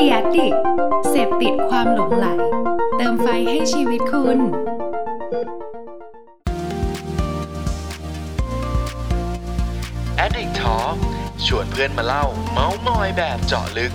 [0.00, 0.54] ดียดิก
[1.08, 2.26] เสพติดความหลงไหล
[2.96, 4.38] เติมไฟให้ชีวิตคุณ
[10.24, 10.96] Addict Talk
[11.46, 13.92] ชวนเพื่อนมาเล่า เมาส์มอยแบบเจาะลึก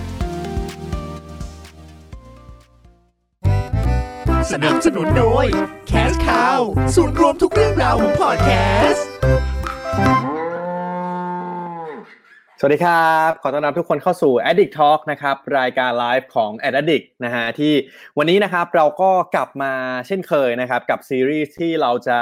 [4.50, 5.46] สนับสนุนโดย
[5.90, 6.60] Cash Cow
[6.94, 8.50] ศูนย์รวมทุกเรื่องราวของพอดแค
[8.90, 9.06] สต์
[12.60, 17.72] สวัสดีครับ ขอต้อนรับทุกคนเข้าสู่ Addict Talk นะครับ รายการไลฟ์ของ Addict นะฮะที่
[18.18, 19.72] วันนี้นะครับเราก็กลับมา
[20.06, 22.18] เช่นเคยนะครับ กับซีรีส์ที่เราจะ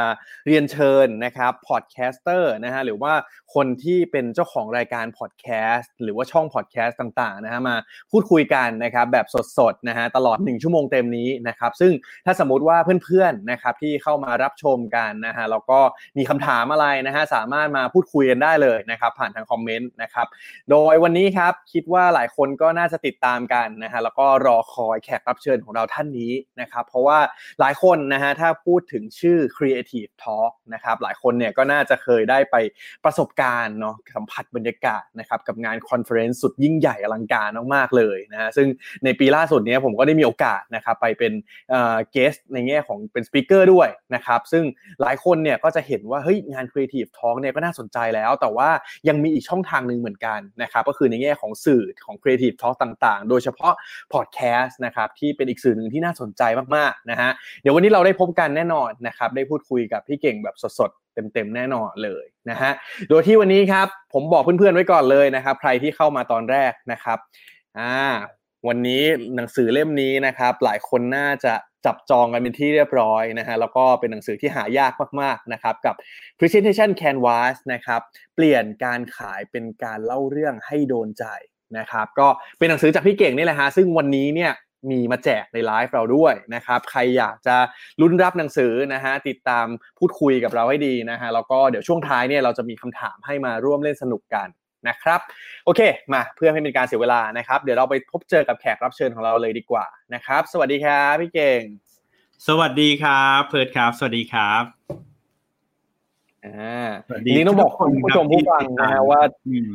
[0.47, 3.13] เรียนเชิญนะครับ podcaster นะฮะหรือว่า
[3.55, 7.77] คนที่เป็นเจ้าของรายการพอดแคสต์หรือว่าช่องพอดแคสต์ต่างๆนะฮะมา
[8.13, 9.27] พูดคุยกันนะครับแบบ
[9.59, 11.93] สดๆนะฮะตลอด 1 ชั่วโมงเต็มนี้นะครับซึ่ง
[12.27, 15.79] ถ้าสมมุติว่าเพื่อนๆนะครับที่เข้ามารับชมกันนะฮะแล้วก็
[16.19, 20.24] มีคำถามอะไรนะฮะสามารถมาพูดคุยกันได้เลยนะครับผ่านทางคอมเมนต์นะครับ
[20.71, 27.19] โดยวันนี้ครับคิดว่าหลายคนก็น่าจะติดตามกันนะฮะแล้วก็รอคอยแขกรับเชิญของเราท่านนี้นะครับเพราะว่า
[27.61, 32.57] หลายคนนะฮะถ้าพูดถึงชื่อ Creative Talk นะครับหลายคนเนี่ยก็น่าจะเคยได้ไป
[33.05, 38.69] ประสบการณ์เนาะสัมผัสบรรยากาศนะครับกับงาน conference สุดยิ่งใหญ่อลังการมากๆเลยนะฮะซึ่ง
[39.05, 41.33] ในปีล่าสุดนี้ผมก็ได้มีโอกาสนะครับไปเป็น
[41.71, 44.65] เอ่อเกสในแง่ของเป็นสปิเกอร์ด้วยนะครับซึ่ง
[45.01, 48.69] หลายคนเนี่ยก็จะเห็นว่าเฮ้ยงาน Creative Talk เนี่ยก็น่าสนใจแล้ว แต่ว่า
[49.09, 53.75] ยังมีอีกช่องทางหนึ่งเหมือนกันนะครับก็คือในแง่ของสื่อของ Creative Talk ต่างๆ โดยเฉพาะ
[54.13, 56.43] พอดแคสต์นะครับที่เป็นอีกสื่อหนึ่งที่น่าสนใจ
[56.77, 57.31] มากๆนะฮะ
[57.63, 62.73] เดี๋ยววันนี้เราได้พบกันแน่นอนนะครับได้พูดคุยกับพี่เก่งแบบสดๆเต็มๆแน่นอนเลยนะฮะ
[63.09, 67.19] โดยที่วันนี้ครับผมบอกเพื่อนๆไว้ก่อนเลยนะครับใครที่เข้ามาตอนแรกนะครับ
[67.79, 67.97] อ่า
[68.69, 69.03] วันนี้
[69.37, 71.55] หนังสือเล่มนี้นะครับหลายคนน่าจะ
[71.87, 75.95] จับจองกันเป็นที่เรียบร้อยนะฮะแล้วก็เป็นหนังสือที่หายากมากๆนะครับกับ
[76.39, 78.01] Presentation Canvas นะครับ
[78.35, 81.25] เปลี่ยนการขายเป็นการเล่าเรื่องให้โดนใจ
[81.79, 84.53] นะครับก็เป็นหนังสือจากพี่เก่งนี่แหละฮะซึ่งวันนี้เนี่ย
[84.91, 87.57] มีมาแจกในไลฟ์เราด้วยนะครับ ใครอยากจะ
[88.01, 89.67] ลุ้นรับหนังสือนะฮะติดตาม
[89.99, 94.49] พูดคุยกับเราให้ดีนะฮะแล้วก็เดี๋ยวช่วงท้ายเนี่ยเราจะมีคำถามให้มาร่วมเล่นสนุกกัน
[94.89, 95.21] นะครับ
[95.65, 95.81] โอเค
[96.13, 101.61] มาเพื่อให้เป็นการเสียเวลานะครับ เดี๋ยวเราไปพบเจอกับแขกรับเชิญของเราเลยดีกว่านะครับ สวัสดีครับพี่เก่ง
[102.47, 104.63] สวัสดีครับเพิร์ดครับ สวัสดีครับ
[106.47, 109.71] อ่าสวัสทีดีนี้ต้องบอกทุกคุณผู้ชมรับผู้ฟังที่ติดนะตฮะมว่าอืม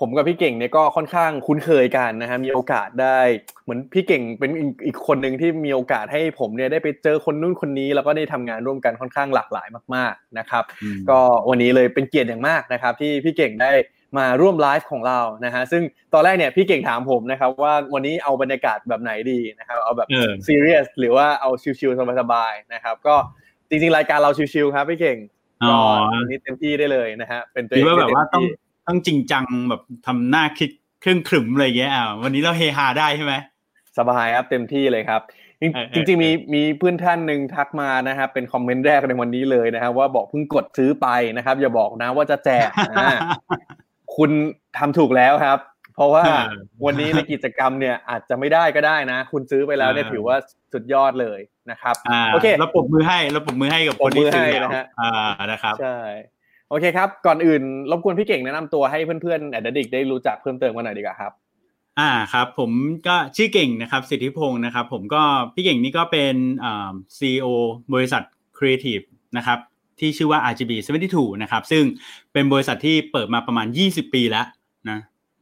[0.00, 3.18] ผมกับพี่เก่งเนี่ยก็ค่อนข้างคุ้นเคยกันนะฮะมีโอกาสได้
[3.64, 11.18] เหมือนพี่เก่งเป็นอีกอีกคนหนึ่งที่มีโอกาสให้ผมเนี่ยได้ไปเจอคนนู้นคนนี้ แล้วก็ได้ทำงานร่วมกันค่อนข้างหลากหลายมาก ๆนะครับอืมก็
[11.48, 13.70] วันนี้เลยเป็นเกียรติอย่างมากนะครับ ที่พี่เก่งได้
[14.18, 23.14] มาร่วมไลฟ์ของเรานะฮะซึ่งตอนแรกเนี่ยพี่เก่งถามผมนะครับว่าวันนี้เอาบรรยากาศแบบไหนดีนะครับเอาแบบเออซีเรียสหรือว่าเอา chill ๆสบายๆนะครับ ก็
[23.68, 25.18] จริงๆรายการเรา chill ๆครับพี่เก่ง
[25.62, 25.78] อ๋อก็
[26.20, 33.34] วันนี้เต็มที่ได้เลยนะฮะเป็นตัวคิดเองว่าแบบว่าต้องเต็มที่ต้องจริงจังแบบทำหน้าคิดเครื่องขรึมอะไรเงี้ยอ่าวันนี้เราเฮฮาได้ใช่ไหม
[33.98, 35.20] สบายครับเต็มที่เลยครับ
[35.60, 43.08] จริงเออเออจริงๆมีมีเพื่อนท่านหนึ่งทักมานะครับเป็นคอมเมนต์แรกในวันนี้เลยนะครับว่าบอกเพิ่งกดซื้อไปนะครับ อย่าบอกนะว่าจะแจกอ่า
[44.18, 44.30] คุณ
[44.78, 45.58] ทำถูกแล้วครับ
[45.94, 46.52] เพราะว่าเออ
[46.86, 50.36] วันนี้ในกิจกรรมเนี่ยอาจจะไม่ได้ก็ได้นะ คุณซื้อไปแล้วเนี่ยเออถือว่า
[50.72, 51.40] สุดยอดเลย
[51.70, 55.12] นะครับอ่าโอเคเราปรบมือให้เราปรบมือให้กับคนที่ปรบมือซื้อให้แล้วนะฮะอ่า
[55.52, 55.98] นะครับใช่
[56.70, 61.32] โอเคครับ ก่อนอื่นรบกวนพี่เก่งแนะนำตัวให้เพื่อนๆแอดดิกได้รู้จักเพิ่มเติมกันหน่อยดีกว่าครับ
[61.98, 62.70] อ่าครับ ผม
[63.06, 65.22] ก็ชื่อเก่งนะครับ สิทธิพงศ์นะครับ ผมก็
[65.54, 67.46] พี่เก่งนี่ก็เป็นอ่า CEO
[67.94, 68.22] บริษัท
[68.58, 69.04] Creative
[69.36, 69.58] นะครับ
[70.00, 70.72] ที่ชื่อว่า RGB
[71.08, 71.84] 72นะครับ ซึ่ง
[72.32, 74.46] เป็นบริษัทที่เปิดมาประมาณ 20 ปีแล้ว
[74.90, 74.98] นะ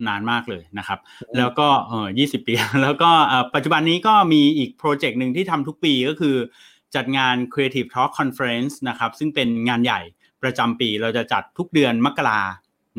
[0.09, 0.99] นานมากเลยนะครับ
[1.39, 6.37] แล้วก็เออ20 ปี แล้วก็เอ่อปัจจุบันนี้ก็มีอีกโปรเจกต์หนึ่งที่ทำทุกปีก็คือ
[6.95, 10.01] จัดงาน Creative Talk Conference นะครับ ซึ่งเป็นงานใหญ่
[10.43, 12.41] ประจำปีเราจะจัดทุกเดือนมกรา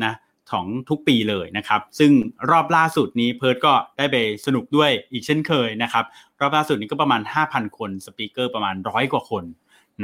[0.04, 0.14] นะ
[0.52, 2.12] ของทุกปีเลยนะครับ ซึ่ง
[2.50, 6.04] รอบล่าสุดนี้เพิร์ดก็ได้ไปสนุกด้วยอีกเช่นเคยนะครับ
[6.40, 9.44] รอบล่าสุดนี้ก็ประมาณ 5,000 คน สปีกเกอร์ประมาณร้อยกว่าคน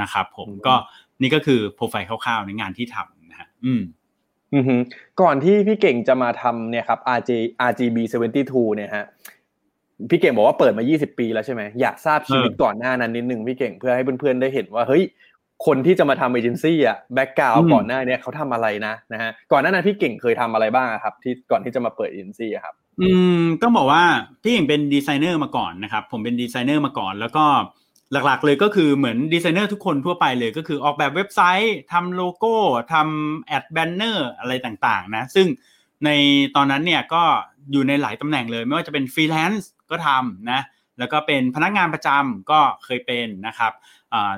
[0.01, 0.75] นะครับผมอืมก็
[1.21, 3.83] นี่ก็คือโปรไฟล์คร่าวๆในงานที่ทำนะฮะอืม
[4.55, 4.77] อือฮึ
[5.21, 7.31] ก่อนที่พี่เก่งจะมาทำเนี่ยครับ RG
[7.69, 7.99] RGB
[8.41, 9.07] 72เนี่ยฮะ
[10.10, 15.03] พี่เก่งบอกว่าเปิดมา 20 ปีแล้วใช่ไหมอยากทราบชีวิตเออก่อนหน้านั้นนิดนึงพี่เก่งเพื่อให้เพื่อนๆได้เห็นว่าเฮ้ย
[15.66, 23.10] คนที่จะมาทำเอเจนซี่อะ background ก่อนหน้าเนี้ยเขาทำอะไรนะนะฮะก่อนหน้านั้นพี่เก่งเคยทำอะไรบ้างอะครับ ที่ก่อนที่จะมาเปิดเอเจนซี่อะครับ อื
[23.41, 24.03] มต้องบอกว่า
[24.42, 27.45] พี่เองเป็นดีไซเนอร์มาก่อนนะครับ ผมเป็นดีไซเนอร์มาก่อน แล้วก็
[28.12, 32.54] หลักๆ เลยก็คือเหมือนดีไซเนอร์ทุกคนทั่วไปเลยก็คือออกแบบเว็บไซต์ทำโลโก้
[32.92, 35.47] ทำ ad banner อะไรต่างๆนะซึ่ง
[36.04, 36.10] ใน
[36.56, 37.22] ตอนนั้นเนี่ยก็
[37.72, 40.60] อยู่ในหลายตำแหน่งเลย ไม่ว่าจะเป็นฟรีแลนซ์ก็ทำนะ
[40.98, 43.72] แล้วก็เป็นพนักงานประจำก็เคยเป็นนะครับ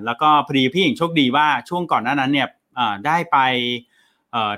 [0.05, 2.49] แล้วก็พอดีพี่เองโชคดีว่าช่วงก่อนหน้านั้นเนี่ย
[3.07, 3.39] ได้ไป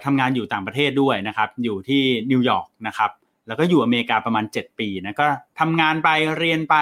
[0.05, 3.11] ทำงานอยู่ต่างประเทศด้วยนะครับอยู่ที่นิวยอร์กนะครับ
[3.47, 5.27] แล้วก็อยู่อเมริกาประมาณ 7 ปีนะก็
[5.61, 6.09] ทำงานไป
[6.39, 6.77] เรียนไป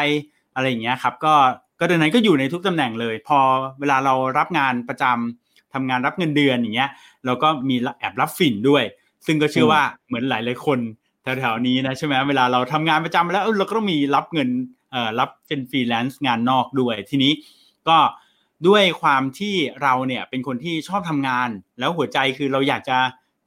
[0.54, 1.34] อะไรอย่างเงี้ยครับก็
[1.80, 3.38] ก็ดังนั้นก็อยู่ในทุกตำแหน่งเลย พอ
[3.80, 6.90] เวลาเรารับงานประจำทำงานรับเงินเดือนอย่างเงี้ย
[7.26, 8.84] เราก็มีแอบรับฝิ่นด้วย
[9.26, 10.78] ซึ่งก็เชื่อว่าเหมือนหลายหลายคน
[11.22, 14.48] แถวๆนี้นะใช่ไหมเวลาเราทำงานประจำแล้วเราก็ต้องมีรับเงิน
[14.90, 17.32] เอ่อรับเป็นฟรีแลนซ์งานนอกด้วย ทีนี้
[17.88, 17.98] ก็
[18.68, 21.48] ด้วยความที่เราเนี่ยเป็นคนที่ชอบทำงาน
[21.78, 22.98] แล้วหัวใจคือเราอยากจะ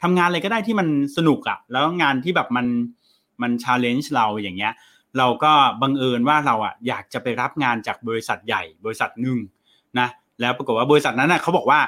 [0.02, 0.88] ทำงานอะไรก็ได้ที่มัน
[1.18, 2.68] สนุกอะแล้วงานที่แบบมัน
[3.42, 4.74] มัน challenge เราอย่างเงี้ย
[5.18, 9.38] เราก็บังเอิญว่าเราอะอยากจะไปรับงานจากบริษัทใหญ่ บริษัทหนึ่ง
[10.00, 10.08] นะ
[10.42, 11.80] แล้วปรากฏว่าบริษัทนั้นน่ะเขาบอกว่า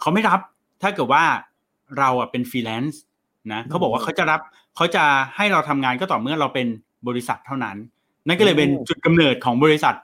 [0.00, 0.40] เขาไม่รับ
[0.82, 1.24] ถ้าเกิดว่า
[1.98, 3.00] เราอะเป็นฟรีแลนซ์
[3.52, 4.40] นะเขาบอกว่าเขาจะรับ
[4.76, 5.04] เขาจะ
[5.36, 6.66] ให้เราทำงานก็ต่อเมื่อเราเป็น
[7.08, 7.76] บริษัทเท่านั้น
[8.26, 9.94] นั่นก็เลยเป็นจุดกำเนิดของบริษัท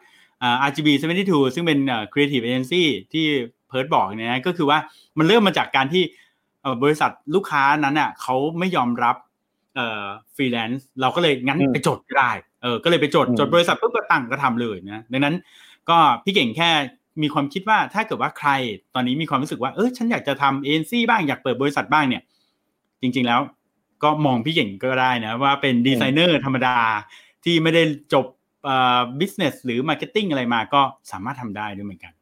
[0.43, 1.79] อ่า RGB 72 ซึ่งเป็น
[2.13, 2.83] creative agency
[3.13, 3.27] ที่
[3.69, 4.79] เพิร์ดบอกเนี่ยนะก็คือว่า
[5.19, 6.03] มันเริ่มมาจากการที่
[6.83, 9.17] บริษัทลูกค้านั้นอะเขาไม่ยอมรับ
[9.75, 10.05] เอ่อ
[10.35, 12.33] ฟรีแลนซ์เราก็เลยงั้นไปจดก็ได้
[12.63, 15.35] เออก็เลยไปจดจดบริษัทปุ๊บก็ตั้งก็ทำเลยนะดังนั้น
[15.91, 16.71] ก็พี่เก่งแค่
[17.23, 18.51] มีความคิดว่าถ้าเกิดว่าใคร
[18.95, 22.23] ตอนนี้มีความรู้สึกว่าเออฉันอยากจะทำเอเจนซี่บ้างอยากเปิดบริษัทบ้างเนี่ย
[23.03, 23.41] จริง ๆแล้ว
[24.03, 26.77] ก็มองพี่เก่งก็ได้นะว่าเป็นดีไซเนอร์ธรรมดา
[27.45, 27.83] ที่ไม่ได้
[28.15, 28.27] จบ
[28.65, 30.83] เอ่อ business หรือ marketing อะไรมาก็
[31.13, 32.13] สามารถทำได้ด้วยเหมือนกัน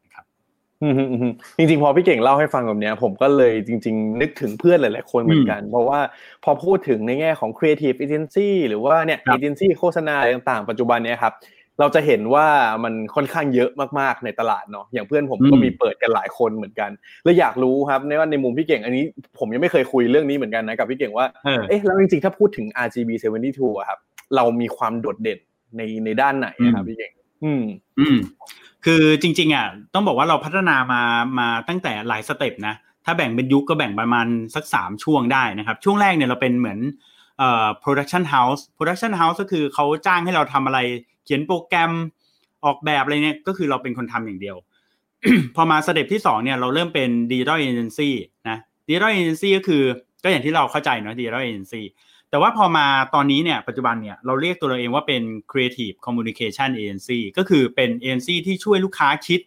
[1.57, 5.99] จริงๆ พอพี่เก่งเล่าให้ฟังแบบนี้ผมก็เลยจริง ๆ นึกถึงเพื่อนหลายๆคนเหมือนกัน เพราะว่า
[6.43, 11.35] พอพูดถึงในแง่ของ Creative Agency หรือว่าเนี่ยเอเจนซี่โฆษณาอะไรต่างๆ ปัจจุบันเนี้ยครับ
[11.79, 12.47] เราจะเห็นว่า
[12.83, 13.69] มันค่อนข้างเยอะ
[13.99, 16.89] มากๆในตลาดเนาะอย่างเพื่อนผมก็มีเปิดกันหลายคนเหมือนกัน
[17.23, 19.03] เลยอยากรู้ครับในว่าในมุมพี่เก่ง อันนี้
[19.39, 21.25] ผมยังไม่เคยคุยเรื่องนี้เหมือนกันนะกับพี่เก่งว่า
[21.69, 23.09] เอ๊ะแล้วจริงๆถ้าพูดถึง RGB
[23.45, 23.99] 72อะครับ
[24.35, 25.39] เรามีความโดดเด่น
[25.77, 27.11] ในในด้านไหนครับพี่เก่ง
[27.43, 27.63] อืม
[27.99, 28.17] อืม
[28.85, 31.01] คือจริง ๆ อะ ต้องบอกว่าเราพัฒนามา
[31.39, 36.79] มาตั้งแต่หลายสเต็ปนะ ถ้าแบ่งเป็นยุคก็แบ่งประมาณสักสามช่วงได้นะครับ ช่วงแรกเนี่ยเราเป็นเหมือน
[37.37, 40.79] เอ่อ production house production house ก็คือเขาจ้างให้เราทำอะไร
[41.25, 41.91] เขียนโปรแกรม
[42.65, 44.57] ออกแบบอะไรเนี่ย ก็คือเราเป็นคนทำอย่างเดียว
[45.55, 48.09] พอมา step ที่สองเนี่ยเราเริ่มเป็น digital agency
[48.49, 49.83] นะ digital agency ก็คือ
[50.23, 51.81] ก็อย่างที่เราเข้าใจเนาะ digital agency
[52.31, 52.85] แต่ว่าพอมา
[53.15, 59.39] ตอนนี้เนี่ยปัจจุบันเนี่ยเราเรียกตัวเราเองว่าเป็น creative communication agency ก็คือเป็นเอเจนซี่ที่ช่วยลูกค้าคิด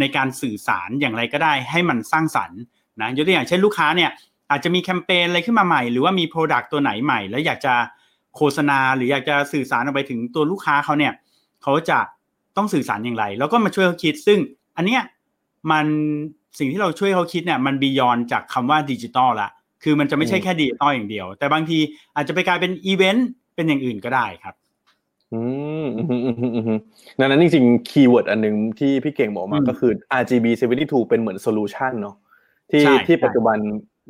[0.00, 2.60] ในการสื่อสารอย่างไรก็ได้ให้มันสร้างสรรค์
[3.00, 4.10] นะยกตัวอย่างเช่นลูกค้าเนี่ย
[4.50, 7.74] อาจจะมีแคมเปญอะไรขึ้นมาใหม่ หรือว่ามี Product ตัวไหนใหม่ แล้วอยากจะ
[8.36, 11.12] โฆษณา หรืออยากจะสื่อสารออกไปถึงตัวลูกค้าเขาเนี่ย
[11.62, 11.98] เขาจะ
[12.56, 14.38] ต้องสื่อสารอย่างไร แล้วก็มาช่วยเขาคิด ซึ่ง
[14.76, 15.02] อันเนี้ย
[15.70, 15.86] มัน
[16.58, 19.50] สิ่งที่เราช่วยเขาคิดเนี่ยมัน beyond จากคำว่าดิจิตอลละ
[19.88, 21.78] คือมันจะไม่ใช่แค่ดิจิตอลอย่างเดียว แต่บางที
[22.16, 24.54] อาจจะไปกลายเป็นอีเวนต์เป็นอย่างอื่นก็ได้ครับ
[25.32, 25.40] อื
[25.84, 25.86] ม
[27.18, 30.46] ดังนั้นจริงๆ keyword อันหนึ่งที่พี่เก่งบอกมาก็คือ RGB
[30.78, 32.16] 72เป็นเหมือน solution เนาะ
[32.70, 33.58] ที่ที่ปัจจุบัน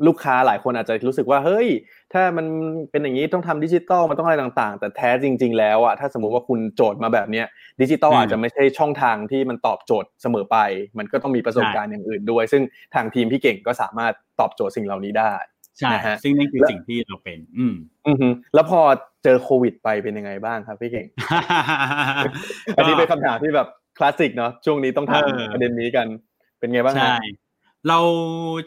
[0.07, 1.69] ลูกค้าหลายคนอาจจะรู้สึกว่าเฮ้ย
[2.13, 2.47] ถ้ามัน
[2.91, 7.47] เป็นอย่างนี้ต้องทำดิจิตอลมันต้องอะไรต่างๆ แต่แท้จริง ๆ แล้วอะถ้าสมมุติว่าคุณโจทย์มาแบบเนี้ย
[7.81, 10.57] ดิจิตอลอาจจะไม่ใช่ช่องทางที่มันตอบโจทย์เสมอไป
[10.99, 12.63] มันก็ต้องมีประสบการณ์อย่างอื่นด้วย ซึ่ง
[12.95, 15.33] ทางทีมพี่เก่งก็สามารถตอบโจทย์สิ่งเหล่านี้ได้
[15.79, 15.93] ใช่
[16.23, 17.75] ซึ่งนั่นคือสิ่งที่เราเป็น อืม
[18.07, 18.81] อือแล้วพอ
[19.25, 21.07] เจอโควิดไปเป็นยังไงบ้างครับพี่เก่ง
[22.77, 23.69] อันนี้เป็นคำถามที่แบบ
[23.99, 26.07] คลาสสิกเนาะช่วงนี้ต้องถามประเด็นนี้กัน
[26.59, 27.17] เป็นไงบ้างใช่
[27.89, 27.99] เรา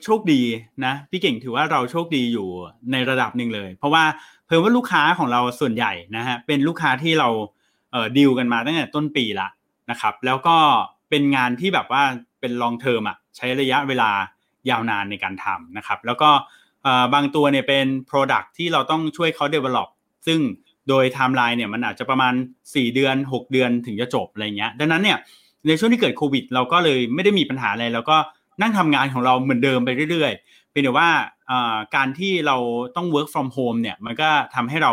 [0.03, 0.41] โชคดี
[0.85, 2.47] นะพี่เก่งถือว่าเราโชคดีอยู่
[2.91, 4.03] ในระดับหนึ่งเลย เพราะว่า
[4.45, 7.29] เพิ่มว่าลูกค้าของเราส่วนใหญ่นะฮะเป็นลูกค้าที่เรา
[7.91, 9.49] เอ่อดีลกันมาตั้งแต่ต้นปีละ
[9.91, 10.57] นะครับ แล้วก็
[11.09, 12.03] เป็นงานที่แบบว่า
[12.39, 14.09] เป็นลองเทอมอะใช้ระยะเวลา
[14.69, 16.29] ยาวนานในการทำนะครับ แล้วก็
[17.13, 19.89] บางตัวเนี่ยเป็น Product ที่เราต้องช่วยเขา develop
[20.27, 20.39] ซึ่ง
[20.89, 22.33] โดยไทม์ไลน์เนี่ยมันอาจจะประมาณ
[22.63, 25.17] 4 เดือน 6 เดือนถึงจะจบอะไรเงี้ยดังนั้นเนี่ย
[25.67, 28.17] ในช่วงที่เกิดโควิด เราก็เลยไม่ได้มีปัญหาอะไรแล้วก็
[28.61, 31.09] นั่งทำงานของเราเหมือนเดิมไปเรื่อยๆ เป็นแต่ว่า
[31.95, 32.57] การที่เรา
[32.95, 34.91] ต้อง work from home เนี่ยมันก็ทำให้เรา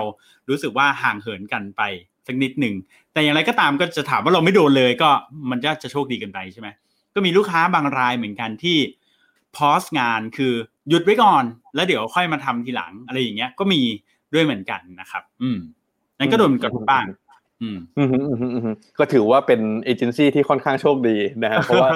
[0.48, 1.82] รู้สึกว่าห่างเหินกันไป
[2.26, 2.74] สักนิดหนึ่ง
[3.12, 5.10] แต่อย่างไรก็ตามก็จะถามว่าเราไม่โดนเลยก็
[5.50, 6.68] มันจะจะโชคดีกันไปใช่ไหม
[7.14, 8.78] ก็มีลูกค้าบางรายเหมือนกันที่
[9.56, 10.54] พอสงานคือ
[10.88, 13.80] หยุดไว้ก่อน แล้วเดี๋ยวค่อยมาทำทีหลังอะไรอย่างเงี้ย ก็มี
[14.32, 15.58] ด้วยเหมือนกันนะครับ อืม
[16.18, 17.06] นั่นก็โดนกระทบบ้าง
[17.62, 17.78] อืม
[18.98, 21.90] ก็ถือว่าเป็นเอเจนซี่ที่ค่อนข้างโชคดีนะครับเพราะว่า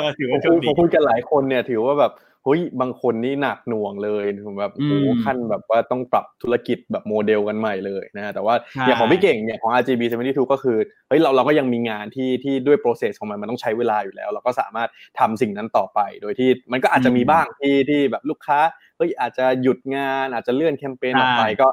[0.66, 2.12] พอพูดกันหลายคนเนี่ย ถือว่าแบบ
[2.44, 4.24] เฮ้ยบางคนนี่หนักหน่วงเลย
[4.58, 8.54] แบบโอ้ขั้นแบบว่าต้องปรับธุรกิจแบบโมเดลกันใหม่เลยนะฮะแต่ว่า
[8.86, 10.78] อย่างของพี่เก่งเนี่ยของ RGB 72ก็คือ
[11.08, 18.58] เฮ้ยเราเราก็ยังมีงานที่ที่ด้วย process ของมันมันต้องใช้เวลาอยู่แล้ว เราก็สามารถทำสิ่งนั้นต่อไป โดยที่มันก็อาจจะมีบ้างที่ที่แบบลูกค้า
[18.96, 21.68] เฮ้ยอาจจะหยุดงานอาจจะเลื่อนแคมเปญออกไปก็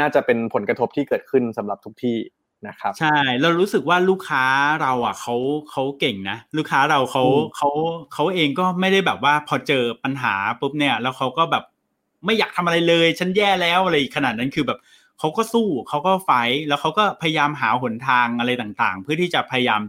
[0.00, 2.16] น่าจะเป็นผลกระทบที่เกิดขึ้นสำหรับทุกที่
[2.68, 4.44] นะครับใช่เรารู้สึกว่าลูกค้า
[4.82, 5.34] เราอะเขา
[5.70, 7.24] เขาเก่งนะ ลูกค้าเราเขา
[7.56, 7.70] เขา
[8.14, 11.64] เขาเองก็ไม่ได้แบบว่าพอเจอปัญหาปุ๊บเนี่ย แล้วเขาก็แบบ
[12.24, 14.78] ไม่อยากทำอะไรเลย ฉันแย่แล้วอะไรขนาดนั้นคือแบบ
[15.18, 19.82] เขาก็สู้เขาก็ไฟท์แล้วเขาก็พยายามหาหนทางอะไรต่างๆ เพื่อที่จะพยายาม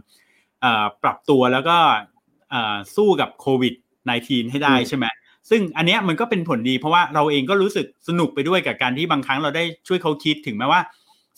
[0.60, 1.76] เอ่อปรับตัวแล้วก็
[2.50, 3.74] เอ่อสู้กับโควิด
[4.08, 5.06] -19 ให้ได้อืมใช่ไหม
[5.50, 10.80] ซึ่งอันเนี้ยมันก็เป็นผลดีเพราะว่าเราเองก็รู้สึกสนุกไปด้วยกับการที่บางครั้งเราได้ช่วยเขาคิดถึงแม้ว่า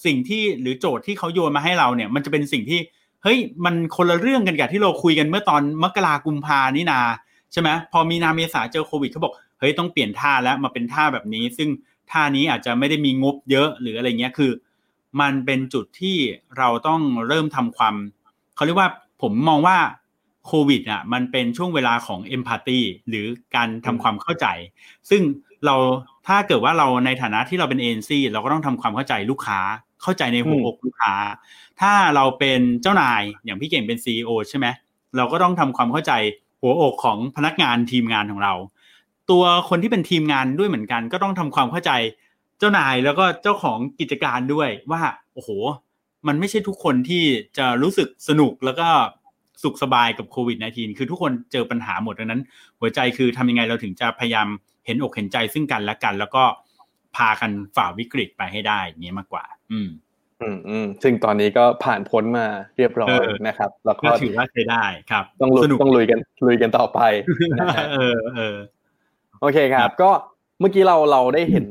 [0.04, 2.80] สิ่งที่หรือโจทย์ที่เขาโยนมาให้เราเนี่ย มันจะเป็นสิ่งที่
[3.22, 7.00] เฮ้ยมันคนละเรื่องกันกับที่เราคุยกันเมื่อตอนมกรากุมภานี่นา
[7.52, 11.68] ใช่ไหมพอมีนาเมษาเจอโควิดเขาบอกเฮ้ยต้องเปลี่ยนท่าแล้วมาเป็นท่าแบบนี้ ซึ่ง
[12.10, 14.50] ท่านี้อาจจะไม่ได้มีงบเยอะหรืออะไรเงี้ยคือ
[15.20, 16.16] มันเป็นจุดที่
[16.58, 17.94] เราต้องเริ่มทำความ
[18.54, 18.88] เขาเรียกว่า
[19.22, 19.78] ผมมองว่า
[20.46, 23.26] โควิดอะมันเป็นช่วงเวลาของเอมพัตตีหรือ
[23.56, 24.46] การทำความเข้าใจ
[25.10, 25.22] ซึ่ง
[25.64, 25.74] เรา
[26.26, 29.60] ถ้าเกิดว่าเราในฐานะที่เราเป็นเอ็นซีเราก็ต้องทำความเข้าใจลูกค้า
[30.06, 31.14] เข้าใจในหัวอกลูกค้า
[31.80, 34.66] ถ้าเราเป็นเจ้านายอย่างพี่เก่งเป็นซีอใช่ไหม
[35.16, 36.12] เราก็ต้องทำความเข้าใจ
[36.60, 38.54] หัวอกของพนักงานทีมงานของเรา
[39.30, 41.92] ตัวคนที่เป็นทีมงานด้วยเหมือนกัน ก็ต้องทำความเข้าใจ
[42.58, 45.02] เจ้านายแล้วก็เจ้าของกิจการด้วยว่า
[45.34, 45.50] โอ้โห
[46.26, 47.24] มันไม่ใช่ทุกคนที่
[47.58, 48.88] จะรู้สึกสนุกแล้วก็
[49.62, 52.42] สุขสบายกับโควิด -19 คือทุกคนเจอปัญหาหมดดังนั้น
[52.80, 54.48] หัวใจคือทำยังไงเราถึงจะพยายาม
[54.86, 56.44] เห็นอกเห็นใจซึ่งกันและกัน แล้วก็
[57.16, 59.88] พากันฝ่าวิกฤตไปให้ได้อย่างนี้มากกว่า อืม
[60.42, 62.46] อืมอืมซึ่งตอนนี้ก็ผ่านพ้นมา
[62.76, 67.00] เรียบร้อยเออนะครับ แล้วก็ก็ถือว่าใช้ได้ครับ ต้องลุยสนุกต้องลุยกันลุยกันต่อไป
[67.60, 68.56] นะฮะเออเออ
[69.40, 70.10] โอเคคครัรับบก็
[70.60, 71.66] เมื่อกี้เราเราได้เห็น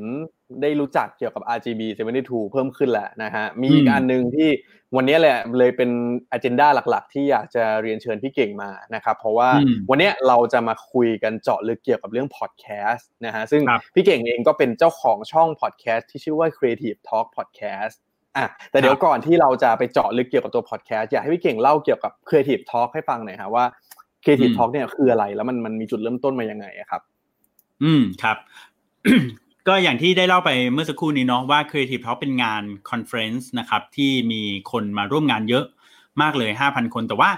[0.62, 4.50] ได้รู้จักเกี่ยวกับ RGB 72 เพิ่มขึ้นแล้วนะฮะ มีอีกอืมอันหนึ่งที่
[4.96, 5.89] วันนี้แหละเลยเป็น
[6.32, 17.96] อ g e n d a หลักๆ ที่อยากจะเรียนเชิญพี่เก่งมานะครับ เพราะว่าอืมวันนี้เราจะมาคุยกันเจาะลึกเกี่ยวกับเรื่องพอดแคสต์นะฮะ ซึ่งครับพี่เก่งเองก็เป็นเจ้าของช่องพอดแคสต์ที่ชื่อว่า Creative Talk Podcast
[18.38, 23.65] อะแต่เดี๋ยวก่อนที่เราจะไปเจาะลึกเกี่ยวกับตัวพอดแคสต์อยากให้พี่เก่งเล่าเกี่ยวกับ Creative Talk ให้ฟังหน่อยฮะว่า
[24.24, 27.01] Creative อืม Talk เนี่ยคืออะไรแล้วมันมันมีจุดเริ่มต้นมายังไงอะครับ
[27.84, 28.38] อืมครับ
[29.68, 35.66] ก็อย่างที่ได้เล่าไปเมื่อสักครู่นี้เนาะว่า Creative Talk เป็นงาน conference นะครับที่มีคนมาร่วมงานเยอะ
[36.22, 37.30] มากเลย 5,000 คน แต่ว่า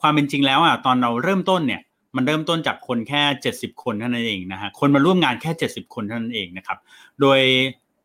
[0.00, 1.80] ความเป็นจริงแล้วอะตอนเราเริ่มต้นเนี่ย
[2.16, 3.22] มันเริ่มต้นจากคนแค่
[3.54, 6.78] 70 คนเท่านั้นเองนะฮะคนมาร่วมงานแค่ 70 คนเท่านั้นเองนะครับ
[7.20, 7.40] โดย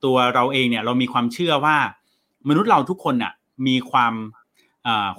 [0.04, 1.78] ตัวเราเองเนี่ยเรามีความเชื่อว่า
[2.50, 3.34] มนุษย์เราทุกคนน่ะ
[3.68, 4.14] มีความ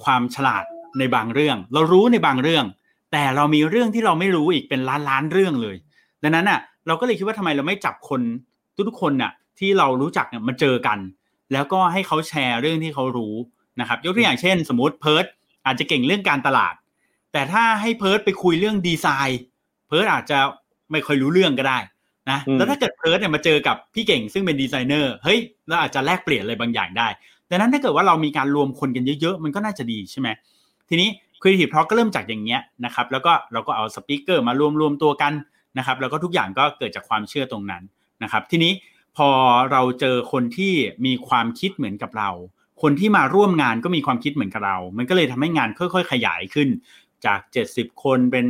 [0.05, 0.65] ความฉลาด
[0.99, 2.65] ในบางเรื่อง เรารู้ในบางเรื่อง
[3.13, 5.77] แต่เรามีเรื่องที่เราไม่รู้อีกเป็นล้านล้านเรื่องเลย
[6.23, 8.21] ดังนั้นอะ เราก็เลยคิดว่าทำไมเราไม่จับคน
[8.89, 10.99] ทุกๆคนน่ะที่เรารู้จักเนี่ยมาเจอกัน
[11.53, 13.35] แล้วก็ให้เขาแชร์เรื่องที่เขารู้
[13.81, 15.25] นะครับ ยกตัวอย่างเช่น สมมติเพิร์ด
[15.67, 16.75] อาจจะเก่งเรื่องการตลาด
[17.33, 19.41] แต่ถ้าให้เพิร์ดไปคุยเรื่องดีไซน์
[19.89, 20.39] เพิร์ดอาจจะ
[20.91, 21.79] ไม่ค่อยรู้เรื่องก็ได้
[22.31, 27.09] นะอืมแล้วถ้าเกิดเพิร์ดเนี่ยมาเจอกับพี่เก่งซึ่งเป็นดีไซเนอร์เฮ้ยเราอาจจะแลกเปลี่ยนอะไรบางอย่างได้
[27.51, 30.29] ดังนั้นถ้าเกิดว่าเรามีการรวมคนกันเยอะๆ มันก็น่าจะดีใช่ไหม
[30.89, 31.09] ทีนี้
[31.41, 35.33] Creative Talk ก็เริ่มจากอย่างเงี้ยนะครับแล้วก็เราก็เอาสปีกเกอร์มารวมรวมตัวกัน
[35.79, 37.83] นะครับแล้วก็ทุกอย่างก็เกิดจากความเชื่อตรงนั้น
[38.23, 38.73] นะครับทีนี้
[39.17, 39.29] พอ
[39.73, 40.73] เราเจอคนที่
[41.07, 42.31] มีความคิดเหมือนกับเรา
[42.83, 46.69] คนที่มาร่วมงานก็มีความคิดเหมือนกับเรา มันก็เลยทำให้งานค่อยๆ ขยายขึ้น
[47.27, 47.41] จาก
[47.73, 48.47] 70 คนเป็น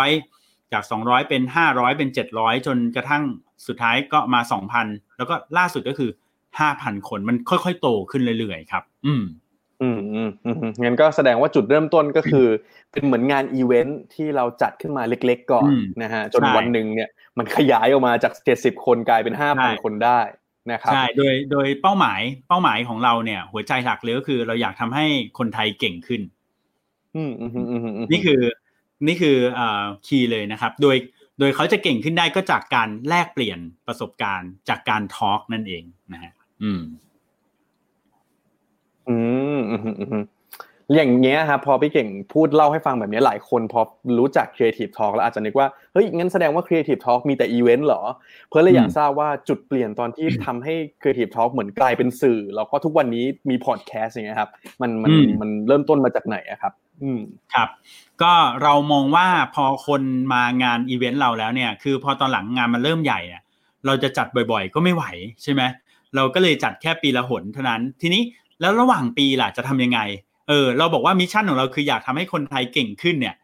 [0.00, 3.22] 200 จาก 200 เป็น 500 เป็น 700 จนกระทั่ง
[3.66, 4.40] สุดท้ายก็มา
[4.78, 6.10] 2,000 แล้วก็ล่าสุดก็คือ
[6.58, 9.24] 5,000 คนมันค่อยๆ โตขึ้นเรื่อยๆ ครับ อืม
[9.82, 12.46] อืมอืมอืมงั้นก็แสดงว่าจุดเริ่มต้นก็คือ
[12.92, 20.20] เป็นเหมือนงานอีเวนท์ที่เราจัดขึ้นมาเล็ก ๆ ก่อนอืมนะฮะจนใช่วันหนึ่งเนี่ยมันขยายออกมาจากเจ็ดสิบคนกลายเป็นห้าใช่พันคนได้
[20.72, 25.06] นะครับใช่โดยโดยเป้าหมายเป้าหมายของเราเนี่ย หัวใจหลักเลยก็คือเราอยากทำให้
[25.38, 26.20] คนไทยเก่งขึ้น
[27.16, 28.40] อืมอืมอืมอืมอืมนี่คือ
[29.06, 30.96] นี่คือเอ่อคีย์เลยนะครับ โดย
[31.40, 36.80] โดยเขาจะเก่งขึ้นได้ก็จากการแลกเปลี่ยนประสบการณ์จากการทอล์กนั่นเองนะฮะอืม
[39.08, 40.24] อืมอื มอืมอืม
[40.94, 43.80] อย่างเงี้ยครับพอพี่เก่งพูดเล่าให้ฟังแบบนี้หลายคนพอ
[44.18, 48.02] รู้จัก Creative Talk แล้วอาจจะนึกว่าเฮ้ยงั้นแสดงว่า Creative Talk มีแต่อีเวนต์เหรอ
[48.48, 54.50] เพื่อเลยอยากอืมทราบว่าจุดเปลี่ยนตอนที่ทำให้ Creative Talk เหมือนกลายเป็นสื่อ แล้วก็ทุกวันนี้มีพอดแคสต์อย่างเงี้ยครับ
[54.82, 56.72] มันมันอืมมันเริ่มต้นมาจากไหนอะครับ
[57.02, 57.20] อืม
[57.54, 57.68] ครับ
[58.22, 58.32] ก็
[58.62, 63.42] เรามองว่าพอคนมางานอีเวนต์เราแล้วเนี่ย คือพอตอนหลังงานมันเริ่มใหญ่เนี่ย
[63.86, 65.04] เราจะจัดบ่อย ๆ ก็ไม่ไหว
[65.42, 65.62] ใช่ไหม
[66.16, 68.22] เราก็เลยจัดแค่ปีละหนเท่านั้นทีนี้
[68.60, 70.00] แล้วระหว่างปีล่ะจะทำยังไง
[70.48, 73.34] เออ เราบอกว่า mission ของเราคืออยากทำให้คนไทยเก่งขึ้นเนี่ย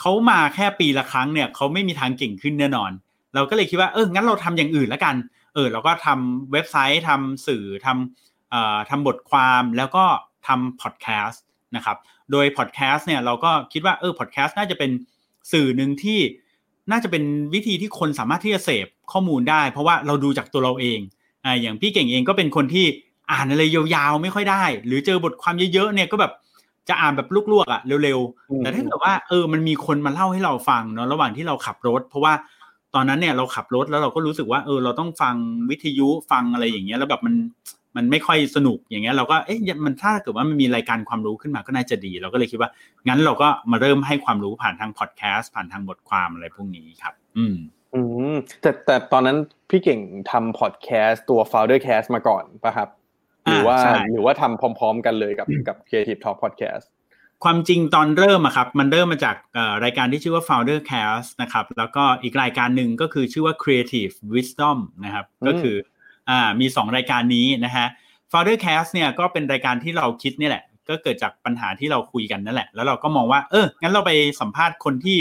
[0.00, 2.90] เขามาแค่ปีละครั้งเนี่ยเขาไม่มีทางเก่งขึ้นแน่นอน
[3.34, 5.14] เราก็เลยคิดว่าเอองั้นเราทำอย่างอื่นแล้วกัน
[5.54, 10.04] เออ เราก็ทำเว็บไซต์ทำสื่อทำเอ่อทำบทความแล้วก็
[10.46, 11.42] ทำพอดแคสต์
[11.76, 11.96] นะครับ
[12.32, 14.90] โดยพอดแคสต์เนี่ยเราก็คิดว่าเออพอดแคสต์น่าจะเป็น
[15.52, 16.18] สื่อหนึ่งที่
[16.90, 20.98] น่าจะเป็นวิธีที่คนสามารถที่จะเสพข้อมูลได้ เพราะว่าเราดูจากตัวเราเอง
[21.44, 22.86] อ่าอย่างพี่เก่งเองก็เป็นคนที่
[23.30, 26.32] อ่านอะไรยาวๆไม่ค่อยได้ หรือเจอบทความเยอะๆเนี่ยก็แบบ
[26.88, 28.18] จะอ่านแบบลวกๆอะเร็ว
[28.50, 32.32] อืมๆแต่ถ้าเกิดว่าเออมันมีคนมาเล่าให้เราฟังเนาะระหว่างที่เราขับรถ เพราะว่า
[32.94, 35.34] ตอนนั้นเนี่ยเราขับรถแล้วเราก็รู้สึกว่าเออเราต้องฟัง
[35.70, 37.34] วิทยุฟังอะไรอย่างเงี้ยแล้วแบบมัน
[37.96, 42.70] มันไม่ค่อยสนุกอย่างเงี้ยเราก็เอ๊ะมันถ้าเกิดว่ามันมีรายการความรู้ขึ้นมาก็น่าจะดี เราก็เลยคิดว่า
[43.08, 47.56] งั้นเราก็มาเริ่มให้ความรู้ผ่านทางพอดแคสต์ผ่านทางบทความอะไรพวกนี้ครับ อืม
[47.94, 48.00] อื
[48.32, 49.36] มแต่แต่ตอนนั้น
[49.70, 50.00] พี่เก่ง
[50.30, 52.88] ทำพอดแคสต์ตัว Founder Cast มาก่อนป่ะครับ
[53.46, 56.86] หรือว่าใช่หรือว่าทำพร้อม ๆ กันเลยกับกับ Creative Talk Podcast
[57.44, 65.76] ความจริงตอนเริ่มอะครับ มันเริ่มมาจากเอ่อรายการที่ชื่อว่า Founder Cast นะครับ แล้วก็อีกรายการหนึ่งก็คือชื่อว่า Creative Wisdom นะครับอืมก็คือ
[66.30, 67.86] อ่ามีสองรายการนี้นะฮะ
[68.30, 75.18] Founder Cast เนี่ยก็เป็นรายการที่เราคิดนี่แหละ ก็เกิดจากปัญหาที่เราคุยกันนั่นแหละ แล้วเราก็มองว่า เออ งั้นเราไปสัมภาษณ์คนที่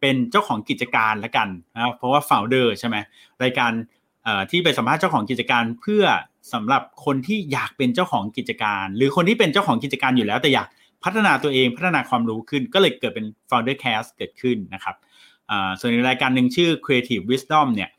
[0.00, 2.96] เป็นเจ้าของกิจการละกันนะเพราะว่า Founder ใช่ไหม
[3.42, 3.72] รายการ
[4.24, 6.04] เอ่อที่ไปสัมภาษณ์เจ้าของกิจการเพื่อ
[6.52, 10.66] สำหรับคนที่อยากเป็นเจ้าของกิจการ หรือคนที่เป็นเจ้าของกิจการอยู่แล้ว แต่อยาก
[11.04, 14.94] พัฒนาตัวเองพัฒนาความรู้ขึ้น ก็เลยเกิดเป็น Founder Cast เกิดขึ้นนะครับ
[15.50, 17.90] อ่าส่วนในรายการหนึ่งชื่อ Creative Wisdom เนี่ย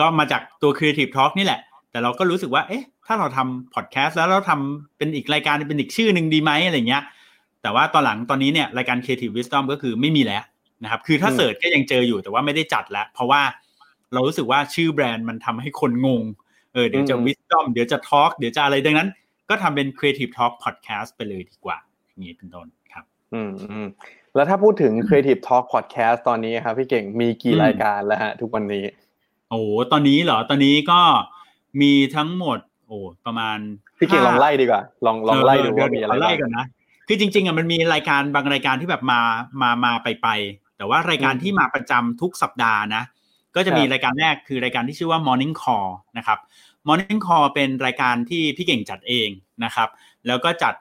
[0.00, 7.02] ก็มาจากตัว Creative Talk นี่แหละ แต่เราก็รู้สึกว่าเอ๊ะถ้าเราทำพอดแคสต์แล้วเราทำเป็นอีกรายการเป็นอีกชื่อหนึ่งดีไหมอะไรเงี้ย
[7.62, 10.42] แต่ว่าตอนหลังตอนนี้เนี่ยรายการ Creative Wisdom ก็คือไม่มีแล้ว
[10.82, 13.42] นะครับคือถ้าอืมเสิร์ชก็ยังเจออยู่แต่ว่าไม่ได้จัดแล้ว เพราะว่า
[14.12, 16.22] เรารู้สึกว่าชื่อแบรนด์มันทำให้คนงง
[16.74, 19.08] เออเดี๋ยวจะ Wisdom เดี๋ยวจะ Talk เดี๋ยวจะอะไรดังนั้น
[19.48, 21.78] ก็ทำเป็น Creative Talk Podcast ไปเลยดีกว่า
[22.08, 23.04] อย่างนี้เป็นต้นครับ
[23.34, 23.88] อืมอืม
[24.34, 28.84] แล้วถ้าพูดถึง Creative Talk Podcast ตอนนี้ครับพี่เก่งมีกี่อืมรายการแล้วฮะ ทุกวันนี้
[29.50, 29.60] โอ้
[29.92, 31.00] ตอนนี้เหรอตอนนี้ก็
[31.80, 33.58] มีทั้งหมด โอ้ประมาณ
[33.98, 36.66] พี่เก่งลองไล่ดีกว่า ลองลองไล่ดูว่ามีอะไรเดี๋ยขบ้าไล่งก่อนนะ
[37.08, 39.20] คือจริงๆอะมันมีรายการบางรายการที่แบบมา
[39.62, 40.28] มามาไปไป
[40.76, 43.02] แต่ว่ารายการอืมที่มาประจำทุกสัปดาห์นะ
[43.56, 46.38] ก็จะมีครับรายการแรกคือรายการที่ชื่อว่า Morning Call นะครับ
[46.86, 49.28] Morning Call เป็นรายการที่พี่เก่งจัดเอง
[49.64, 49.88] นะครับ
[50.26, 50.74] แล้วก็จัด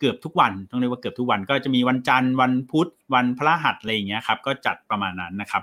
[0.00, 5.62] เกือบทุกวันต้องเรียกว่าเกือบทุกวันก็จะมีวันจันทร์วันพุธวันพฤหัสอะไรอย่างเงี้ยครับก็จัดประมาณนั้นนะครับ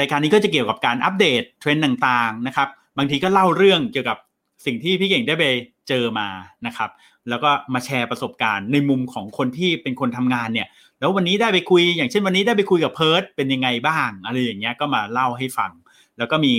[0.00, 2.68] รายการนี้ก็จะเกี่ยวกับการอัปเดตเทรนด์ต่างๆนะครับ
[2.98, 4.18] บางทีก็เล่าเรื่องเกี่ยวกับ
[4.66, 5.44] สิ่งที่พี่เก่งได้ไป
[5.88, 6.28] เจอมา
[6.66, 6.90] นะครับ
[7.28, 10.68] แล้วก็มาแชร์ประสบการณ์ในมุมของคนที่เป็นคนทำงานเนี่ย
[10.98, 15.70] แล้ววันนี้ได้ไปคุยอย่างเช่นวันนี้ได้ไปคุยกับเพิร์ดเป็นยังไงบ้างอะไรอย่างเงี้ยก็มาเล่าให้ฟัง
[16.18, 16.54] แล้วก็มี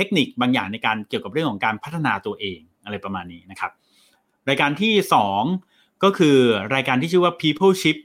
[0.00, 3.70] ทคนิคบางอย่างในการเกี่ยวกับเรื่องของการพัฒนาตัวเองอะไรประมาณนี้นะครับ
[4.48, 5.42] รายการที่สอง
[6.04, 6.36] ก็คือ
[6.74, 7.98] รายการที่ชื่อว่า People Ship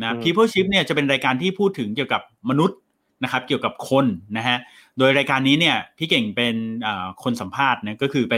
[0.00, 2.78] นะอืม People Ship เนี่ยจะเป็นรายการที่พูดถึงเกี่ยวกับมนุษย์
[3.24, 4.06] นะครับเกี่ยวกับคน
[4.36, 4.58] นะฮะ
[4.98, 8.34] โดยรายการนี้เนี่ยพี่เก่งเป็นเอ่อคนสัมภาษณ์นะก็คือไป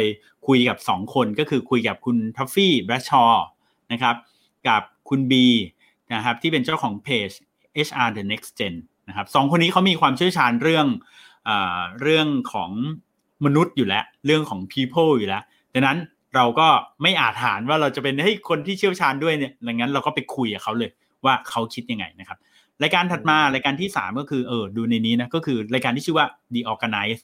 [0.46, 3.24] คุยกับ 2 คนก็คือคุยกับคุณทัฟฟี่แบรชชอ
[3.92, 4.16] นะครับ
[4.68, 5.46] กับคุณบี
[6.14, 7.30] นะครับที่เป็นเจ้าของเพจ
[7.88, 8.74] HR The Next Gen
[9.08, 10.86] นะครับสองคนนี้เขามีความเชี่ยวชาญเรื่อง
[11.44, 12.70] เอ่อเรื่องของ
[13.44, 15.42] มนุษย์อยู่แล้ว เรื่องของ people อยู่แล้ว
[15.74, 15.98] ดังนั้น
[16.34, 16.68] เราก็
[17.02, 20.90] ไม่อาจหารว่าเราจะเป็นให้ยคนที่เชี่ยวชาญด้วยเนี่ยดังนั้นเราก็ไปคุยกับเขาเลย
[21.24, 22.38] ว่าเขาคิดยังไงนะครับ
[22.82, 27.20] รายการถัดมารายการที่ 3 ก็คือเออดูในนี้นะก็คือรายการที่ชื่อว่า The Organize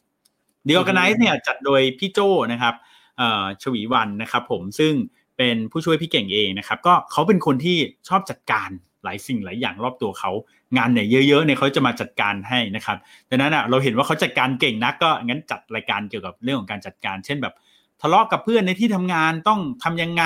[0.66, 2.18] The Organize เนี่ยจัดโดยพี่โจ
[2.52, 2.74] นะครับ
[3.18, 4.92] เอ่อชวีวันนะครับผมซึ่ง
[5.37, 7.78] เป็นผู้ช่วยพี่เก่งเองนะครับก็เขาเป็นคนที่
[8.09, 8.70] ชอบจัดการ
[9.04, 10.30] หลายสิ่งหลายอย่างรอบตัวเขา
[10.76, 12.96] งานไหนเยอะๆเนี่ยเขาจะมาจัดการให้นะครับ
[13.30, 17.54] ดังนั้นอะเราเห็นว่าเขาจัดการเก่งนักก็งั้นจัดรายการเกี่ยวกับเรื่องของการจัดการ เช่นแบบ
[18.00, 20.24] ทะเลาะกับเพื่อนในที่ทำงานต้องทำยังไง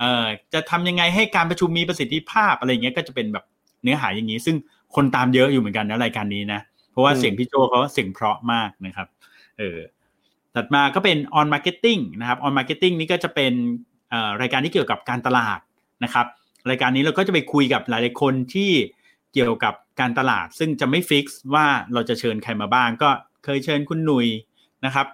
[0.00, 3.44] เอ่อจะทำยังไงให้การประชุมมีประสิทธิภาพอะไรเงี้ยก็จะเป็นแบบ
[3.82, 4.56] เนื้อหาอย่างนี้ ซึ่ง
[4.94, 6.60] คนตามเยอะอยู่เหมือนกันนะรายการนี้นะ
[6.90, 9.08] เพราะว่าอืมเสียงพี่โจเขาเสียงเพราะมากนะครับ
[9.58, 9.78] เออ
[10.54, 13.52] ถัดมาก็เป็น on marketing นะครับ on marketing นี่ก็จะเป็น
[14.10, 15.58] เอ่อรายการที่เกี่ยวกับการตลาด
[16.04, 16.26] นะครับ
[16.68, 18.70] รายการนี้เราก็จะไปคุยกับหลายๆคนที่
[19.32, 23.10] เกี่ยวกับการตลาด ซึ่งจะไม่ฟิกซ์ว่าเราจะเชิญใครมาบ้าง ก็
[23.44, 24.26] เคยเชิญคุณหนุย
[24.84, 25.06] นะครับ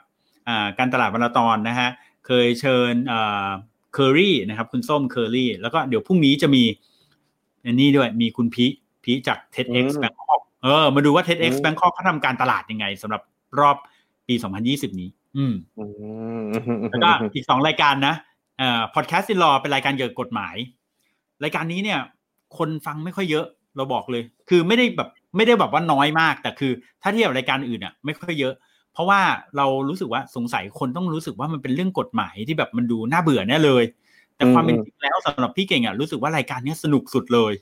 [0.49, 1.89] อ่าการตลาดวันละตอนนะฮะ
[2.27, 3.49] เคยเชิญเอ่อ
[3.95, 6.63] เคอรี่นะครับคุณส้มเคอรี่แล้วก็เดี๋ยวพรุ่งนี้จะมี
[7.65, 8.67] อันนี้ด้วยมีคุณพี
[9.05, 13.23] พีจาก TEDx อืม Bangkok เออมาดูว่า TEDx อืม Bangkok เขาทำการตลาดยังไงสำหรับ
[13.61, 13.77] รอบ
[14.29, 14.35] ปี
[14.67, 15.85] 2020 นี้ อืมอื
[16.39, 16.41] ม
[16.91, 18.15] แล้วก็อีกสองรายการนะ
[18.59, 20.57] เอ่อพอดแคสต์ in law เป็นรายการเกี่ยวกับกฎหมาย
[21.45, 22.01] รายการนี้เนี่ย
[22.59, 23.47] คนฟังไม่ค่อยเยอะ
[23.77, 26.73] เราบอกเลย คือไม่ได้แบบไม่ได้แบบว่าน้อยมาก แต่คือ
[27.03, 28.55] ถ้าเทียบกับรายการอื่นอะไม่ค่อยเยอะ
[28.93, 29.21] เพราะว่า
[29.57, 33.85] เรารู้สึกว่าสงสัยคนต้องรู้สึกว่ามันเป็นเรื่องกฎหมายที่แบบมันดูน่าเบื่อแน่เลย
[34.37, 37.53] แต่ความเป็นจริงแล้วสำหรับพี่เก่งอะรู้สึกว่ารายการเนี้ยสนุกสุดเลย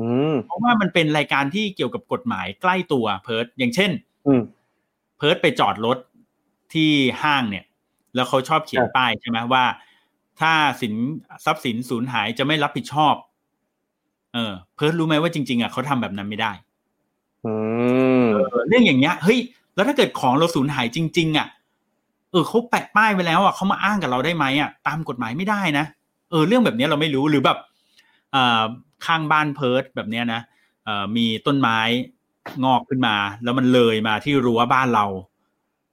[0.00, 3.90] อืมเพราะว่ามันเป็นรายการที่เกี่ยวกับกฎหมายใกล้ตัวเพิร์ดอย่างเช่น
[4.26, 4.42] อืม
[5.16, 5.98] เพิร์ดไปจอดรถ
[6.74, 6.90] ที่
[7.22, 7.64] ห้างเนี่ย
[8.14, 9.64] แล้วเขาชอบเขียนครับป้ายใช่ไหมว่า
[10.40, 10.94] ถ้าสิน
[11.44, 13.14] ทรัพย์สินสูญหายจะไม่รับผิดชอบ
[14.34, 16.52] เออ เพิร์ดรู้ไหมว่าจริง ๆอะเขาทำแบบนั้นไม่ได้
[17.44, 17.54] อื
[18.22, 19.38] มเออเรื่องอย่างเงี้ยเฮ้ย
[19.74, 21.46] แล้วถ้าเกิดของเราสูญหายจริง ๆ อะ
[22.30, 25.84] เออเขาแปะป้ายไว้แล้วอะเขามาอ้างกับเราได้ไหมอะตามกฎหมายไม่ได้นะ
[26.30, 27.58] เออ เรื่องแบบเนี้ยเราไม่รู้หรือแบบ
[28.34, 28.62] อ่า
[29.06, 30.40] ข้างบ้านเพิร์ดแบบเนี้ยนะ
[30.84, 31.78] เอ่อมีต้นไม้
[32.64, 35.06] งอกขึ้นมา แล้วมันเลยมาที่รั้วบ้านเรา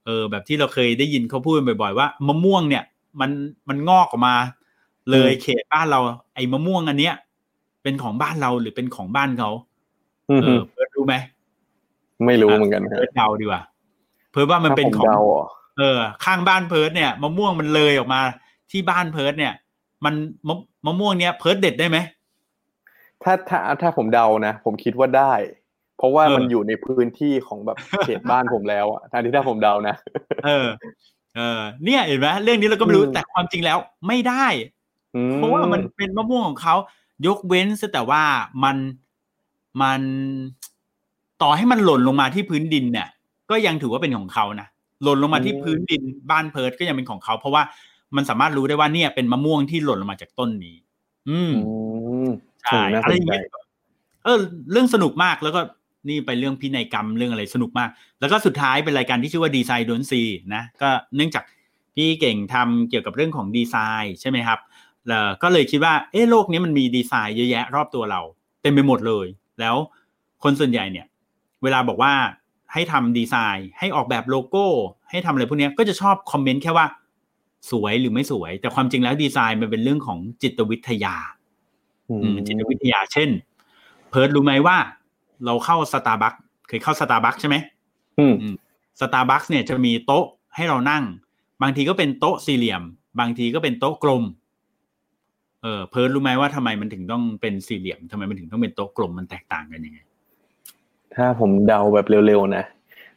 [0.06, 2.84] เออ แบบที่เราเคยได้ยินเขาพูดกันบ่อย ๆ ว่ามะม่วงเนี่ย
[3.20, 3.30] มัน
[3.68, 4.34] มันงอกออกมา
[5.10, 6.00] เลยเขตบ้านเรา
[6.34, 7.14] ไอ้มะม่วงอันเนี้ย
[7.82, 9.50] เป็นของบ้านเราหรือเป็นของบ้านเขา
[10.30, 11.14] อือเอฮึอเพิร์ดรู้ไหม
[12.26, 13.62] ไม่รู้เหมือนกันเพิร์ดเดาดีกว่า
[14.32, 15.44] เพิร์ดว่ามันเป็นของถ้าผเดาเหรอ
[15.78, 18.20] เออ ข้างบ้านเพิร์ดเนี่ยมะม่วงมันเลยออกมา
[18.70, 19.54] ที่บ้านเพิร์ดเนี่ย
[20.04, 20.14] มัน
[20.48, 20.54] มะ
[20.86, 21.98] มะม่วงเนี้ยเพิร์ดเด็ดได้ไหม
[23.22, 25.32] ถ้าถ้าถ้าผมเดานะผมคิดว่าได้
[25.98, 29.94] เพราะว่าเออมันอยู่ในพื้นที่ของแบบเขตบ้านผมแล้วอะทันที่ถ้าผมเดานะ
[30.46, 30.66] เออ
[31.38, 34.46] เออเนี่ยเห็นไหมเรื่องนี้เราก็ไม่รู้อืมแต่ความจริงแล้วไม่ได้
[35.14, 36.74] อืมเพราะว่ามันเป็นมะม่วงของเขา
[37.26, 38.22] ยกเว้นซะแต่ว่า
[38.64, 38.76] มัน
[39.82, 40.00] มัน
[41.42, 43.08] ต่อให้มันหล่นลงมาที่พื้นดินเนี่ย
[43.50, 44.68] ก็ยังถือว่าเป็นของเขานะ
[45.02, 47.62] หล่นลงมาที่พื้นดินบ้านเพิร์ดก็ยังเป็นของเขา เพราะว่า
[48.16, 50.76] มันสามารถรู้ได้ว่าเนี่ยเป็นมะม่วงที่หล่นลงมาจากต้นนี้
[51.28, 51.74] อืมอื
[52.28, 52.30] ม
[52.62, 53.42] ใช่น่าอะไรสอนย่างใจเงี้ย
[54.24, 54.38] เออ
[54.72, 55.60] เรื่องสนุกมากแล้วก็
[56.08, 57.90] นี่ไปเรื่องพินัยกรรมเรื่องอะไรสนุกมาก
[58.20, 60.22] แล้วก็สุดท้ายเป็นรายการที่ชื่อว่าดีไซน์ดนซี
[60.54, 61.44] นะก็เนื่องจาก
[61.94, 64.58] พี่เก่งทำเกี่ยวกับเรื่องของดีไซน์ใช่ไหมครับ
[65.08, 68.20] แล้วก็เลยคิดว่าเออโลกนี้มันมีดีไซน์เยอะแยะรอบตัวเรา
[68.62, 69.26] เต็มไปหมดเลย
[69.60, 69.76] แล้ว
[70.42, 71.06] คนส่วนใหญ่เนี่ย
[71.62, 72.12] เวลาบอกว่า
[72.72, 74.66] ให้ทำดีไซน์ ให้ออกแบบโลโก้
[75.10, 76.86] ให้ทำอะไรพวกเนี้ยก็จะชอบ comment แค่ว่า
[77.70, 81.16] สวยหรือไม่สวย แต่ความจริงแล้วดีไซน์มันเป็นเรื่องของจิตวิทยา
[82.08, 83.30] อืมอืมจิตวิทยา เช่น
[84.10, 84.76] เพิร์ดรู้ไหมว่า
[85.46, 86.34] เราเข้าสตาร์บัค
[86.68, 87.56] เคยเข้าสตาร์บัคใช่ไหม
[88.18, 88.34] อืม
[89.00, 90.24] สตาร์บัคเนี่ยจะมีโต๊ะ
[90.56, 91.04] ให้เรานั่ง
[91.62, 92.82] บางทีก็เป็นโต๊ะสี่เหลี่ยม
[93.20, 94.24] บางทีก็เป็นโต๊ะกลม
[95.62, 99.98] เออเพิร์ดรู้ไหมว่าทำไมมันถึงต้องเป็นสี่เหลี่ยมทำไมมันถึงต้องเป็นโต๊ะกลมมันแตกต่างกันยังไง
[101.14, 102.64] ถ้าผมเดาแบบเร็วๆนะ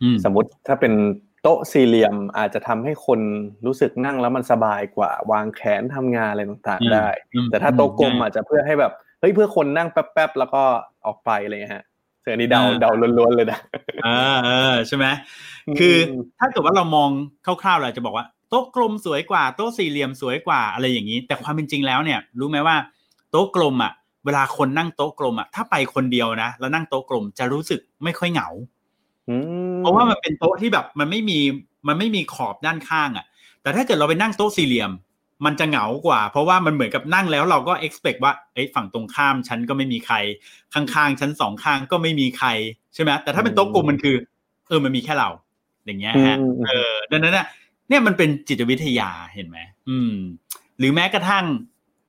[0.04, 0.94] อืมสมมติถ้าเป็น
[1.42, 3.20] โต๊ะสี่เหลี่ยมอาจจะทำให้คน
[3.66, 10.64] รู้สึกนั่งแล้วมันสบายกว่า วางแขนทำงานอะไรต่างๆได้อืมแต่ถ้าโต๊ะกลมใช่อาจจะเพื่อให้แบบเฮ้ยเพื่อคนนั่งแป๊บๆแล้วก็
[11.06, 11.86] ออกไปอะไรเงี้ยฮะ
[12.22, 13.60] เสือนี่เดาเออเดาล้วนๆเลยนะ
[14.04, 15.06] เออเออใช่ไหม
[15.80, 15.96] คือ
[16.40, 17.10] ถ้าเกิดว่าเรามอง
[17.46, 22.76] คร่าวๆเราจะบอกว่าโต๊ะกลมสวยกว่าโต๊ะสี่เหลี่ยมสวยกว่าอะไรอย่างนี้ แต่ความเป็นจริงแล้วเนี่ย รู้ไหมว่า
[23.32, 23.92] โต๊ะกลมอะ
[24.26, 28.50] เวลาคนนั่งโต๊ะกลมอะถ้าไปคนเดียวนะแล้วนั่งโต๊ะกลมจะรู้สึกไม่ค่อยเหงา
[29.30, 29.36] อื
[29.72, 31.40] มเพราะว่ามันเป็นโต๊ะที่แบบมันไม่มี
[31.88, 33.26] มันไม่มีขอบด้านข้างอะ
[33.62, 34.92] แต่ถ้าเกิดเราไปนั่งโต๊ะสี่เหลี่ยม
[35.46, 40.16] มันจะเหงากว่า เพราะว่ามันเหมือนกับนั่งแล้วเราก็ expect ว่าเอ้ยฝั่งตรงข้ามฉันก็ไม่มีใคร
[40.74, 42.48] ข้างๆฉันสองข้างก็ไม่มีใคร
[42.94, 44.16] ใช่ไหมแต่ถ้าเป็นโต๊ะกลมมันคือ
[44.68, 45.30] เออมันมีแค่เรา
[45.86, 47.46] อย่างเงี้ยฮะอืมเออดังนั้นเนี่ย
[47.90, 49.58] เนี่ยมันเป็นจิตวิทยาเห็นไหม
[49.90, 50.14] อืม
[50.78, 51.46] หรือแม้กระทั่ง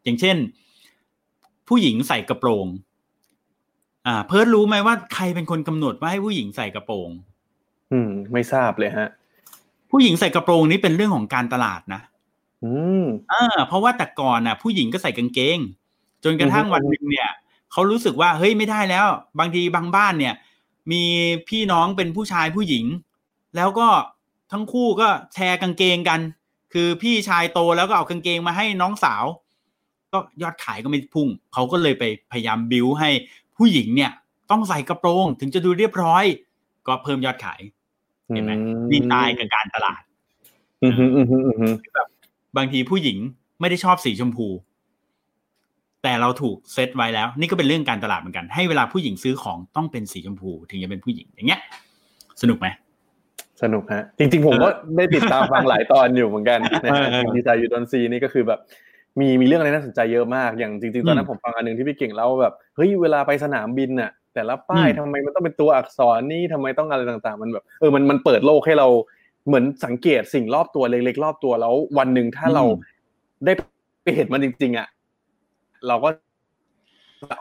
[0.05, 0.37] อย่างเช่น
[1.68, 2.66] ผู้หญิงใส่กระโปรง
[4.07, 7.11] อ่า เพิร์ดรู้ไหมว่าใครเป็นคนกำหนดว่าให้ผู้หญิงใส่กระโปรง
[7.92, 9.09] อืม ไม่ทราบเลยฮะ
[9.90, 12.01] ผู้หญิงใส่กระโปรงนี่เป็นเรื่องของการตลาดนะ
[12.64, 12.72] อื
[13.03, 15.59] มอ่าเพราะว่าแต่ก่อนน่ะ ผู้หญิงก็ใส่กางเกง
[16.25, 17.31] จนกระทั่งอือฮึวันหนึ่งเนี่ย
[17.72, 19.07] เขารู้สึกว่าเฮ้ยไม่ได้แล้ว
[19.38, 20.35] บางทีบางบ้านเนี่ย
[20.92, 21.03] มี
[21.48, 22.87] พี่น้องเป็นผู้ชายผู้หญิง
[23.57, 23.88] แล้วก็
[24.53, 26.20] ทั้งคู่ก็แชร์กางเกงกัน
[26.72, 29.25] คือพี่ชายโตแล้วก็เอากางเกงมาให้น้องสาว
[30.12, 33.11] ก็ยอดขายก็ไม่พุ่งเขาก็เลยไปพยายามบิวให้
[33.57, 34.12] ผู้หญิงเนี่ย
[34.51, 36.25] ต้องใส่กระโปรงถึงจะดูเรียบร้อย
[36.87, 37.61] ก็เพิ่มยอดขาย
[38.29, 38.53] เห็นไหม
[38.90, 40.03] นี่ตายกับการตลาด
[40.83, 41.75] อืมอืมอืมอืมอืม
[42.56, 43.18] บางทีผู้หญิง
[43.60, 44.48] ไม่ได้ชอบสีชมพู
[46.02, 51.60] แต่เราถูกเซตไว้แล้ว นี่ก็เป็นเรื่องการตลาดเหมือนกัน ให้เวลาผู้หญิงซื้อของต้องเป็นสีชมพู ถึงจะเป็นผู้หญิงอย่างเงี้ย
[52.42, 52.66] สนุกไหม
[53.62, 58.60] สนุกฮะ จริง ๆ ผมก็ได้ติดตามฟังหลายตอนอยู่เหมือนกันนะฮะเออเออดีไซน์ยูดอนซีนี่ก็คือแบบ
[59.20, 68.88] มีมีเรื่องอะไรน่าสนใจเยอะมาก อย่างจริงๆตอนนั้อืนมผมฟังอันหนึงที่พี่เก่งเล่าแบบเฮ้ยเวลาไปสนามบินน่ะ แต่ละป้ายอืมทำไมมันต้องเป็นตัวอักษรนี่ทำไมต้องอะไรต่างๆ มันแบบเออมันมันเปิดโลกให้เรา
[69.46, 72.64] เหมือนสังเกตสิ่งรอบตัวเล็กๆรอบตัวแล้ว วันหนึ่งถ้าเรา
[73.44, 73.52] ได้
[74.02, 74.88] ไปเห็นมันจริง ๆอะ
[75.88, 76.09] เราก็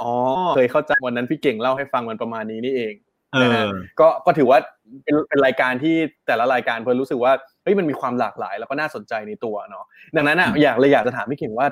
[0.01, 0.13] อ๋อ
[0.55, 2.93] เคยเข้าใจวันนั้นพี่เก่งเล่าให้ฟังมันประมาณนี้นี่เอง
[3.33, 4.59] เอนะฮะอก็ก็ถือว่า
[5.03, 5.95] เป็นเป็นรายการที่
[6.27, 7.31] แต่ละรายการเพิร์ดรู้สึกว่า
[7.63, 9.85] เฮ้ยมันมีความหลากหลาย แล้วก็น่าสนใจในตัวเนาะ
[10.15, 11.67] ดังนั้นอะอืมอยากเลยอยากจะถามพี่เก่งว่า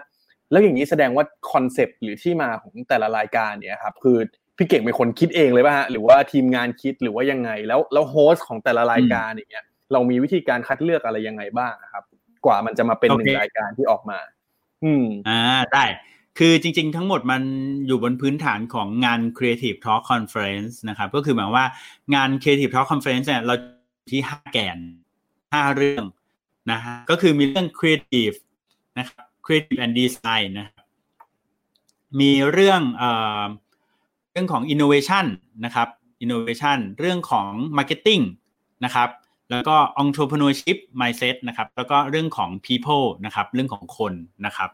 [0.51, 4.17] แล้วอย่างนี้แสดงว่า concept หรือที่มาของแต่ละรายการเนี่ยครับคือ
[4.57, 12.03] พี่เก่งเป็นคนคิดเองเลยป่ะฮะหรือว่าทีมงานคิดหรือว่ายังไง แล้วแล้ว host ของแต่ละรายการอย่างเงี้ย เรามีวิธีการคัดเลือกอะไรยังไงบ้างครับ
[12.45, 14.19] กว่ามันจะมาเป็นหนึ่งรายการที่ออกมา
[14.83, 15.39] อืมอ่า
[15.73, 15.85] ได้
[16.37, 17.41] คือจริงๆ ทั้งหมดมัน
[17.87, 21.65] อยู่บนพื้นฐานของงาน Creative Talk Conference นะครับก็คือหมายว่า
[22.15, 23.55] งาน Creative Talk Conference เนี่ยเรา
[24.11, 24.77] ที่ห้าแกน
[25.53, 26.05] ห้าเรื่อง
[26.71, 28.37] นะฮะก็คือมีเรื่อง Creative
[28.99, 30.85] นะครับ Creative and Design นะครับ
[32.19, 33.43] มีเรื่องเอ่อ
[34.31, 35.25] เรื่องของ Innovation
[35.65, 35.87] นะครับ
[36.23, 38.23] Innovation เรื่องของ Marketing
[38.85, 39.09] นะครับ
[39.51, 44.13] แล้วก็ entrepreneurship mindset นะครับ แล้วก็เรื่องของ people นะครับ เรื่องของคน
[44.45, 44.69] นะครับ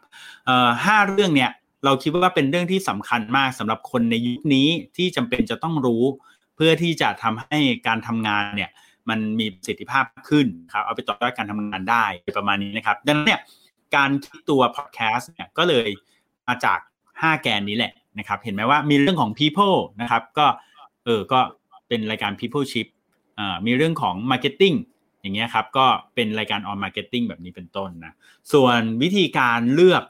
[0.84, 1.50] ห้าเรื่องเนี่ย
[1.84, 6.02] เราคิดว่าเป็นเรื่องที่สำคัญมากสำหรับคนในยุคนี้ที่จำเป็นจะต้องรู้
[6.56, 8.70] เพื่อที่จะทำให้การทำงานเนี่ย
[9.08, 12.04] มันมีประสิทธิภาพขึ้นครับ เอาไปต่อยอดการทำงานได้
[12.38, 13.40] ประมาณนี้นะครับ ดังนั้นเนี่ย
[13.96, 15.88] การคิดตัวพอดแคสต์เนี่ยก็เลย
[16.48, 16.78] มาจาก
[17.12, 20.46] 5 แกนนี้แหละนะครับ เห็นไหมว่ามีเรื่องของ people นะครับ ก็
[21.04, 21.40] เออก็
[21.88, 22.86] เป็นรายการ people ship
[23.66, 24.76] มีเรื่องของ marketing
[25.20, 28.12] อย่างเงี้ยครับก็เป็นรายการ on marketing แบบนี้เป็นต้นนะ
[28.52, 30.02] ส่วนวิธีการเลือก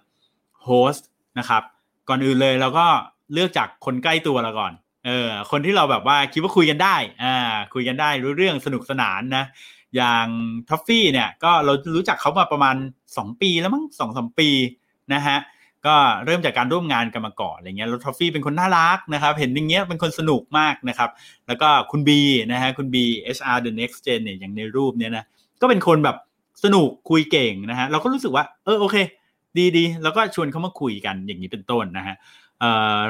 [0.64, 1.62] host นะครับ
[2.08, 2.86] ก่อนอื่นเลยเราก็
[3.32, 4.72] เลือกจากคนใกล้ตัวเราก่อน
[5.06, 7.34] เออคนที่เราแบบว่าคิดว่าคุยกันได้อ่า
[7.74, 9.44] คุยกันได้รู้เรื่องสนุกสนานนะ
[9.96, 10.26] อย่าง
[10.68, 12.76] ท็อฟฟี่เนี่ยก็เรารู้จักเขามาประมาณ
[13.10, 14.48] 2 ปีแล้วมั้งสองสามปี
[15.14, 15.38] นะฮะ
[15.86, 15.94] ก็
[16.24, 21.10] เริ่มจากการร่วมงานกันมาก่อนอะไรเงี้ยแล้วทอฟฟี่เป็นคนน่ารักนะครับ เห็นอย่างเงี้ยเป็นคนสนุกมากนะครับ
[21.46, 22.20] แล้วก็คุณบี
[22.52, 23.04] นะฮะคุณบี
[23.36, 25.24] HR the next gen เนี่ยอย่างในรูปเนี้ยนะ
[25.60, 26.16] ก็เป็นคนแบบ
[26.64, 28.96] สนุกคุยเก่งนะฮะเราก็รู้สึกว่าเออโอเค
[29.58, 32.16] ดีดีแล้วก็ชวนเขามาคุยกันอย่างนี้เป็นต้นนะฮะ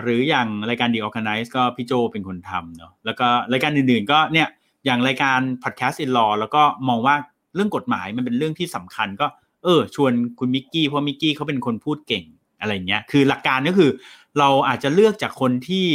[0.03, 4.49] หรืออย่างรายการ The Organize ก็พี่โจเป็นคนทำเนาะแล้วก็รายการอื่นๆก็เนี่ย
[4.85, 7.15] อย่างรายการ Podcast in Law แล้วก็มองว่า
[7.55, 9.27] เรื่องกฎหมายมันเป็นเรื่องที่สำคัญก็
[9.65, 12.25] เออชวนคุณมิกกี้เพราะมิกกี้เขาเป็นคนพูดเก่ง
[12.61, 13.91] อะไรเงี้ยคือหลักการก็คือ
[14.39, 15.87] เราอาจจะเลือกจากคนที่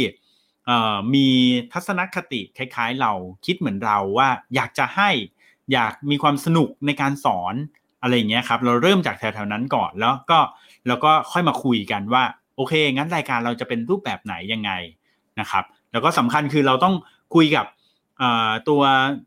[1.14, 1.28] มี
[1.72, 3.12] ทัศนคติคล้าย ๆ เรา
[3.46, 5.10] คิดเหมือนเราว่าอยากจะให้
[5.72, 7.54] อยากมีความสนุกในการสอน
[8.02, 10.38] อะไรเงี้ยครับ เราเริ่มจากแถวๆนั้นก่อนแล้วก็
[10.86, 12.24] แล้วก็ค่อยมาคุยกันว่า
[12.56, 14.70] โอเค งั้นรายการเราจะเป็นรูปแบบไหนยังไง
[15.40, 16.94] นะครับ แล้วก็สำคัญคือเราต้อง
[17.34, 17.66] คุยกับ
[18.68, 18.82] ตัว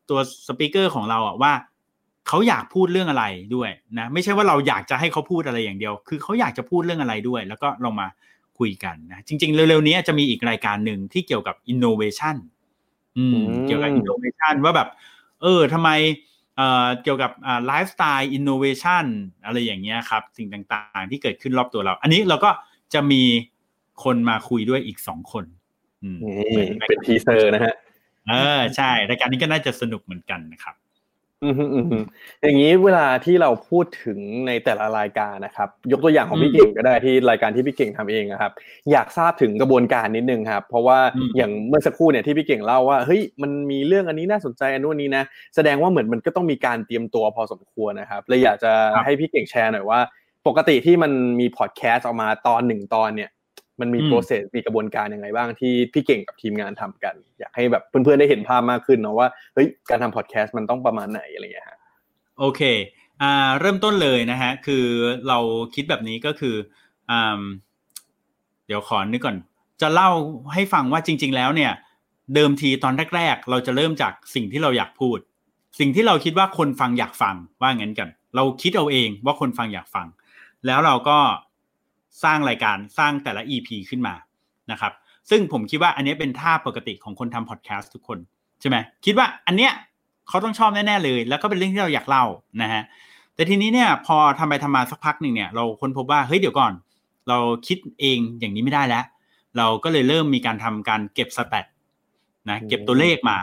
[0.09, 1.53] ตัว speaker ของเราอะว่า
[2.27, 8.07] เขาอยากพูดเรื่องอะไรด้วยนะไม่ใช่ว่าเราอยากจะให้เขาพูดอะไรอย่างเดียว คือเขาอยากจะพูดเรื่องอะไรด้วย แล้วก็ลองมา
[8.59, 12.35] คุยกันนะจริง ๆ เร็วๆนี้จะมีอีกรายการหนึ่งที่เกี่ยวกับ innovation
[13.17, 14.89] อืมเกี่ยวกับ innovation ว่าแบบ
[15.41, 15.89] เออทำไม
[16.57, 19.05] เอ่อเกี่ยวกับอ่า lifestyle innovation
[19.45, 22.49] อะไรอย่างเงี้ยครับ สิ่งต่างๆ ที่เกิดขึ้นรอบตัวเรา อันนี้เราก็
[22.93, 23.21] จะมี
[24.03, 25.45] คนมาคุยด้วยอีกสองคน
[26.03, 26.17] อืม
[26.87, 27.75] เป็นทีเซอร์นะฮะ
[28.29, 30.75] เออใช่รายการนี้ก็น่าจะสนุกเหมือนกันนะครับ
[31.43, 32.03] อืมอืม
[32.41, 38.51] อย่างนี้เวลาที่เราพูดถึงในแต่ละรายการนะครับ ยกตัวอย่างของพี่เก่งก็ได้ที่รายการที่พี่เก่งทำเองนะครับ
[38.91, 40.99] อยากทราบถึงกระบวนการนิดนึงครับ เพราะว่า
[41.37, 45.23] อย่างเมื่อสักครู่เนี่ยที่พี่เก่งเล่าว่าเฮ้ยมันมีเรื่องอันนี้น่าสนใจอันนู้นนี้นะ
[45.55, 48.71] แสดงว่าเหมือนมันก็ต้องมีการเตรียมตัวพอสมควรนะครับเลยอยากจะ
[49.05, 49.99] ให้พี่เก่งแชร์หน่อยว่า
[50.47, 53.29] ปกติที่มันมีพอดแคสต์ออกมาตอนหนึ่งตอนเนี่ย
[53.79, 61.67] มันมีโปรเซสมีกระบวนการยังไงบ้างที่พี่เก่งกับทีมงานทำกัน อยากให้แบบเพื่อนๆได้เห็นภาพมากขึ้นเนาะว่าเฮ้ยการทำพอดแคสต์มันต้องประมาณไหนอะไรอย่างเงี้ย
[62.39, 62.61] โอเค
[63.21, 64.85] อ่าเริ่มต้นเลยนะฮะคือ
[65.27, 65.39] เรา
[65.75, 66.55] คิดแบบนี้ก็คือ
[67.11, 67.41] อ่า
[68.67, 69.37] เดี๋ยวขอนึกก่อน
[69.81, 70.09] จะเล่า
[70.53, 71.71] ให้ฟังว่าจริง ๆ แล้วเนี่ย
[72.35, 75.17] เดิมทีตอนแรก ๆ เราจะเริ่มจากสิ่งที่เราอยากพูด
[75.79, 80.07] สิ่งที่เราคิดว่าคนฟังอยากฟังว่างั้นกัน เราคิดเอาเองว่าคนฟังอยากฟัง
[80.65, 81.17] แล้วเราก็
[82.23, 84.15] สร้างรายการสร้างแต่ละ EP ขึ้นมา
[84.71, 84.93] นะครับ
[85.29, 88.17] ซึ่งผมคิดว่าอันนี้เป็นท่าปกติของคนทำพอดแคสต์ทุกคน
[88.61, 89.71] ใช่ไหมคิดว่าอันเนี้ย
[90.27, 92.25] เขาต้องชอบแน่ ๆ เลย แล้วก็เป็นเรื่องที่เราอยากเล่า
[92.61, 92.83] นะฮะ
[93.35, 96.73] แต่ทีนี้เนี่ยพอทำไปทำมาสักพักหนึ่งเนี่ยเราค้นพบว่าเฮ้ยเดี๋ยวก่อน
[97.29, 99.03] เราคิดเองอย่างนี้ไม่ได้แล้ว
[99.57, 101.65] เราก็เลยเริ่มมีการทำการเก็บสแตท
[102.49, 103.37] นะเก็บตัวเลขมา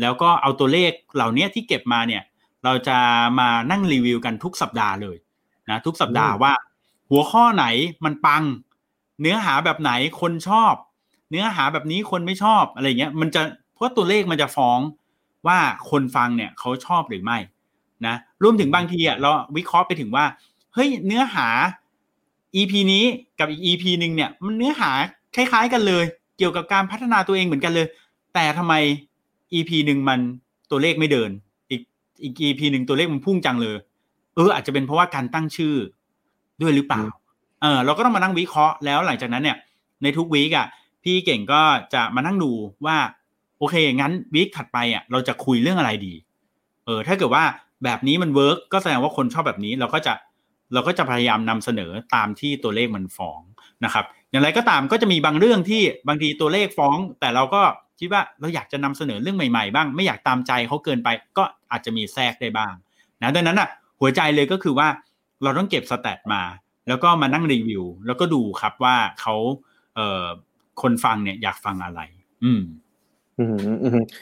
[0.00, 2.22] แล้วก็เอาตัวเลขเหล่านี้ที่เก็บมาเนี่ย
[2.64, 2.98] เราจะ
[3.40, 5.16] มานั่งรีวิวกันทุกสัปดาห์เลย
[5.70, 6.52] นะทุกสัปดาห์ว่า
[7.16, 7.66] หัวข้อไหน
[8.04, 8.42] มันปัง
[9.20, 10.74] เนื้อหาแบบไหนคนชอบ
[11.30, 13.42] เนื้อหาแบบนี้คนไม่ชอบอะไรเงี้ยมันจะ
[13.74, 14.80] เพราะตัวเลขมันจะฟ้อง
[15.46, 15.58] ว่า
[15.90, 17.38] คนฟังเนี่ยเขาชอบหรือไม่
[18.06, 20.24] นะรวมถึงบางทีอะเราวิเคราะห์ไปถึงว่า
[20.74, 21.48] เฮ้ยเนื้อหา
[22.54, 23.04] EP นี้
[23.38, 24.90] กับอีก EP หนึ่งเนี่ยมันเนื้อหา
[25.36, 26.04] คล้ายๆกันเลย
[26.38, 27.86] เกี่ยวกับการพัฒนาตัวเองเหมือนกันเลย
[28.34, 28.74] แต่ทำไม
[29.52, 30.20] EP หนึ่งมัน
[30.70, 31.30] ตัวเลขไม่เดิน
[31.70, 31.82] อีก
[32.22, 33.76] อีก EP หนึ่งตัวเลขมันพุ่งจังเลย
[34.34, 35.74] เอออาจจะเป็นเพราะว่าการตั้งชื่อ
[36.62, 37.02] ด้วยหรือเปล่า
[37.62, 39.56] เออเราก็ต้องมานั่งวิเคราะห์แล้วหลังจากนั้นเนี่ย
[40.02, 40.66] ในทุก week อะ
[41.04, 41.62] พี่เก่งก็
[41.94, 42.52] จะมานั่งดู
[42.86, 42.96] ว่า
[43.58, 46.14] โอเค งั้น week ถัดไปอะเราจะคุยเรื่องอะไรดี
[46.84, 47.44] เออ ถ้าเกิดว่า
[47.84, 50.12] แบบนี้มัน work ก็แสดงว่าคนชอบแบบนี้เราก็จะ
[50.72, 53.40] เราก็จะพยายามนำเสนอตามที่ตัวเลขมันฟ้อง
[53.84, 57.62] นะครับ อย่างไรก็ตามก็จะมีบางเรื่องที่บางทีตัวเลขฟ้อง แต่เราก็
[58.00, 62.72] คิดว่าเราอยากจะนำเสนอเรื่องใหม่ๆบ้าง ไม่อยากตามใจเขาเกินไป ก็อาจจะมีแทรกได้บ้าง
[63.22, 63.68] นะดังนั้นอะ
[64.00, 64.88] หัวใจเลยก็คือว่า
[65.44, 66.42] เราต้องเก็บสแตทมา
[66.88, 69.34] แล้วก็มานั่งรีวิว แล้วก็ดูครับว่าเขา
[69.96, 70.24] เอ่อ
[70.82, 72.00] คนฟังเนี่ยอยากฟังอะไร
[72.44, 72.62] อืม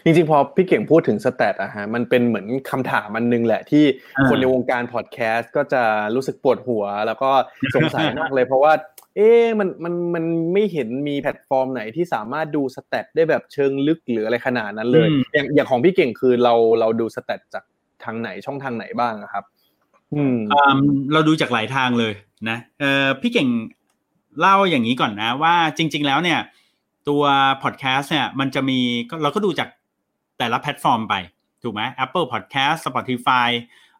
[0.04, 3.84] จริงๆพอพี่เก่งพูดถึงสแตทอะฮะมันเป็นเหมือนคำถามมันนึงแหละที่
[4.28, 5.82] คนในวงการพอดแคสต์ก็จะ
[6.14, 7.30] รู้สึกปวดหัว แล้วก็
[7.74, 8.72] สงสัยมากเลยเพราะว่า
[9.16, 17.64] เอ๊มันมันมันไม่เห็นมีแพลตฟอร์มไหนที่สามารถดู stat ได้แบบเชิงลึกหรืออะไรขนาดนั้นเลย อย่างอย่างของพี่เก่งคือเราเราดู stat จาก
[18.04, 19.51] ทางไหนช่องทางไหนบ้างครับอืม
[21.12, 22.12] เราดูจากหลายทางเลย
[22.48, 23.48] นะเออพี่เก่ง
[24.40, 26.38] เล่าอย่างนี้ก่อนนะ ว่าจริง ๆ แล้วเนี่ย
[27.08, 27.22] ตัว
[27.62, 28.78] พอดแคสต์เนี่ย มันจะมี
[29.22, 29.68] เราก็ดูจาก
[30.38, 31.14] แต่ละแพลตฟอร์มไป
[31.62, 33.48] ถูกไหม Apple Podcast Spotify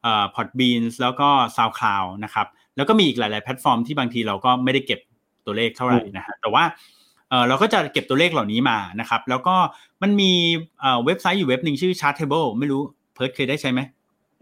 [0.03, 2.47] เอ่อ Podbean แล้วก็ SoundCloud นะครับ
[2.77, 5.01] แล้วก็มีอีกหลาย ๆ แพลตฟอร์มที่บางทีเราก็ไม่ได้เก็บ
[5.47, 6.65] ตัวเลขเท่าไหร่นะฮะแต่ว่า
[7.29, 9.57] เออเราก็จะเก็บตัวเลขเหล่านี้มานะครับ แล้วก็
[10.03, 10.33] มันมี
[10.81, 12.83] เอ่อเว็บไซต์อยู่เว็บหนึ่งชื่อ Chartable ไม่รู้
[13.15, 13.81] เพิร์ดเคยได้ใช้ไหม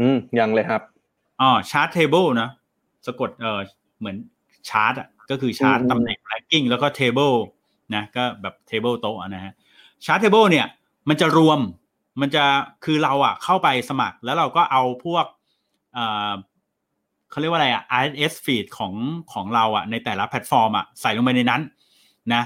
[0.00, 0.82] อืมยังเลยครับ
[1.40, 2.48] อ๋อ Chartable นะ
[3.06, 3.60] สะกดเออ
[3.98, 4.16] เหมือน
[4.68, 7.36] ชาร์ตอะก็คือชาร์ตอืมตำแหน่ง ranking แล้วก็ table
[7.94, 9.52] นะก็แบบ table โต๊ะอะนะฮะ
[10.04, 10.66] Chartable เนี่ย
[11.08, 11.60] มันจะรวม
[12.20, 12.44] มันจะ
[12.84, 15.26] คือเราอะเข้าไปสมัครแล้วเราก็เอาพวก
[15.94, 16.32] เอ่อ
[17.30, 18.92] เขาเรียกว่าอะไรอะ RSS feed ของ
[19.32, 21.62] ของเราอะในแต่ละแพลตฟอร์มอะใส่ลงไปในนั้น
[22.34, 22.42] นะ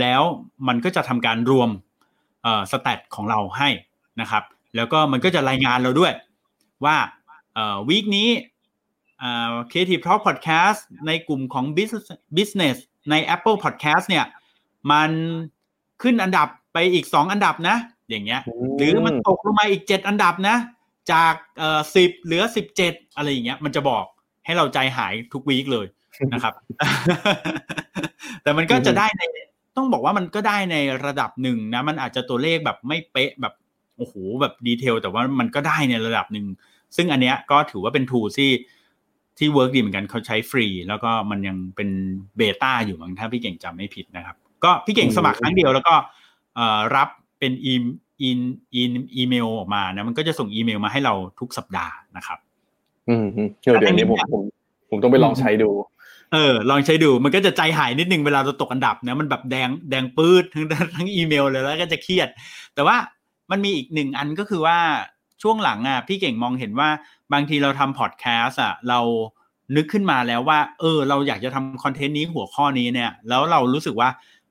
[0.00, 0.22] แล้ว
[0.68, 1.70] มันก็จะทำการรวม
[2.42, 3.68] เอ่อ stat ของเราให้
[4.20, 4.44] นะครับ
[4.76, 6.12] แล้วก็มันก็จะรายงานเราด้วย
[6.84, 7.17] ว่าเอ่อ
[7.88, 8.28] week นี้
[9.18, 12.76] เอ่อ Creative Talk Podcast ในกลุ่มของ Business Business
[13.10, 14.24] ใน Apple Podcast เนี่ย
[14.90, 15.10] มัน
[16.02, 17.76] ขึ้นอันดับไปอีกสองอันดับนะ
[18.10, 18.40] อย่างเงี้ย
[18.76, 20.56] หรือมันตกลงมาอีกเจ็ดอันดับนะ
[21.12, 24.04] จากเอ่อสิบเหลือสิบเจ็ดอะไรอย่างเงี้ย มันจะบอก
[24.44, 25.86] ให้เราใจหายทุกวีคเลย
[26.32, 26.54] นะครับ
[28.42, 29.22] แต่มันก็จะได้ใน
[29.76, 33.54] ต้องบอกว่ามันก็ได้ในระดับหนึ่งนะ มันอาจจะตัวเลขแบบไม่เป๊ะแบบ
[33.96, 36.46] โอ้โหแบบดีเทล แต่ว่ามันก็ได้ในระดับหนึ่ง
[36.96, 38.50] ซึ่งอันเนี้ยก็ถือว่าเป็น tool ที่
[39.38, 41.88] ที่ work ดีเหมือนกันเขาใช้ฟรี แล้วก็มันยังเป็น
[42.36, 45.94] beta อยู่มั้งถ้าพี่เก่งจำไม่ผิดนะครับ ก็พี่เก่งสมัครครั้งเดียวแล้วก็
[46.56, 47.82] เอ่อรับเป็นอีม
[48.22, 48.38] อีน
[48.74, 52.38] อีนอีเมลออกมานะมันก็จะส่งอีเมลมาให้เราทุกสัปดาห์นะครับ
[53.08, 54.42] อืมอืมเดี๋ยวเดี๋ยวนี้ผมผม
[54.90, 55.70] ผมต้องไปลองใช้ดู
[56.32, 62.28] เออ ลองใช้ดูมันก็จะใจหายนิดนึงเวลาเราตกอันดับนะมันแบบแดงแดงปื้ดทั้งทั้งอีเมลเลยแล้วก็จะเครียด
[62.74, 62.96] แต่ว่า
[63.50, 64.78] มันมีอีกหนึ่งอันก็คือว่า
[65.42, 66.88] ช่วงหลังอะพี่เก่งมองเห็นว่า
[67.32, 69.00] บางทีเราทำพอดแคสต์อะเรา
[69.76, 74.08] นึกขึ้นมาแล้วว่า เออ เราอยากจะทำคอนเทนต์นี้หัวข้อนี้เนี่ย แล้วเรารู้สึกว่า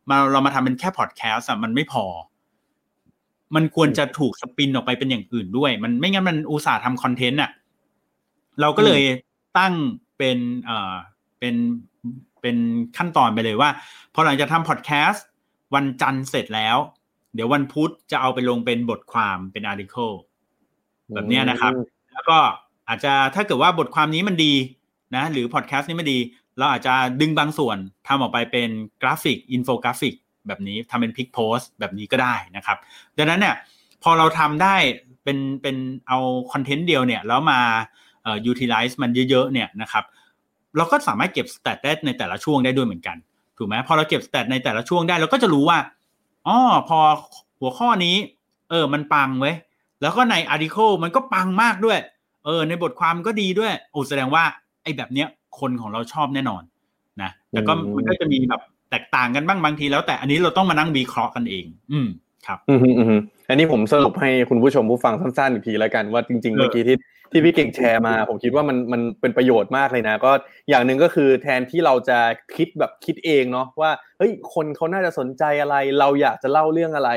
[0.10, 2.06] มาเรามาทำเป็นแค่พอดแคสต์อะมันไม่พอ
[3.56, 7.52] มันควรจะถูกสปินออกไปเป็นอย่างอื่นด้วย มันไม่งั้นมันอุตส่าห์ทำคอนเทนต์อะ
[8.62, 9.04] เราก็เลย
[9.58, 9.74] ตั้ง
[10.18, 10.94] เป็นเอ่อ
[11.40, 11.56] เป็น
[12.42, 12.58] เป็น
[12.98, 13.70] ขั้นตอนไปเลยว่า
[14.14, 15.26] พอหลังจากทำพอดแคสต์
[15.76, 16.78] วันจันทร์เสร็จแล้ว
[17.36, 20.12] เดี๋ยววันพุธจะเอาไปลงเป็นบทความเป็น article
[21.14, 21.72] แบบนี้นะครับ
[22.14, 22.38] แล้วก็
[22.88, 24.54] อาจจะถ้าเกิดว่าบทความนี้มันดี
[25.16, 26.20] นะหรือพอดแคสต์นี้มันดี
[26.58, 28.70] เราอาจจะดึงบางส่วนทำออกไปเป็น
[29.02, 30.14] กราฟิกอินโฟกราฟิก
[30.48, 32.78] แบบนี้ทำเป็น pic post แบบนี้ก็ได้นะครับ
[33.18, 33.56] ดังนั้นเนี่ย
[34.04, 34.76] พอเราทำได้
[35.24, 36.20] เป็นเป็นเอา
[36.52, 37.60] คอนเทนต์เดียวเนี่ยแล้วมา
[38.24, 40.04] เอ่อ utilize มันเยอะๆเนี่ยนะครับ
[40.78, 43.18] เราก็สามารถเก็บสแตทได้ในแต่ละช่วงได้ด้วยเหมือนกัน
[43.58, 45.80] ถูกไหมพอเราเก็บสแตทในแต่ละช่วงได้เราก็จะรู้ว่า
[46.48, 46.58] อ๋อ
[46.90, 47.00] พอ
[47.60, 48.16] หัวข้อนี้
[48.70, 49.56] เออมันปังเว้ย
[50.02, 52.00] แล้วก็ในอาร์ติเคิลมันก็ปังมากด้วย
[52.46, 54.44] เออ ในบทความก็ดีด้วย โอ้แสดงว่า
[54.84, 55.28] ไอ้แบบเนี้ย
[55.60, 56.64] คนของเราชอบแน่นอน
[57.22, 62.08] นะแต่ก็อืมมันก็จะมีแบบแตกต่างกันบ้างบางทีแล้วแต่อันนี้เราต้องมานั่งวิเคราะห์กันเอง อืม
[62.48, 66.98] ครับอืมอืมอืมอันนี้ผมสรุปให้คุณผู้ชมผู้ฟังสั้นๆอีกทีแล้วกันว่าจริงๆเออเมื่อกี้ที่
[67.32, 70.32] ที่พี่เก่งแชร์มา ผมคิดว่ามันมันเป็นประโยชน์มากเลยนะ ก็
[70.70, 72.20] อย่างหนึ่งก็คือแทนที่เราจะ
[72.56, 77.12] คิดแบบคิดเองเนาะว่าเฮ้ยคนเขาน่าจะสนใจอะไร เราอยากจะเล่าเรื่องอะไร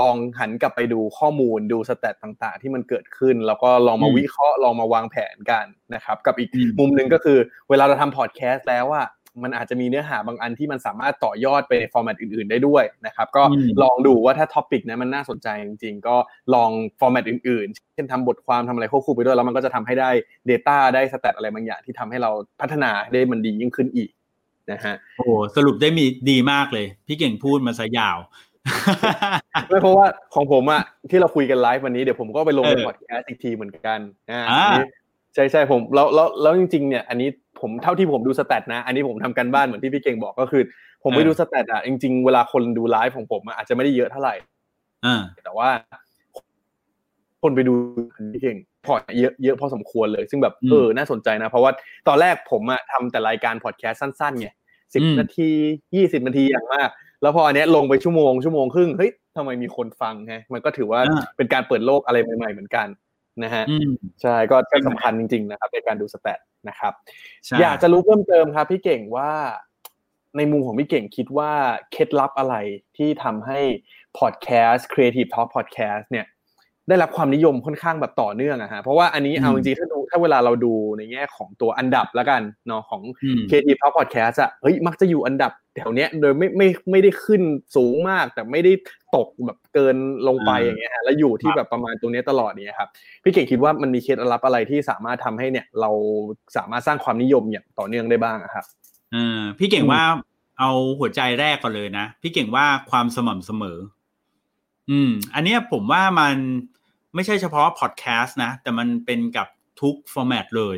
[0.00, 7.38] ลองหันกลับไปดูข้อมูลดู stat ต่างๆ ที่มันเกิดขึ้น แล้วก็ลองมาอืมวิเคราะห์ลองมาวางแผนกันนะครับ กับอีกอืมมุมหนึ่งก็คือ
[7.70, 9.08] เวลาเราทำพอดแคสต์แล้วอะ
[9.42, 16.16] มันอาจจะมีเนื้อหาบางอันที่มันสามารถต่อยอดไปใน format อื่น ๆ ได้ด้วยนะครับ ก็อืมลองดูว่าถ้า topic นั้นมันน่าสนใจจริง ๆ ก็
[16.54, 16.70] ลอง
[17.00, 20.10] format อื่น ๆ เช่นทำบทความทำอะไรควบคู่ไปด้วย แล้วมันก็จะทำให้ได้
[20.50, 22.30] Data ได้ stat อะไรบางอย่างที่ทำให้เรา
[22.60, 24.10] พัฒนาได้มันดียิ่งขึ้นอีก
[24.72, 28.18] นะฮะโอ้โหสรุปได้มีดีมากเลย พี่เก่งพูดมาซะยาว
[29.68, 33.98] ไม่เพราะว่าของผมอะที่เราคุยกันไลฟ์วันนี้เดี๋ยวผมก็ไปลงในเออพอดแคสต์อีกทีเหมือนกัน
[34.30, 34.84] อ่าอ่าอันนี้
[35.34, 37.28] ใช่ใช่ผมแล้วแล้วแล้วจริงๆ เนี่ย อันนี้
[37.60, 40.62] ผมเท่าที่ผมดู stat นะ อันนี้ผมทำการบ้านเหมือนที่พี่เก่งบอกก็คือ
[41.02, 44.34] ผมไปดู stat อะจริง ๆ เวลาคนดูไลฟ์ของผมอะอาจจะไม่ได้เยอะเท่าไหร่
[45.06, 45.68] อ่าแต่ว่า
[47.42, 47.72] คนไปดู
[48.32, 51.72] พี่เก่งพอร์ตเยอะเยอะพอสมควรเลย ซึ่งแบบอืมเออน่าสนใจนะ เพราะว่า
[52.08, 54.48] ตอนแรกผมอะทำแต่รายการพอดแคสต์สั้นๆไง
[54.94, 55.50] สิบอืมนาที
[55.94, 56.88] ยี่สิบนาทีอย่างมาก
[57.24, 62.86] แล้วพออันเนี้ยลงไปชั่วโมงชั่วโมงครึ่งเฮ้ยทำไมมีคนฟังฮะมันก็ถือว่าอ่าเป็นการเปิดโลกอะไรใหม่ๆเหมือนกัน
[63.42, 66.92] นะฮะอืมใช่ก็ก็สำคัญจริง ๆ นะครับในการดู stat นะครับ
[67.44, 69.32] ใช่อยากจะรู้เพิ่มเติมครับ พี่เก่งว่า
[70.36, 71.52] ในมุมของพี่เก่งคิดว่า
[71.92, 72.54] เคล็ดลับอะไร
[72.96, 73.60] ที่ทำให้
[74.18, 76.26] พอดแคสต์ Creative Talk Podcast เนี่ย
[76.88, 87.42] ได้รับความนิยมค่อนข้างแบบต่อเนื่องอะฮะเพราะว่าอันนี้อืมเอาจริงๆถ้าดูถ้าเวลาเราดูในแง่ของตัวอันดับแล้วกันเนาะของอืม Creative Talk Podcast อะเฮ้ยมักจะอยู่อันดับแถวเนี้ยโดยไม่ไม่ไม่ได้ขึ้น
[87.76, 88.72] สูงมาก แต่ไม่ได้
[89.16, 89.96] ตกแบบเกิน
[90.28, 92.88] ลงไปอ่าอย่างเงี้ยฮะแล้วอยู่ที่ครับแบบประมาณตรงเนี้ยตลอดเนี้ยครับ
[93.22, 95.90] พี่เก่งคิดว่ามันมีเคล็ดลับอะไรที่สามารถทำให้เนี่ยเรา
[96.56, 98.64] สามารถสร้างความนิยมอย่างต่อเนื่องได้บ้างอะครับ
[99.12, 100.02] เออพี่เก่งอืมว่า
[100.58, 103.78] เอาหัวใจแรกก่อนเลยนะพี่เก่งว่าความสม่ำเสมอ
[104.90, 106.36] อืม อันเนี้ยผมว่ามัน
[107.14, 109.48] ไม่ใช่เฉพาะพอดแคสต์นะ แต่มันเป็นกับ
[109.80, 110.76] ทุกฟอร์แมตเลย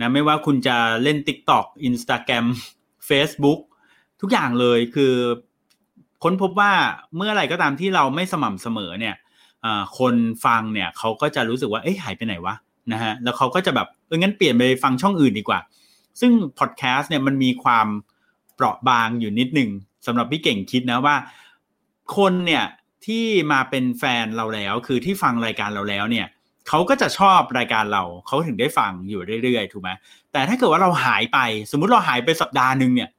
[0.00, 2.46] นะไม่ว่าคุณจะเล่น TikTok Instagram
[3.08, 3.60] Facebook
[4.20, 5.14] ทุกอย่างเลยคือ
[6.22, 6.72] ค้นพบว่า
[7.16, 9.14] เมื่อไหร่ก็ตามที่เราไม่สม่ำเสมอเนี่ย
[9.98, 10.14] คน
[10.44, 12.54] ฟังเนี่ยเขาก็จะรู้สึกว่าเอ๊ะหายไปไหนวะ
[12.92, 15.60] นะฮะแล้วเขาก็จะแบบเอองั้นเปลี่ยนไปฟังช่องอื่นดีกว่า
[16.20, 17.86] ซึ่งพอดแคสต์เนี่ยมันมีความ
[18.54, 19.70] เปราะบางอยู่นิดหนึ่ง
[20.06, 21.16] สำหรับพี่เก่งคิดนะว่า
[22.16, 22.64] คนเนี่ย
[23.06, 26.26] ที่มาเป็นแฟนเราแล้ว คือที่ฟังรายการเราแล้วเนี่ย
[26.68, 29.90] เขาก็จะชอบรายการเราเขาถึงได้ฟังอยู่เรื่อยๆถูกไหม
[30.32, 31.38] แต่ถ้าเกิดว่าเราหายไป
[31.70, 33.10] สมมุติเราหายไปสัปดาห์หนึ่งเนี่ย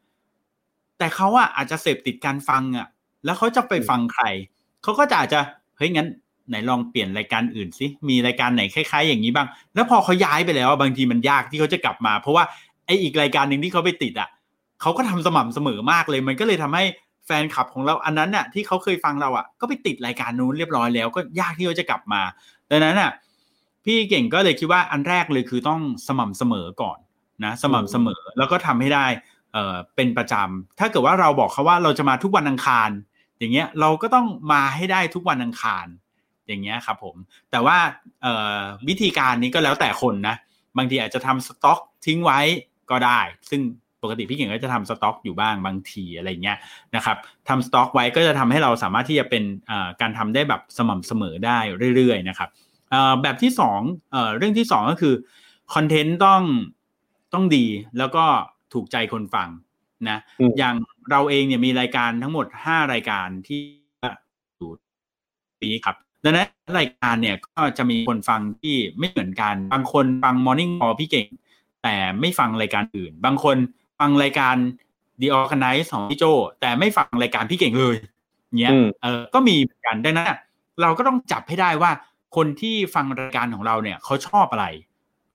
[0.98, 2.88] แต่เขาอะอาจจะเสพติดการฟังอะ
[3.26, 4.24] แล้วเขาจะไปฟังใคร
[4.84, 5.40] เขาก็จะอาจจะ
[5.78, 6.08] เฮ้ยงั้น
[6.50, 12.44] ไหนลองเปลี่ยนรายการอื่นสิมีรายการไหนคล้ายๆ อย่างนี้บ้าง แล้วพอเขาย้ายไปแล้วบางทีมันยากที่เขาจะกลับมา เพราะว่า
[12.86, 14.30] ไออีกรายการหนึ่งที่เขาไปติดอะ
[14.82, 16.84] เขาก็ทำสม่ำเสมอมากเลย มันก็เลยทำให้
[17.26, 22.22] แฟนคลับของเราอันนั้นน่ะที่เขาเคยฟังเราอะก็ไปติดรายการนู้นเรียบร้อยแล้วก็ยากที่เขาจะกลับมา
[22.70, 23.12] ดังนั้นอะ
[23.86, 27.00] พี่เก่งก็เลยคิดว่าอันแรกเลยคือต้องสม่ำเสมอก่อน
[27.46, 29.06] นะสม่ำเสมอแล้วก็ทำให้ได้
[29.54, 32.90] เอ่อเป็นประจำถ้าเกิดว่าเราบอกเขาว่าเราจะมาทุกวันอังคาร
[33.40, 35.86] อย่างเงี้ยเราก็ต้องมาให้ได้ทุกวันอังคาร
[36.48, 37.16] อย่างเงี้ยครับผม
[37.52, 37.78] แต่ว่า
[38.88, 40.36] วิธีการนี้ก็แล้วแต่คนนะ
[40.78, 42.40] บางทีอาจจะทำสต็อกทิ้งไว้
[42.92, 43.20] ก็ได้
[43.50, 43.62] ซึ่ง
[44.04, 46.58] ปกติพี่เก่งก็จะทำสต็อกอยู่บ้างบางทีอะไรเงี้ย
[46.96, 47.18] นะครับ
[47.50, 49.44] ทำสต็อกไว้ก็จะทำให้เราสามารถที่จะเป็น
[50.02, 51.60] การทำได้แบบสม่ำเสมอได้
[51.96, 52.50] เรื่อยๆนะครับ
[53.22, 53.82] แบบที่สอง
[54.38, 55.14] เรื่องที่สองก็คือ
[55.74, 56.42] คอนเทนต์ต้อง
[57.34, 57.66] ต้องดี
[57.98, 58.26] แล้วก็
[58.74, 59.50] ถูกใจคนฟัง
[60.10, 60.18] นะ
[60.58, 60.76] อย่าง
[61.12, 63.62] เราเองเนี่ยมีรายการทั้งหมด 5 รายการที่
[64.58, 64.70] อยู่
[65.62, 66.48] ปีครับดังนั้น
[66.80, 71.28] รายการเนี่ยก็จะมีคนฟังที่ไม่เหมือนกัน บางคนฟัง Morning Call พี่เก่ง
[71.84, 73.58] แต่ไม่ฟังรายการอื่น บางคน
[74.04, 74.56] ฟังรายการ
[75.22, 76.24] The Organize ของพี่โจ
[76.62, 77.96] แต่ไม่ฟังรายการพี่เก่งเลย
[78.60, 78.74] เนี้ย
[79.04, 80.28] เออก็มีเหมือนกันดังนั้น
[80.82, 81.92] เราก็ต้องจับให้ได้ว่า
[82.36, 84.66] คนที่ฟังรายการของเราเนี่ยเขาชอบอะไร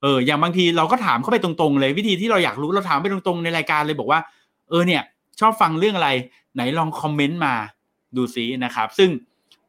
[0.02, 4.20] เออ อย่างบางทีเราก็ถามเข้าไปตรงๆเลย วิธีที่เราอยากรู้เราถามไปตรงๆในรายการเลยบอกว่า
[4.68, 5.02] เออเนี่ย
[5.40, 6.10] ชอบฟังเรื่องอะไร
[6.54, 7.54] ไหนลองคอมเมนต์มา
[8.16, 9.10] ดูซินะครับ ซึ่ง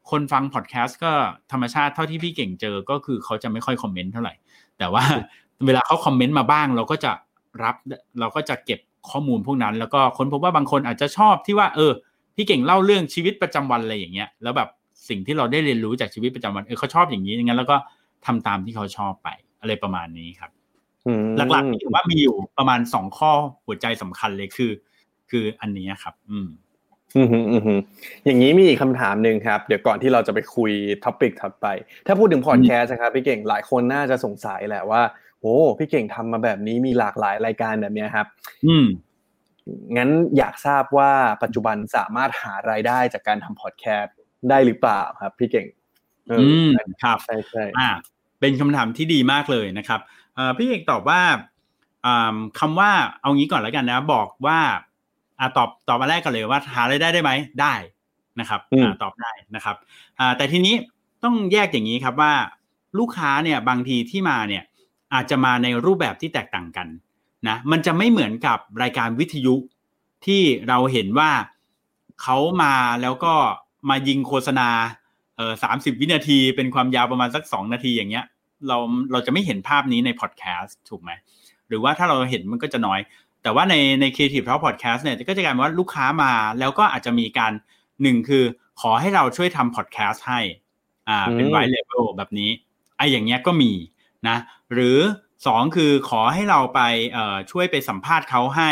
[0.10, 1.12] คนฟังพอดแคสต์ก็
[1.52, 4.34] ธรรมชาติเท่าที่พี่เก่งเจอก็คือเขาจะไม่ค่อยคอมเมนต์เท่าไหร่
[4.78, 5.04] แต่ว่า
[5.66, 7.12] เวลาเขาคอมเมนต์มาบ้าง เราก็จะ
[7.64, 7.76] รับ
[8.20, 8.80] เราก็จะเก็บ
[9.10, 11.92] ข้อมูลพวกนั้น แล้วก็ค้นพบว่าบางคนอาจจะชอบที่ว่า เออ
[12.36, 14.70] พี่เก่งเล่าเรื่องชีวิตประจำวันอะไรอย่างเงี้ยแล้วแบบ
[15.10, 17.78] สิ่งที่เราได้เรียนรู้จากชีวิตประจำวันเออเขาชอบอย่างนี้อย่างนั้นแล้วก็
[18.26, 19.28] ทำตามที่เขาชอบไป
[19.62, 20.52] อะไรประมาณนี้ครับ
[21.52, 23.32] หลักๆถือว่ามีอยู่ประมาณสองข้อ
[23.66, 24.72] หัวใจสำคัญเลยคือ
[25.30, 26.48] คืออันนี้ครับอืม
[27.16, 27.80] อืมอืม
[28.26, 30.72] อย่างนี้มีอีกคำถามหนึ่งครับ เดี๋ยวก่อนที่เราจะไปคุย
[31.04, 31.68] ท็อปิกถัดไป
[32.08, 35.02] ถ้าพูดถึงพอดแคสต์นะครับพี่เก่งหลายคนน่าจะสงสัยแหละว่า
[35.42, 38.28] โอ้พี่เก่งทำมาแบบนี้มีหลากหลายรายการแบบนี้ครับ
[38.66, 38.86] อืม
[39.98, 41.12] งั้นอยากทราบว่า
[41.44, 44.16] ปัจจุบันสามารถหารายได้จากการทำพอดแคสต์
[44.50, 45.68] ได้หรือเปล่าครับ พี่เก่ง
[46.30, 46.70] อืม
[47.04, 47.90] ครับใช่ใช่อ่า
[48.40, 50.00] เป็นคำถามที่ดีมากเลยนะครับ
[50.36, 51.22] เอ่อพี่เก่งตอบว่า
[52.60, 54.60] คำว่าเอางี้ก่อนแล้วกันนะ บอกว่า
[55.40, 57.32] อ่าตอบตอบมาแรกกันเลยว่าหารายได้ได้ไหม
[57.62, 57.74] ได้
[58.40, 59.76] นะครับอ่าตอบได้นะครับ
[60.20, 60.76] อ่าแต่ทีนี้
[61.24, 62.34] ต้องแยกอย่างนี้ครับว่า
[63.00, 64.64] ลูกค้าเนี่ยบางทีที่มาเนี่ย
[65.14, 66.88] อาจจะมาในรูปแบบที่แตกต่างกัน
[67.48, 69.56] นะมันจะไม่เหมือนกับรายการวิทยุ
[70.26, 71.32] ที่เราเห็นว่า
[72.22, 73.34] เขามาแล้วก็
[73.90, 74.70] มายิงโฆษณา
[75.38, 78.26] เออสามสิบวินาทีเป็นความยาวประมาณสักสองนาทีอย่างเงี้ย
[78.68, 78.78] เรา
[79.12, 81.12] เราจะไม่เห็นภาพนี้ในพอดแคสต์ถูกไหม
[81.68, 83.00] หรือว่าถ้าเราเห็นมันก็จะน้อย
[83.44, 87.54] แต่ว่าในใน Creative Talk Podcast เนี่ยก็จะกลายเป็นว่าลูกค้ามาแล้วก็อาจจะมีการ
[88.02, 88.44] หนึ่งคือ
[88.82, 90.40] ขอให้เราช่วยทำพอดแคสต์ให้
[91.10, 92.50] อ่าเป็นไวเลเวลแบบนี้
[92.98, 93.72] ไอ้อย่างเงี้ยก็มี
[94.28, 94.38] นะ
[94.74, 94.98] หรือ
[95.48, 96.82] สองคือขอให้เราไป
[97.52, 98.72] ช่วยไปสัมภาษณ์เขาให้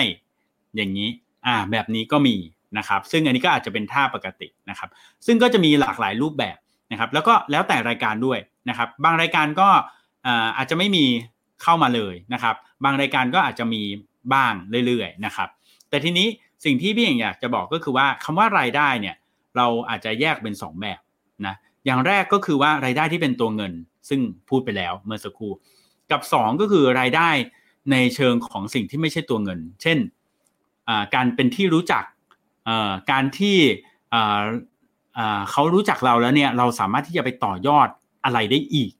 [0.75, 1.09] อย่างนี้
[1.47, 2.35] อ่าแบบนี้ก็มี
[2.77, 4.89] นะครับ ซึ่งอันนี้ก็อาจจะเป็นท่าปกตินะครับ
[5.25, 6.57] ซึ่งก็จะมีหลากหลายรูปแบบ
[6.91, 8.39] นะครับ แล้วก็แล้วแต่รายการด้วย
[8.69, 9.69] นะครับ บางรายการก็
[10.57, 11.05] อาจจะไม่มี
[11.63, 13.81] เข้ามาเลยนะครับ บางรายการก็อาจจะมี
[14.33, 14.53] บ้าง
[14.85, 15.49] เรื่อยๆนะครับ
[15.89, 16.27] แต่ทีนี้
[16.65, 19.15] สิ่งที่พี่เองอยากจะบอกก็คือว่าคำว่ารายได้เนี่ย
[19.57, 20.99] เราอาจจะแยกเป็น 2 แบบ
[21.45, 23.73] นะอย่างแรกก็คือว่ารายได้ที่เป็นตัวเงิน
[24.09, 24.19] ซึ่ง
[24.49, 25.51] พูดไปแล้วเมื่อสักครู่
[26.11, 27.29] กับ 2 ก็คือรายได้
[27.91, 29.97] ในเชิงของสิ่งที่ไม่ใช่ตัวเงิน เช่น
[31.15, 32.03] การเป็นที่รู้จัก
[33.11, 33.57] การที่
[35.51, 37.87] เขารู้จักเราแล้วเนี่ยเราสามารถที่จะไปต่อยอด
[38.25, 38.91] อะไรได้อีก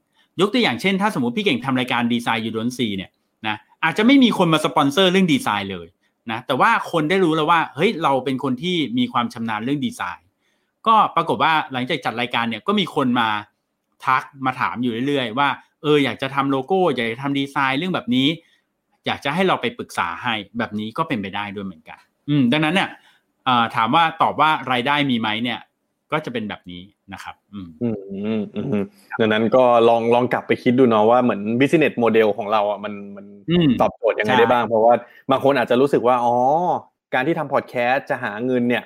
[0.41, 3.11] ยกตัวอย่างเช่น ถ้าสมมติพี่เก่งทำรายการดีไซน์ยูดนซีเนี่ย
[3.47, 5.87] นะอาจจะไม่มีคนมาสปอนเซอร์เรื่องดีไซน์เลย
[6.31, 10.27] นะแต่ว่าคนได้รู้แล้วว่าเฮ้ยเราเป็นคนที่มีความชำนาญเรื่องดีไซน์
[10.87, 13.29] ก็ปรากฏว่าหลังจากจัดรายการเนี่ยก็มีคนมา
[14.05, 15.49] ทักมาถามอยู่เรื่อยๆว่า
[15.83, 18.27] เอออยากจะทำโลโก้อยากจะทำดีไซน์เรื่องแบบนี้
[19.05, 22.89] อยากจะให้เราไปปรึกษาให้แบบนี้ก็เป็นไปได้ด้วยเหมือนกัน อืม ดังนั้นเนี่ย
[23.75, 25.59] ถามว่าตอบว่ารายได้มีไหมเนี่ย
[26.11, 26.81] ก็จะเป็นแบบนี้
[27.13, 27.97] นะครับ อืมอืม
[28.53, 28.83] อืมอืม
[29.19, 34.93] ดังนั้นก็ลองลองกลับไปคิดดูเนาะว่าเหมือน business model ของเราอะมันมันอืมตอบโจทย์ยังไงใช่ได้บ้าง เพราะว่า
[35.31, 36.35] บางคนอาจจะรู้สึกว่าอ๋อ
[37.13, 38.83] การที่ทำพอดแคสต์จะหาเงินเนี่ย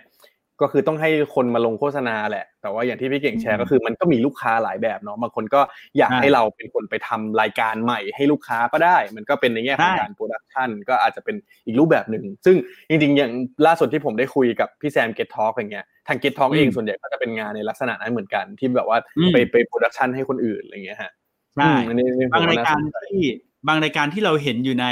[0.62, 5.62] ก็คือต้องให้คนมาลงโฆษณาแหละ แต่ว่าอย่างที่พี่เก่งแชร์ก็คือมันก็มีลูกค้าหลายแบบเนาะบางคนก็
[5.98, 11.36] อยากให้เราเป็นคนไปทำรายการใหม่ให้ลูกค้าก็ได้ มันก็เป็นในแง่ของการ production ก็อาจจะเป็น
[11.66, 12.56] อีกรูปแบบหนึ่งซึ่ง
[12.90, 13.32] จริงๆอย่าง
[13.68, 18.98] ล่าสุดที่ผมได้คุยกับพี่แซมเกตทอ k อย่างเงี้ยทางเกตทอ k เองส่วนใหญ่ก็จะเป็นงานในลักษณะนั้นเหมือนกัน ที่แบบว่า
[19.34, 21.12] ไปไป production ให้คนอื่นอะไรเงี้ยฮะ
[21.56, 23.26] ใช่อืมอันนี้นี่ผมบางรายการน่สนใจที่
[23.68, 24.88] บางรายการที่เราเห็นอยู่ใน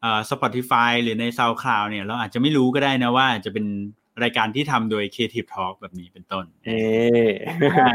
[0.00, 3.66] เอ่อ Spotify หรือใน SoundCloud เนี่ยเราอาจจะไม่รู้ก็ได้นะว่าจะเป็น
[4.22, 6.80] รายการที่ทำโดย Creative Talk แบบนี้เป็นต้นเอ๊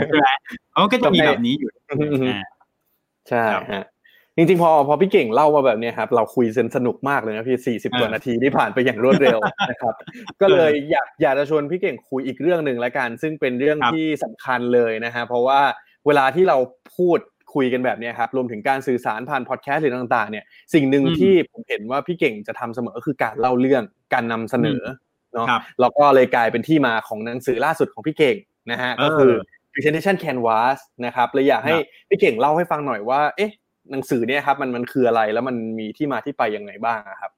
[0.07, 0.29] ใช่ไหม
[0.71, 1.69] เพราะมันก็จะมีแบบนี้อยู่
[2.29, 2.41] อ่า
[3.29, 3.85] ใช่ครับฮะ
[4.35, 9.93] จริงๆพอพอพี่เก่งเล่ามาแบบเนี้ยครับเราคุยเซนสนุกมากเลยนะพี่สี่สิบอ่ากว่านาทีที่ผ่านไปอย่างรวดเร็วนะครับ
[10.41, 15.61] ก็เลยอยากอยากจะชวนพี่เก่งคุยอีกเรื่องหนึ่งละกัน ซึ่งเป็นเรื่องครับที่สำคัญเลยนะฮะเพราะว่า
[16.05, 16.57] เวลาที่เรา
[16.97, 17.19] พูด
[17.53, 24.81] คุยกันแบบเนี้ยครับรวมถึงการสื่อสารผ่านพอดแคสต์หรือต่าง ๆ เนี่ยสิ่งหนึ่งอืมที่ผมเห็นว่าพี่เก่งจะทำเสมอก็คือการเล่าเรื่องการนำเสนอ
[25.33, 28.35] เนาะครับแล้วก็เลยกลายเป็นที่มาของหนังสือล่าสุดของพี่เก่ง
[28.71, 33.51] นะฮะก็คือเออ presentation canvas นะครับเลยอยากให้ครับพี่เก่งเล่าให้ฟังหน่อยว่า เอ๊ะ
[33.91, 37.31] หนังสือเนี่ยครับมันมันคืออะไรแล้วมันมีที่มาที่ไปยังไงบ้างอะครับ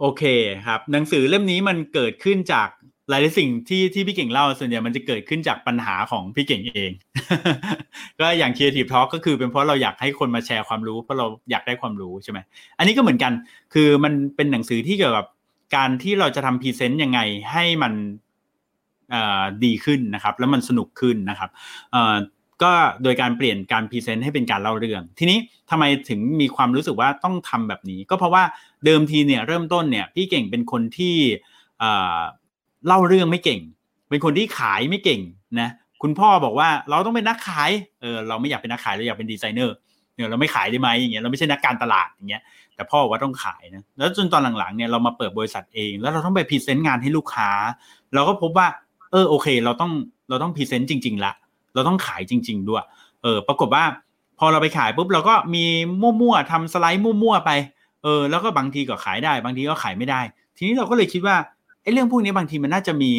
[0.00, 0.22] โอเค
[0.66, 2.68] ครับ หนังสือเล่มนี้มันเกิดขึ้นจาก
[3.08, 6.92] หลายๆสิ่งที่ที่พี่เก่งเล่าส่วนใหญ่มันจะเกิดขึ้นจากปัญหาของพี่เก่งเอง
[8.20, 12.38] ก็อย่าง Creative Talk ก็คือเป็นเพราะเราอยากให้คนมาแชร์ความรู้เพราะเราอยากได้ความรู้ใช่ไหม
[12.78, 13.32] อันนี้ก็เหมือนกัน
[13.74, 15.26] คือมันเป็นหนังสือที่เกี่ยวกับ
[15.74, 17.20] การที่เราจะทำ present ยังไง
[17.52, 17.92] ให้มัน
[19.64, 21.50] ดีขึ้นนะครับ แล้วมันสนุกขึ้นนะครับ
[22.62, 25.38] ก็โดยการเปลี่ยนการ present ให้เป็นการเล่าเรื่อง ทีนี้
[25.70, 28.42] ทำไมถึงมีความรู้สึกว่าต้องทำแบบนี้ ก็เพราะว่า
[28.84, 31.16] เดิมทีเนี่ยเริ่มต้นเนี่ยพี่เก่งเป็นคนที่
[32.86, 33.60] เล่าเรื่องไม่เก่ง
[34.10, 35.20] เป็นคนที่ขายไม่เก่ง
[35.60, 35.68] นะ
[36.02, 39.74] คุณพ่อบอกว่าเราต้องเป็นนักขายเออเราไม่อยากเป็นนักขายเราอยากเป็นดีไซเนอร์
[40.14, 42.42] เนี่ยเราไม่ขายได้ไหมอย่างเงี้ยเราไม่ใช่นักการตลาดอย่างเงี้ย
[42.80, 47.50] แต่พ่อว่าต้องขายนะแล้วจนตอนหลังๆเนี่ยเรามาเปิดบริษัทเอง แล้วเราต้องไป present งานให้ลูกค้า
[48.14, 48.68] เราก็พบว่า
[49.12, 49.92] เออโอเค เราต้อง
[50.28, 51.32] เราต้อง present จริง ๆ ละ
[51.74, 52.84] เราต้องขายจริง ๆ ด้วย
[53.22, 53.84] เออ ปรากฏว่า
[54.38, 55.64] พอเราไปขายปุ๊บเราก็มี
[56.00, 57.50] มั่วๆทำสไลด์มั่วๆไป
[58.02, 60.20] เออแล้วก็บางทีก็ขายได้บางทีก็ขายไม่ได้
[60.56, 61.36] ทีนี้เราก็เลยคิดว่า
[61.82, 63.10] ไอ้เรื่องพวกนี้บางทีมันน่าจะมี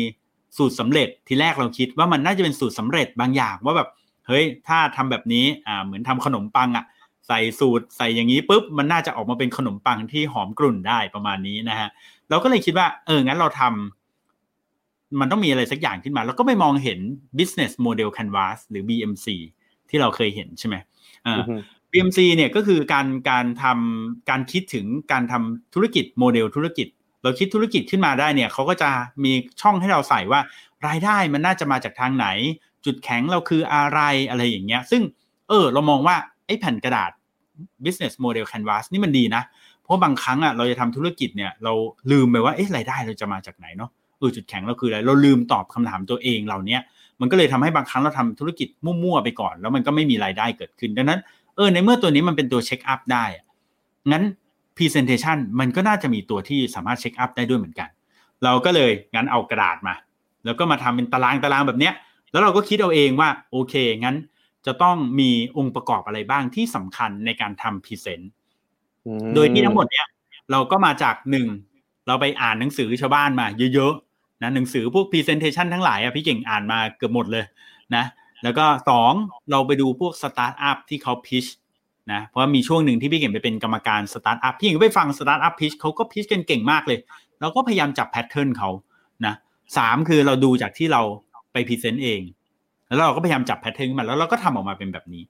[0.57, 3.89] สูตรสำเร็จทีแรกเราคิดว่ามันน่าจะเป็นสูตรสำเร็จบางอย่างว่าแบบ
[4.27, 6.85] เฮ้ยถ้าทำแบบนี้อ่าเหมือนทำขนมปังอะ
[7.27, 11.89] ใส่สูตรใส่อย่างนี้ปุ๊บมันน่าจะออกมาเป็นขนมปังที่หอมกรุ่นได้ประมาณนี้นะฮะ
[12.29, 16.99] เราก็เลยคิดว่า เอองั้นเราทำมันต้องมีอะไรสักอย่างขึ้นมา แล้วก็ไปมองเห็น
[17.37, 19.27] business model canvas หรือ BMC
[19.89, 20.75] ที่เราเคยเห็นใช่ไหม
[21.27, 21.35] อ่า
[21.91, 26.87] BMC เนี่ยก็คือการการทำการคิดถึงการทำธุรกิจโมเดลธุรกิจ
[27.23, 28.89] เราคิดธุรกิจขึ้นมาได้เนี่ยเขาก็จะ
[29.23, 30.41] มีช่องให้เราใส่ว่า
[30.87, 32.27] รายได้มันน่าจะมาจากทางไหน
[32.85, 33.99] จุดแข็งเราคืออะไร
[34.29, 35.01] อะไรอย่างเงี้ย ซึ่ง
[35.49, 37.11] เออเรามองว่าไอ้แผ่นกระดาษ
[37.83, 39.43] business model canvas นี่มันดีนะ
[39.83, 41.73] เพราะบางครั้งอะเราจะทำธุรกิจเนี่ยเรา
[42.11, 43.89] ลืมไปว่าเอ๊ะรายได้เราจะมาจากไหนเนาะ
[44.19, 46.77] เออจุดแข็งเราคืออะไรเราลืมตอบคำถามตัวเองเหล่านี้
[47.19, 51.19] มันก็เลยทำให้บางครั้งเราทำธุรกิจมั่วๆไปก่อน แล้วมันก็ไม่มีรายได้เกิดขึ้น ดังนั้น
[51.55, 53.25] เออในเมื่อตัวนี้มันเป็นตัว check up ได้
[54.11, 54.23] งั้น
[54.77, 57.89] Presentation มันก็น่าจะมีตัวที่สามารถ check up ได้ด้วยเหมือนกัน
[58.43, 59.95] เราก็เลยงั้นเอากระดาษมา
[60.45, 61.93] แล้วก็มาทำเป็นตารางตารางแบบเนี้ย
[62.31, 64.15] แล้วเราก็คิดเอาเองว่าโอเค งั้น
[64.65, 68.31] จะต้องมีองค์ประกอบอะไรบ้างที่สำคัญในการทำ present
[69.35, 70.07] โดยที่ทั้งหมดเนี้ย
[70.51, 71.47] เราก็มาจากหนึ่ง
[72.07, 77.45] เราไปอ่านหนังสือชาวบ้านมาเยอะๆนะหนังสือพวก Presentation ทั้งหลายอะพี่เก่งอ่านมาเกือบหมดเลย
[77.95, 78.05] นะ
[78.43, 79.13] แล้วก็สอง
[79.51, 81.45] เราไปดูพวกสตาร์ทอัพที่เขา pitch
[82.11, 86.99] นะเพราะว่ามีช่วงหนึ่งที่พี่เก่งไปเป็นกรรมการสตาร์ทอัพพี่เก่งก็ไปฟังสตาร์ทอัพ pitch เขาก็ pitch กันเก่งมากเลย
[87.41, 88.69] เราก็พยายามจับ pattern เขา
[89.25, 89.33] นะ
[89.77, 91.01] สามคือเราดูจากที่เรา
[91.51, 92.21] ไป present เอง
[92.91, 95.23] แล้วเราก็พยายามจับ pattern มาแล้วเราก็ทำออกมาเป็นแบบนี้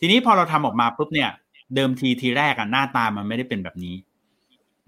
[0.00, 1.30] ทีนี้พอเราทำออกมาปุ๊บเนี่ย
[1.74, 3.96] เดิมทีทีแรกอะหน้าตามันไม่ได้เป็นแบบนี้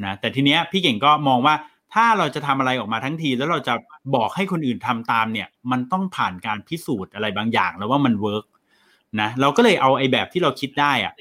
[0.04, 1.54] นะแต่ทีเนี้ยพี่เก่งก็มองว่า
[1.94, 3.74] ถ้าเราจะทำอะไรออกมาทั้งที แล้วเราจะ
[4.14, 8.44] บอกให้คนอื่นทำตามเนี่ย มันต้องผ่านการพิสูจน์อะไรบางอย่างแล้วว่ามัน work
[9.20, 11.14] นะเราก็เลยเอาไอ้แบบที่เราคิดได้อะ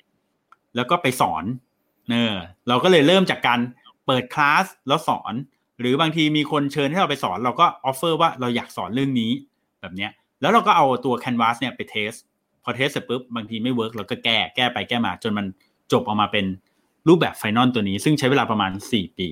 [0.75, 1.43] แล้วก็ไปสอน
[2.09, 2.33] เนอ
[2.67, 3.59] เราก็เลยเริ่มจากการ
[4.05, 5.33] เปิดคลาสแล้วสอน
[5.79, 9.31] หรือบางทีมีคนเชิญให้เราไปสอน เราก็ offer ว่าเราอยากสอนเรื่องนี้
[9.81, 10.11] แบบเนี้ย
[10.41, 12.11] แล้วเราก็เอาตัว Canvas เนี่ยไป test
[12.63, 15.45] พอ test เสร็จปุ๊บบางทีไม่ work เราก็แก้แก้ไปแก้มา จนมัน
[15.91, 16.45] จบออกมาเป็น
[17.07, 19.27] รูปแบบ final ตัวนี้ ซึ่งใช้เวลาประมาณสี่ปี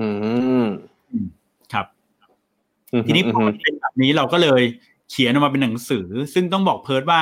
[0.00, 0.08] อื
[0.64, 0.66] ม
[1.72, 1.86] ครับ
[3.06, 4.62] ทีนี้พอมันเป็นแบบนี้เราก็เลย
[5.10, 7.20] เขียนออกมาเป็นหนังสือ ซึ่งต้องบอกเพิร์ดว่า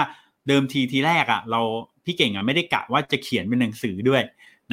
[0.49, 1.61] เดิมทีทีแรกอะ เรา
[2.05, 4.23] พี่เก่งอะไม่ได้กะว่าจะเขียนเป็นหนังสือด้วย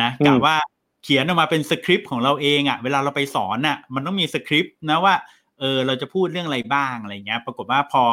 [0.02, 0.56] นะกะว่า
[1.04, 5.14] เขียนออกมาเป็นสคริปต์ของเราเองอะ เวลาเราไปสอนอะ มันต้องมีสคริปต์นะว่า
[5.62, 8.04] เออเราจะพูดเรื่องอะไรบ้างอะไรเงี้ย ปรากฏว่าพอ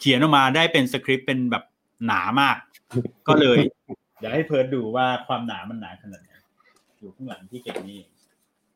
[0.00, 1.64] เขียนออกมาได้เป็นสคริปต์เป็นแบบ
[2.06, 2.56] หนามาก
[3.28, 3.58] ก็เลย
[4.18, 6.32] เดี๋ยวให้เพิร์ดดูว่าความหนามันหนาขนาดไหน
[6.98, 8.00] อยู่ข้างหลังที่เก่งนี่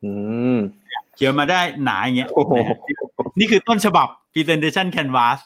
[0.04, 0.12] อื
[0.56, 0.58] ม
[1.14, 2.78] เขียนมาได้หนาอย่างเงี้ยโอ้โหนะฮะ
[3.38, 5.38] นี่คือต้นฉบับ presentation canvas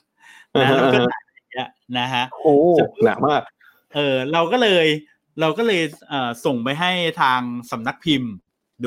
[0.60, 2.54] นะแล้วก็หนาอย่างเงี้ยนะฮะโอ้
[3.04, 3.42] หนามาก
[3.94, 4.86] เออเราก็เลย
[5.40, 6.90] เราก็เลยเอ่อส่งไปให้
[7.20, 7.40] ทาง
[7.70, 8.32] สำนักพิมพ์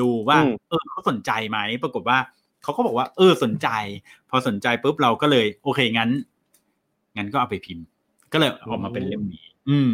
[0.00, 2.18] ดูว่าอืมเออเขาสนใจไหมปรากฏว่า
[2.62, 3.68] เขาก็บอกว่าเออสนใจ
[4.30, 6.10] พอสนใจปุ๊บเราก็เลย โอเคงั้น
[7.16, 7.84] งั้นก็เอาไปพิมพ์
[8.32, 9.92] ก็เลยออกมาเป็นเล่มนี้ อืม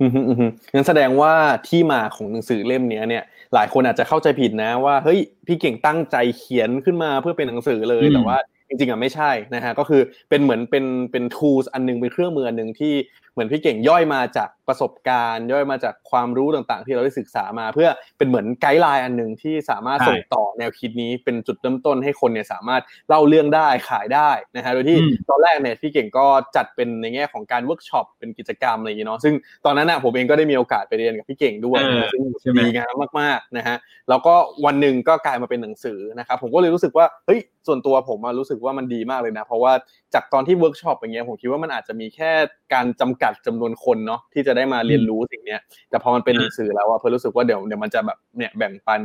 [0.00, 1.32] อืมฮึอืมฮึงั้นแสดงว่า
[1.68, 3.24] ที่มาของหนังสือเล่มเนี้ยเนี่ย
[3.54, 12.94] หลายคนอาจจะเข้าใจผิดนะ ว่าเฮ้ยพี่เก่งตั้งใจเขียนขึ้นมาเพื่อเป็นหนังสือเลยอืมแต่ว่าจริงๆอะไม่ใช่นะฮะก็คือเป็นเหมือนเป็นเป็น tools อันหนึงเป็นเครื่องมืออันหนึ่งที่
[13.38, 26.26] เหมือนพี่เก่งย่อยมาจากประสบการณ์ ย่อยมาจากความรู้ต่างๆ ที่เราได้ศึกษามา เพื่อเป็นเหมือน guideline อันหนึ่งที่สามารถใช่ส่งต่อแนวคิดนี้เป็นจุดเริ่มต้นให้คนเนี่ยสามารถเล่าเรื่องได้ขายได้นะฮะโดยที่อืมตอนแรกเนี่ยพี่เก่งก็
[26.56, 29.34] จัดเป็นในแง่ของการเวิร์กช็อปเป็นกิจกรรมอะไรอย่างเงี้ยเนาะซึ่ง
[29.64, 33.76] ตอนนั้นน่ะผมเองก็ได้มีโอกาสไปเรียนกับพี่เก่งด้วยเออซึ่งใช่ไหมดีงามมากๆนะฮะ
[34.08, 34.34] แล้วก็
[34.64, 39.72] วันหนึ่งก็กลายมาเป็นหนังสือนะครับผมก็เลยรู้สึกว่าเฮ้ยส่วนตัวผมอะรู้สึกว่ามันดีมากเลยนะ เพราะว่า
[40.14, 42.30] จากตอนที่เวิร์กช็อปอย่างเงี้ยผมคิดว่ามันอาจจะมีแค่
[42.74, 45.60] การจำกัดจำนวนคนเนาะที่จะได้มาเรียนรู้สิ่งเนี้ย
[45.90, 49.00] แต่พอมันเป็นหนังสือแล้วอะเพิร์ดรู้สึกว่าเดี๋ยวเดี๋ยวมันจะแบบเนี่ยแบ่งปัน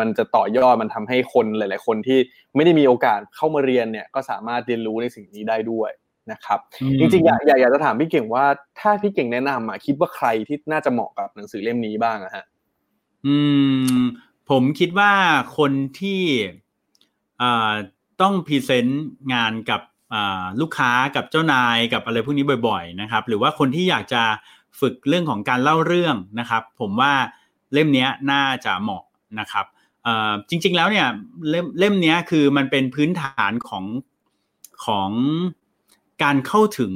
[0.00, 2.18] มันจะต่อยอดมันทำให้คนหลาย ๆ คนที่
[2.56, 5.90] ไม่ได้มีโอกาสเข้ามาเรียนเนี่ยก็สามารถเรียนรู้ในสิ่งนี้ได้ด้วย
[6.32, 6.58] นะครับ
[6.98, 8.44] จริงๆอยากอยากอยากจะถามพี่เก่งว่า
[8.80, 12.44] ถ้าพี่เก่งแนะนำอะคิดว่าใครที่น่าจะเหมาะกับหนังสือเล่มนี้บ้างอะฮะ
[13.26, 13.36] อื
[13.98, 14.00] ม
[14.50, 15.12] ผมคิดว่า
[15.58, 16.22] คนที่
[17.42, 17.72] อ่า
[18.20, 19.93] ต้องพรีเซนต์งานกับอ่า
[20.60, 24.22] ลูกค้ากับเจ้านายกับอะไรพวกนี้บ่อยๆนะครับ หรือว่าคนที่อยากจะ
[24.80, 27.12] ฝึกเรื่องของการเล่าเรื่องนะครับ ผมว่า
[27.72, 29.04] เล่มนี้น่าจะเหมาะ
[29.40, 29.66] นะครับ
[30.48, 31.06] จริงๆแล้วเนี่ย
[31.50, 33.84] เล่มเล่มนี้คือมันเป็นพื้นฐานของ
[34.86, 35.10] ของ
[36.22, 36.92] การเข้าถึง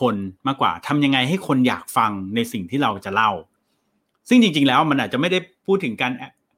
[0.00, 0.16] คน
[0.46, 3.30] มากกว่าทำยังไงให้คนอยากฟังในสิ่งที่เราจะเล่า
[4.28, 6.12] ซึ่งจริง ๆ แล้วมันอาจจะไม่ได้พูดถึงการ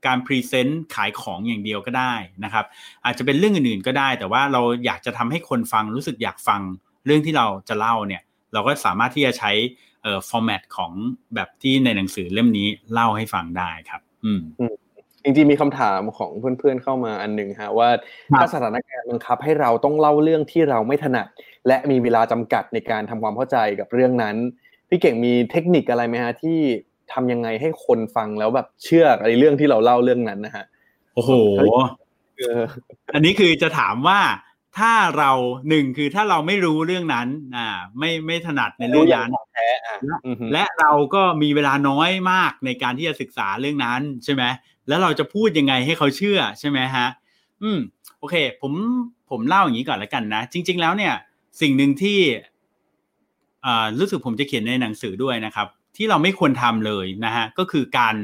[0.06, 2.64] การ present ขายของอย่างเดียวก็ได้นะครับ
[3.04, 6.60] อาจจะเป็นเรื่องอื่นๆก็ได้ แต่ว่าเราอยากจะทำให้คนฟังรู้สึกอยากฟัง
[7.06, 8.22] เรื่องที่เราจะเล่าเนี่ย
[8.52, 9.52] เราก็สามารถที่จะใช้
[10.02, 10.92] เอ่อ format ของ
[11.34, 14.40] แบบที่ในหนังสือเล่มนี้เล่าให้ฟังได้ครับ อืม
[15.24, 17.88] จริงๆมีคำถามของเพื่อนๆเข้ามาอันหนึ่งฮะว่า
[18.32, 21.26] ครับถ้าสถานการณ์บังคับให้เราต้องเล่าเรื่องที่เราไม่ถนัด
[21.66, 24.36] และมีเวลาจำกัดในการทำความเข้าใจกับเรื่องนั้น
[24.88, 26.58] พี่เก่งมีเทคนิคอะไรไหมฮะที่
[27.12, 30.64] ทำยังไงให้คนฟังแล้วแบบเชื่อในเรื่องที่เราเล่าเรื่องนั้นนะฮะ
[31.14, 31.32] โอ้โห
[32.38, 32.62] เออ
[33.14, 34.20] อันนี้คือจะถามว่า
[34.78, 35.30] ถ้าเรา
[35.68, 44.42] หนึ่งคือถ้าเราไม่รู้เรื่องนั้น อ่า ไม่ไม่ถนัดในเรื่องนั้นแท้อะอือฮึและเราก็มีเวลาน้อยมากในการที่จะศึกษาเรื่องนั้นใช่ไหม
[44.88, 47.06] แล้วเราจะพูดยังไงให้เขาเชื่อใช่ไหมฮะ
[47.62, 47.78] อืม
[48.18, 48.72] โอเค ผม
[49.30, 51.14] ผมเล่าอย่างนี้ก่อนแล้วกันนะ จริง ๆ แล้วเนี่ย
[51.60, 52.18] สิ่งหนึ่งที่
[53.66, 55.66] อ่ารู้สึกผมจะเขียนในหนังสือด้วยนะครับ
[55.96, 58.16] ที่เราไม่ควรทำเลยนะฮะก็คือการ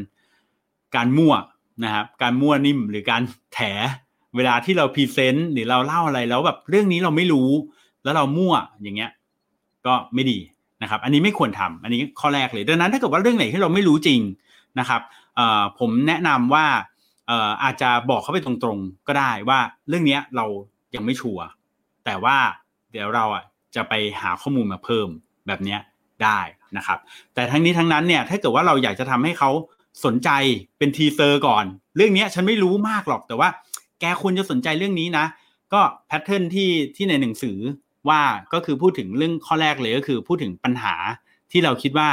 [0.97, 1.35] การมั่ว
[1.85, 3.23] นะครับการมั่วนิ่มหรือการ
[3.55, 3.61] แถ
[4.37, 7.51] เวลาที่เราพรีเซนต์หรือเราเล่าอะไรแล้วแบบเรื่องนี้เราไม่รู้
[8.05, 9.11] แล้วเรามั่วอย่างเงี้ย
[9.87, 10.39] ก็ไม่ดี
[10.83, 14.21] นะครับ อันนี้ไม่ควรทำอันนี้ข้อแรกเลยดังนั้นถ้าเกิดว่าเรื่องไหนที่เราไม่รู้จริง
[14.79, 15.01] นะครับ
[15.79, 16.67] ผมแนะนำว่า
[17.63, 19.59] อาจจะบอกเขาไปตรงๆก็ได้ว่า
[19.89, 20.45] เรื่องนี้เรา
[20.95, 21.45] ยังไม่ชัวร์
[22.05, 22.37] แต่ว่า
[22.93, 23.45] เดี๋ยวเราอะ
[23.75, 25.09] จะไปหาข้อมูลมาเพิ่ม
[25.47, 25.77] แบบนี้
[26.25, 26.41] ได้
[26.77, 26.99] นะครับ
[27.35, 29.51] แต่ทั้งนี้ทั้งนั้นเนี่ยถ้าเกิดว่าเราอยากจะทำให้เขา
[30.05, 30.31] สนใจ
[30.79, 31.65] เป็น teaser ก่อน
[31.97, 33.49] เรื่องนี้ฉันไม่รู้มากหรอกแต่ว่า
[34.01, 35.27] แกควรจะสนใจเรื่องนี้นะ
[35.73, 37.59] ก็ pattern ที่ที่ในหนังสือ
[38.09, 38.21] ว่า
[38.53, 40.95] ก็คือพูดถึงเรื่องข้อแรกเลยก็คือพูดถึงปัญหา
[41.53, 42.09] ที่เราคิดว่า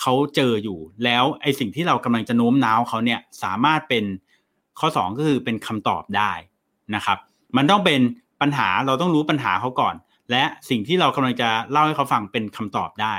[0.00, 4.04] เขาเจออยู่ แล้วไอสิ่งที่เรากำลังจะโน้มน้าวเขาเนี่ยสามารถเป็น
[4.78, 6.32] ข้อ 2 ก็คือเป็นคำตอบได้
[6.94, 7.18] นะครับ
[7.56, 8.00] มันต้องเป็น
[8.40, 9.94] ปัญหาเราต้องรู้ปัญหาเขาก่อน
[10.30, 13.14] และสิ่งที่เรากำลังจะเล่าให้เขาฟังเป็นคำตอบได้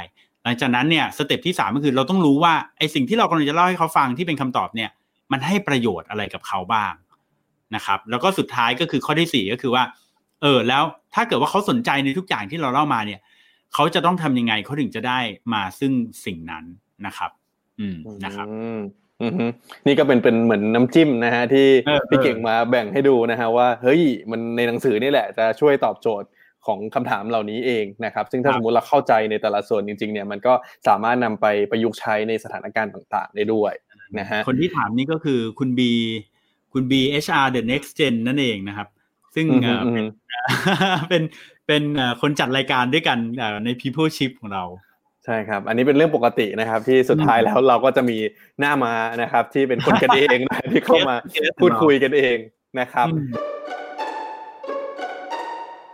[0.49, 4.89] ลังจากนั้นเนี่ยสเต็ปที่3ก็คือเราต้องรู้ว่าไอสิ่งที่เรากำลังจะเล่าให้เขาฟังที่เป็นคำตอบเนี่ย
[5.31, 6.93] มันให้ประโยชน์อะไรกับเขาบ้าง
[7.75, 9.83] นะครับแล้วก็สุดท้ายก็คือข้อที่สี่ก็คือว่า
[10.41, 10.83] เออแล้ว
[11.13, 13.19] ถ้าเกิดว่าเขาสนใจในทุกอย่างที่เราเล่ามาเนี่ย
[13.73, 15.19] เขาจะต้องทำยังไงเขาถึงจะได้
[15.53, 15.93] มาซึ่ง
[16.25, 16.65] สิ่งนั้น
[17.05, 17.31] นะครับ
[17.79, 18.79] อืมนะครับอืม
[19.21, 19.45] อือฮึ
[19.87, 26.27] นี่ก็เป็นเป็นเหมือนน้ำจิ้มนะฮะที่เออพี่เออเก่งมาแบ่งให้ดูนะฮะว่าเฮ้ยมันในหนังสือนี่แหละจะช่วยตอบโจทย์
[26.65, 30.53] ของคำถามเหล่านี้เองนะครับ ซึ่งถ้าครัสบมมติเราเข้าใจในแต่ละส่วนจริงๆเนี่ยมันก็
[30.87, 33.73] สามารถนำไปประยุกต์ใช้ในสถานการณ์ต่างๆได้ด้วย
[34.19, 35.91] นะฮะคนที่ถามนี่ก็คือคุณบี
[36.73, 38.87] คุณบี HR the next gen นั่นเองนะครับ
[39.35, 40.03] ซึ่งอือฮึเอ่ออือฮึ
[41.09, 41.23] เป็น
[41.67, 44.65] เป็นเอ่อคนจัดรายการด้วยกันเอ่อใน People Ship ของเรา
[45.25, 48.17] ใช่ครับ อันนี้เป็นเรื่องปกตินะครับ ที่สุดท้ายแล้วเราก็จะมี
[48.59, 52.37] หน้ามานะครับ ที่เป็นคนกันเองนะที่เข้ามา Yes, yes พูดคุยกันเอง
[52.79, 53.07] นะครับ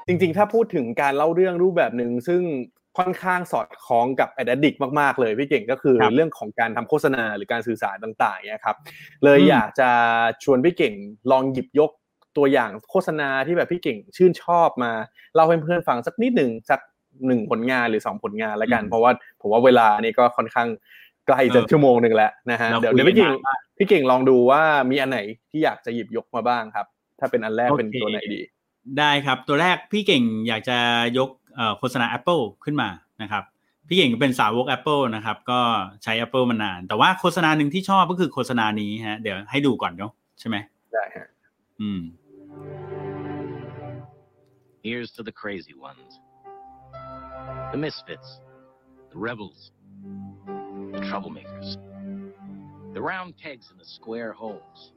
[0.08, 2.42] จริงๆ ถ้าพูดถึงการเล่าเรื่องรูปแบบหนึ่งซึ่ง
[2.98, 8.76] ค่อนข้างสอดคล้องกับ a d d i c t มากๆเลยพี่เก่งก็คือครับเรื่องของการทำโฆษณาหรือการสื่อสารต่างๆเนี่ยครับ
[9.24, 9.90] เลยอืมอยากจะ
[10.44, 10.94] ชวนพี่เก่ง
[11.32, 11.92] ลองหยิบยก
[12.38, 14.92] ตัวอย่างโฆษณาที่แบบพี่เก่งชื่นชอบมา
[15.36, 16.80] เล่าให้เพื่อนๆฟังสักนิดหนึ่งสัก
[17.28, 20.68] หนึ่งผลงานหรือสองผลงานแล้วกัน เพราะว่าผมว่าเวลานี่ก็ค่อนข้าง
[21.28, 25.20] ใกล้จะชั่วโมงหนึ่งแล้วนะฮะเราเดี๋ยวคุยเดี๋ยวพี่เก่งกันนานมากพี่เก่งลองดูว่ามีอันไหน
[25.52, 26.86] ที่อยากจะหยิบยกมาบ้างครับ
[27.20, 28.42] ถ้าเป็นอันแรกโอเคเป็นตัวไหนดี
[29.00, 30.78] ได้ครับ ตัวแรกพี่เก่งอยากจะ
[31.18, 32.90] ยกเอ่อโฆษณา Apple ขึ้นมา
[33.22, 33.44] นะครับ
[33.88, 35.60] พี่เก่งเป็นสาวก Apple นะครับ ก็
[36.04, 40.56] ใช้ Apple มานาน แต่ว่าโฆษณาหนึ่งที่ชอบก็คือโฆษณานี้ฮะเดี๋ยวให้ดูก่อนเนาะใช่ไหม
[40.94, 41.28] ได้ฮะ
[41.82, 42.02] อืม
[44.84, 46.20] Here's to the crazy ones.
[47.72, 48.30] The misfits.
[49.12, 49.72] The rebels.
[50.94, 51.78] The troublemakers.
[52.94, 54.94] The round pegs in the square holes.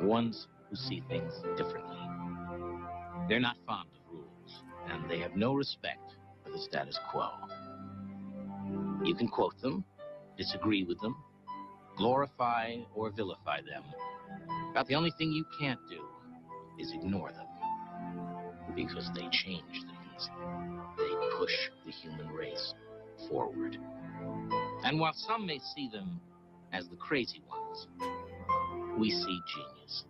[0.00, 2.05] The ones who see things differently.
[3.28, 7.30] They're not fond of rules, and they have no respect for the status quo.
[9.04, 9.84] You can quote them,
[10.36, 11.16] disagree with them,
[11.96, 13.82] glorify or vilify them.
[14.70, 16.04] About the only thing you can't do
[16.78, 17.46] is ignore them
[18.76, 20.30] because they change things.
[20.96, 21.52] They push
[21.84, 22.74] the human race
[23.28, 23.76] forward.
[24.84, 26.20] And while some may see them
[26.72, 27.88] as the crazy ones,
[28.98, 30.04] we see genius.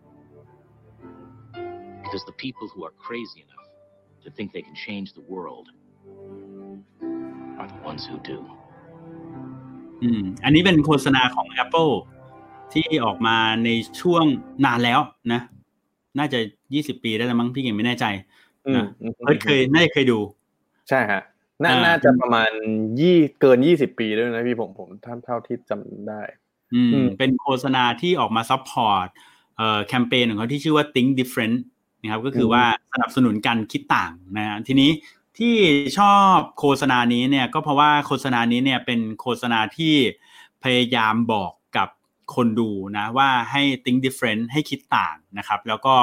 [2.09, 3.67] Because the people who are crazy enough
[4.23, 5.67] to think they can change the world
[7.59, 8.39] are the ones who do.
[10.03, 11.93] อืม อันนี้เป็นโฆษณาของ Apple
[12.73, 13.69] ที่ออกมาใน
[14.01, 14.25] ช่วง
[14.65, 14.99] นานแล้ว
[15.33, 15.41] นะ
[16.19, 16.39] น่าจะ
[16.73, 18.05] ยี่สิบปีได้แล้วมั้งพี่เก่งไม่แน่ใจ
[18.67, 20.19] อืมนะอืมเฮ้ยเคยน่าจะเคยดู
[20.89, 21.21] ใช่ฮะ
[21.63, 22.51] น่าอ่าน่าจะประมาณ
[22.99, 26.21] ยี่เกินยี่สิบปีด้วยนะพี่ผมผมท่านเท่าที่จำได้
[26.73, 29.07] อืมอืม เป็นโฆษณาที่ออกมา support
[29.57, 31.57] เอ่อแคมเปญของเขาที่ชื่อว่า Think Different
[32.07, 34.91] นะครับก็คือว่าสนับสนุนการคิดต่างนะฮะทีนี้
[35.37, 35.55] ที่
[35.97, 39.95] ชอบโฆษณานี้เนี่ยก็เพราะว่าโฆษณานี้เนี่ยเป็นโฆษณาที่
[40.63, 41.89] พยายามบอกกับ
[42.35, 45.95] คนดูนะว่าให้ think different ให้คิดต่างนะครับ แล้วก็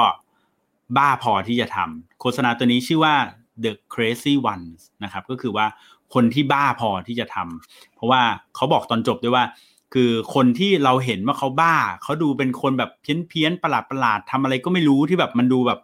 [0.97, 3.15] บ้าพอที่จะทำโฆษณาตัวนี้ชื่อว่า
[3.63, 5.65] the crazy ones นะครับก็คือว่า
[6.13, 8.21] คนที่บ้าพอที่จะทำเพราะว่า
[8.55, 9.45] เขาบอกตอนจบด้วยว่า
[9.93, 15.79] คือคนที่เราเห็นว่าเขาบ้า เขาดูเป็นคนแบบเพี้ยนเพี้ยนๆประหลาดประหลาดๆทำอะไรก็ไม่รู้ที่แบบมันดูแบบ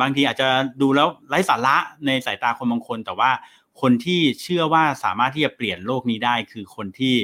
[0.00, 0.48] บางทีอาจจะ
[0.80, 3.30] ดูแล้วไร้สาระในสายตาคนบางคน แต่ว่า
[3.80, 7.14] คนที่เชื่อว่าสามารถที่จะเปลี่ยนโลกนี้ได้คือคนที่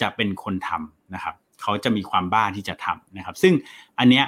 [0.00, 3.54] จะเป็นคนทำนะครับ เขาจะมีความบ้าที่จะทำนะครับ ซึ่ง
[3.98, 4.26] อันเนี้ย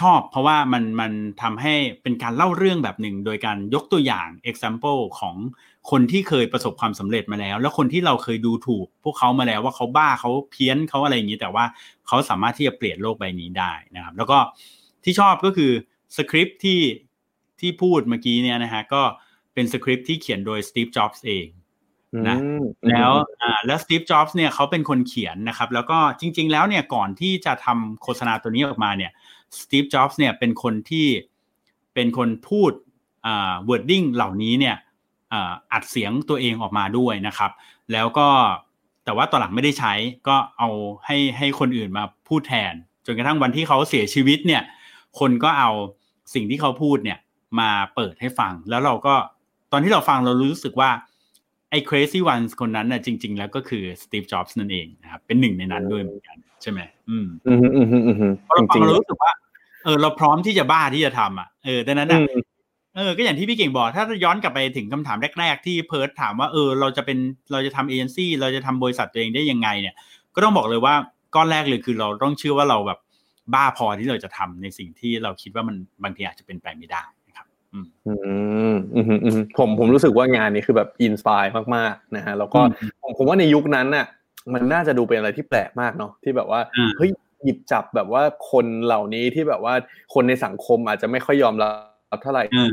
[0.00, 5.36] ชอบเพราะว่ามันมันทำให้เป็นการเล่าเรื่องแบบหนึ่ง โดยการยกตัวอย่าง example ของ
[5.90, 11.64] คนที่เคยประสบความสำเร็จมาแล้ว แล้วคนที่เราเคยดูถูก พวกเขามาแล้วว่าเขาบ้าเขาเพี้ยนเขาอะไรอย่างนี้ แต่ว่า
[12.06, 14.38] เขาสามารถที่จะเปลี่ยนโลกใบนี้ได้นะครับ แล้วก็
[15.04, 15.72] ที่ชอบก็คือ
[16.16, 16.80] สคริปต์ที่
[17.60, 19.02] ที่พูดเมื่อกี้เนี่ยนะฮะก็
[19.54, 21.46] เป็นสคริปต์ที่เขียนโดยสตีฟจ็อบส์เอง
[22.28, 23.10] นะอืมแล้ว
[23.42, 29.12] อ่าแล้วสตีฟจ็อบส์เนี่ยเขาเป็นคนเขียนนะครับ แล้วก็จริง ๆ แล้วเนี่ยก่อนที่จะทำโฆษณาตัวนี้ออกมาเนี่ย
[29.58, 31.06] สตีฟจ็อบส์เนี่ยเป็นคนที่
[31.94, 32.72] เป็นคนพูด
[33.26, 34.76] อ่า wording เหล่านี้เนี่ย
[35.32, 37.50] อ่าอัดเสียงตัวเองออกมาด้วยนะครับ
[37.92, 38.28] แล้วก็
[39.04, 39.94] แต่ว่าตอนหลังไม่ได้ใช้
[40.28, 40.68] ก็เอา
[41.06, 42.74] ให้ให้คนอื่นมาพูดแทน
[43.06, 44.62] จนกระทั่งวันที่เขาเสียชีวิตเนี่ย
[45.20, 45.70] คนก็เอา
[46.34, 47.18] สิ่งที่เขาพูดเนี่ย
[47.60, 49.14] มาเปิดให้ฟัง แล้วเราก็
[49.72, 50.90] ตอนที่เราฟังเรารู้สึกว่า
[51.70, 59.32] ไอ้ crazy ones คนนั้นน่ะจริง ๆ แล้วก็คือ Steve Jobs นั่นเองนะครับเป็นหนึ่งในนั้นด้วยเหมือนกัน ใช่ไหมอืมอืมอืมอืมอืมอืมเพราะเราจฟัริงงเรารู้สึกว่า
[59.84, 62.40] เออเราพร้อมที่จะบ้าที่จะทำอะเออดังนั้นๆอือะม
[62.96, 67.18] เออก็อย่างที่พี่เก่งบอก ถ้าย้อนกลับไปถึงคำถามแรก ๆ ที่เพิร์ดถามว่าเออเราจะเป็น
[67.52, 69.94] เราจะทำเอเจนซี่เราจะทำบริษัทตัวเองได้ยังไงเนี่ย
[70.34, 70.94] ก็ต้องบอกเลยว่า
[71.34, 72.98] ก้อนแรกเลยคือเราต้องเชื่อว่าเราแบบ
[73.54, 78.12] บ้าพอที่เราจะทำในสิ่งที่เราคิดว่ามันบางทีอาจจะเป็นไปไม่ได้นะครับ อืมอื
[78.74, 81.44] มอืมอืมผมผมรู้สึกว่างานนี้คือแบบอินสปาย
[81.76, 84.06] มากๆนะฮะแล้วก็อืมผมผมว่าในยุคนั้นน่ะ
[84.52, 87.10] มันน่าจะดูเป็นอะไรที่แปลกมากเนาะที่แบบว่าอ่าเฮ้ย
[87.42, 89.74] หยิบจับแบบว่าคนเหล่านี้ที่แบบว่า
[90.14, 91.68] คนในสังคมอาจจะไม่ค่อยยอมรั
[92.16, 92.72] บเท่าไหร่อืม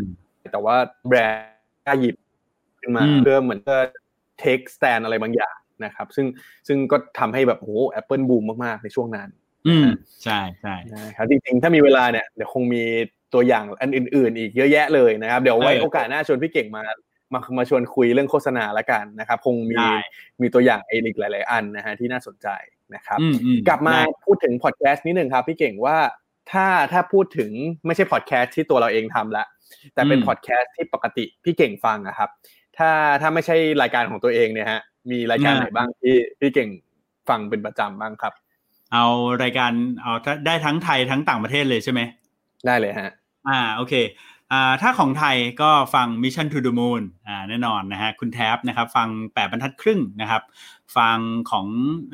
[0.52, 0.76] แต่ว่า
[1.08, 2.16] แบรนด์กล้าหยิบ
[2.80, 3.78] ขึ้นมาอืมเพื่อเหมือนจะ
[4.44, 5.56] take stand อะไรบางอย่าง
[5.86, 6.26] นะครับ ซึ่ง
[6.68, 9.30] ซึ่งก็ทำให้แบบโอ้แอปเปิลบูมมากๆในช่วงนั้น
[9.68, 9.88] อืม
[10.24, 12.84] ใช่ใช่นะครับจริงๆถ้ามีเวลาเนี่ยเดี๋ยวคงมี
[13.34, 16.82] ตัวอย่างอันอื่น ๆ อีกเยอะแยะเลยนะครับ เดี๋ยวไว้เออโอกาสหน้าชวนพี่เก่งมา
[17.34, 19.94] มามาชวนคุยเรื่องโฆษณาละกันนะครับ คงมีได้
[20.42, 22.48] มีตัวอย่างอีกหลาย ๆ อันนะฮะที่น่าสนใจ
[22.96, 25.98] นะครับอืมอืมกลับมาได้พูดถึงพอดแคสต์นิดหนึ่งครับ พี่เก่งว่า
[26.52, 27.52] ถ้าถ้าพูดถึง
[27.86, 29.46] ไม่ใช่พอดแคสต์ที่ตัวเราเองทำละ
[29.94, 32.30] แต่เป็นอืมพอดแคสต์ที่ปกติพี่เก่งฟังอะครับ
[32.78, 32.90] ถ้า
[33.22, 34.82] ถ้าไม่ใช่รายการของตัวเองเนี่ยฮะ
[35.12, 36.70] มีรายการไหนบ้างที่พี่เก่ง
[37.30, 38.34] ฟังเป็นประจำบ้างครับ
[38.94, 39.06] เอา
[39.44, 39.72] รายการ
[40.02, 42.02] เอาถ้าได้ทั้งไทยทั้งต่างประเทศเลยใช่ไหม
[42.66, 43.12] ได้เลยฮะ
[43.48, 43.94] อ่าโอเค
[44.52, 50.42] อ่าถ้าของไทยก็ฟัง Mission to the Moon อ่าแน่นอนนะฮะคุณแท็บนะครับฟังแปดบรรทัดครึ่งนะครับ
[50.98, 51.18] ฟัง
[51.52, 51.66] ของ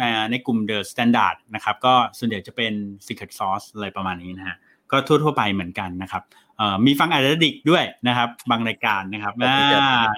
[0.02, 2.74] อ่าในกลุ่ม The Standard นะครับก็ส่วนใหญ่จะเป็น
[3.08, 4.56] Secret Sauce อะไรประมาณนี้นะฮะ
[4.92, 6.24] ก็ทั่วๆไปเหมือนกันนะครับ
[6.58, 9.60] เอ่อมีฟังอาร์ดิกด้วยนะครับ บางรายการนะครับอ่า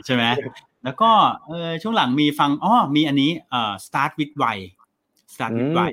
[0.05, 0.23] ใช่ไหม
[0.83, 1.11] แล้วก็
[1.47, 4.57] เออช่วงหลังมีฟังอ๋อมีอันนี้เอ่อ Start with Why
[5.33, 5.89] Start with Why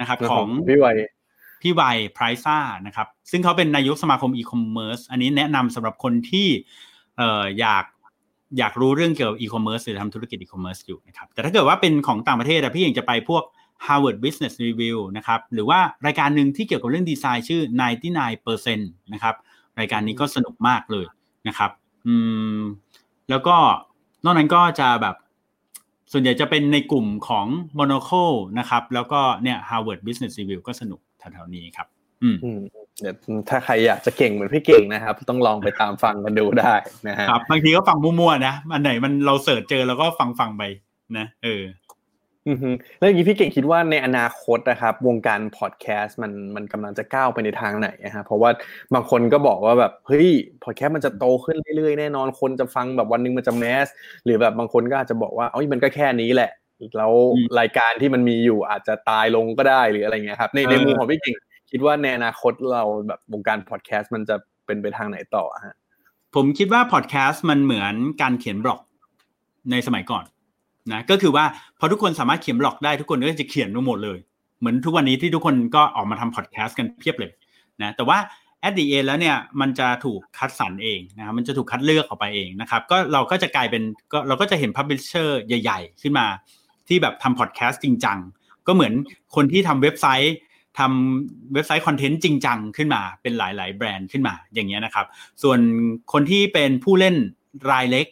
[0.00, 0.86] นะครับของพี่ไว
[1.62, 1.82] พี่ไว
[2.14, 6.48] Priceza นะครับซึ่งเขาเป็นนายกสมาคมอีคอมเมิร์ซอันนี้แนะนำสำหรับคนที่
[7.16, 7.84] เอ่ออยาก
[8.58, 13.42] อยากรู้เรื่องเกี่ยวกับอีคอมเมิร์ซหรือทำธุรกิจอีคอมเมิร์ซอยู่นะครับแต่ถ้าเกิดว่าเป็นของต่างประเทศอะพี่เองจะไปพวก
[13.86, 17.62] Harvard Business Review นะครับหรือว่ารายการหนึ่งที่เกี่ยวกับเรื่องดีไซน์ชื่อ
[18.18, 19.34] 99%นะครับ
[19.78, 21.06] รายการนี้ก็สนุกมากเลย
[21.48, 21.70] นะครับ
[22.06, 22.16] อื
[22.58, 22.60] ม
[23.30, 23.56] แล้วก็
[24.24, 25.16] นอกนั้นก็จะแบบ
[26.12, 27.46] ส่วนใหญ่จะเป็นในกลุ่มของ
[27.78, 31.86] Monocle นะครับ แล้วก็เนี่ย Harvard Business Review ก็สนุกแถวๆนี้ครับ
[32.22, 32.60] อืมอืม
[33.00, 33.14] เดี๋ยว
[33.48, 36.74] ถ้าใครอยากจะเก่งเหมือนพี่เก่งนะครับ ต้องลองไปตามฟังกันดูได้
[37.08, 40.62] นะฮะครับบางทีก็ฟังมั่วๆนะ อันไหนมันเราเสิร์ชเจอแล้วก็ฟังฟังๆไป
[41.18, 41.87] นะ เอออือฮึ
[42.98, 48.50] แล้วอย่างนี้พี่เก่งคิดว่าในอนาคตนะครับ วงการพอดแคสต์มันมันกำลังจะก้าวไปในทางไหนนะฮะเพราะว่า
[48.94, 50.28] บางคนก็บอกว่าแบบเฮ้ย
[50.64, 53.86] พอดแคสต์มันจะโตขึ้นเรื่อยๆแน่นอนคนจะฟังแบบวันหนึงมันจะแมส
[54.24, 56.50] หรือแบบบางคนก็อาจจะบอกว่าเอ้ยมันก็แค่นี้แหละ
[56.96, 61.34] แล้วอืมรายการที่มันมีอยู่อาจจะตายลงก็ได้หรืออะไรเงี้ยครับในในเออมุมของพี่เก่ง
[61.70, 64.36] คิดว่าในอนาคตเราแบบวงการพอดแคสต์มันจะ
[64.66, 65.76] เป็นไปทางไหนต่อฮะ
[66.34, 68.80] ผมคิดว่าพอดแคสต์มันเหมือนการเขียนบล็อก
[69.70, 70.24] ในสมัยก่อน
[70.92, 71.44] นะก็คือว่า
[71.78, 74.18] พอทุกคนสามารถเขียนบล็อกได้ทุกคนก็จะเขียนทั้งหมดเลย
[74.60, 77.32] เหมือนทุกวันนี้ที่ทุกคนก็ออกมาทำพอดแคสต์กันเพียบเลย
[77.82, 78.18] นะแต่ว่า
[78.66, 83.82] at the end แล้วเนี่ยมันจะถูกคัดสรรเองนะครับมันจะถูกคัดเลือกออกไปเองนะครับก็เราก็จะกลายเป็น
[84.12, 86.26] ก็เราก็จะเห็นพับลิเชอร์ใหญ่ ๆ ขึ้นมา
[86.88, 88.18] ที่แบบทำพอดแคสต์จริงจัง
[88.66, 88.94] ก็เหมือน
[89.34, 90.36] คนที่ทำเว็บไซต์
[90.78, 95.06] ทำเว็บไซต์คอนเทนต์จริงจังขึ้นมาเป็นหลาย ๆ แบรนด์ขึ้นมาอย่างเงี้ยนะครับ
[95.42, 95.58] ส่วน
[96.12, 97.16] คนที่เป็นผู้เล่น
[97.70, 98.06] รายเล็ก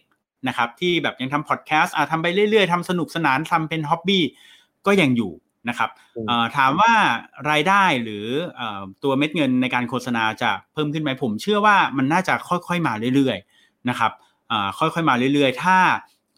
[0.49, 4.24] นะครับที่แบบยังทำพอดแคสต์อะทำไปเรื่อยๆทำสนุกสนานทำเป็น hobby
[4.87, 5.32] ก็ยังอยู่
[5.68, 6.93] นะครับอืมเอ่อถามว่า
[7.51, 8.26] รายได้หรือ
[8.57, 14.12] เอ่อตัวเม็ดเงินในการโฆษณาจะเพิ่มขึ้นไหมผม เชื่อว่ามันน่าจะค่อยๆมาเรื่อยๆนะครับ
[14.51, 15.78] อ่าค่อยๆมาเรื่อยๆ ถ้า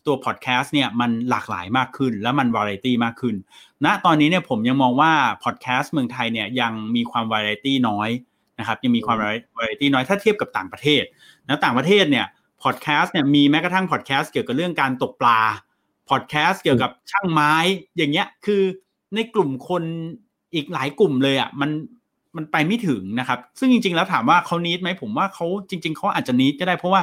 [0.07, 3.35] ตัวพอดแคสต์เนี่ยมันหลากหลายมากขึ้น แล้วมันวาไรตี้มากขึ้น
[3.85, 5.13] ณตอนนี้เนี่ยผมยังมองว่า
[5.45, 8.09] พอดแคสต์เมืองไทยเนี่ยยังมีความวาไรตี้น้อย
[8.59, 9.17] นะครับยังมีความ
[9.57, 11.05] วาไรตี้น้อยถ้าเทียบกับต่างประเทศ
[11.47, 12.27] แล้วต่างประเทศเนี่ย
[12.63, 15.41] พอดแคสต์เนี่ยมีแม้กระทั่งพอดแคสต์เกี่ยวกับเรื่องการตกปลา
[16.11, 17.55] พอดแคสต์เกี่ยวกับช่างไม้
[17.97, 18.63] อย่างเงี้ยคือ
[19.15, 19.83] ในกลุ่มคน
[20.55, 21.71] อีกหลายกลุ่มเลยอะมัน
[22.37, 27.01] มันไปไม่ถึงนะครับ ซึ่งจริง ๆ แล้วถามว่าเขา need ไหมผมว่าเขาจริง ๆเขาอาจจะ need ก็ได้เพราะว่า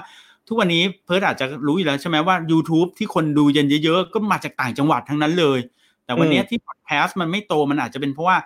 [0.48, 5.60] ทุกวันนี้เพิร์ดอาจจะรู้อยู่แล้วใช่ไหมว่า YouTube ที่คนดูกันเยอะๆ ก็มาจากต่างจังหวัดทั้งนั้นเลย
[6.06, 8.38] แต่วันเนี้ยอืมที่พอดแคสต์มันไม่โตมันอาจจะเป็นเพราะว่า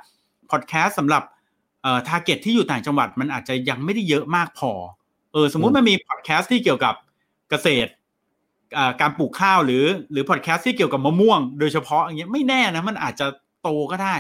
[0.52, 1.24] พอดแคสต์สำหรับ
[1.82, 4.72] เอ่อ target ที่อยู่ต่างจังหวัดมันอาจจะยังไม่ได้เยอะมากพอ
[5.34, 6.94] เออสมมุติมันมีพอดแคสต์ที่เกี่ยวกับ
[7.50, 7.92] เกษตร
[8.78, 13.28] อ่าการปลูกข้าวหรือหรือพอดแคสต์ที่เกี่ยวกับมะม่วง โดยเฉพาะอย่างเงี้ยไม่แน่นะมันอาจจะ
[13.62, 14.16] โตก็ได้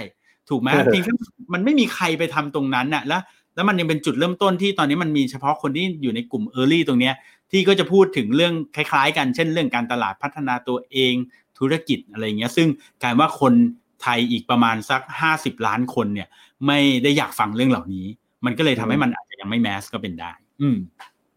[0.49, 1.13] ถูกไหมเออเพียงแค่
[1.53, 3.21] มันไม่มีใครไปทำตรงนั้นน่ะแล้ว
[3.55, 7.15] แล้วมันยังเป็นจุดเริ่มต้นที่ตอนนี้มันมีเฉพาะคนที่อยู่ในกลุ่ม Early ตรงเนี้ย
[7.51, 11.13] ที่ก็จะพูดถึงเรื่องคล้าย ๆ กันเช่นเรื่องการตลาดพัฒนาตัวเอง
[11.59, 12.67] ธุรกิจอะไรเงี้ยซึ่ง
[13.03, 13.53] กลายว่าคน
[14.01, 16.27] ไทยอีกประมาณสักห้าสิบล้านคนเนี่ย
[16.67, 18.05] ไม่ได้อยากฟังเรื่องเหล่านี้
[18.45, 20.31] มันก็เลยทำให้มันอาจจะยังไม่แมสก็เป็นได้
[20.61, 20.77] อืม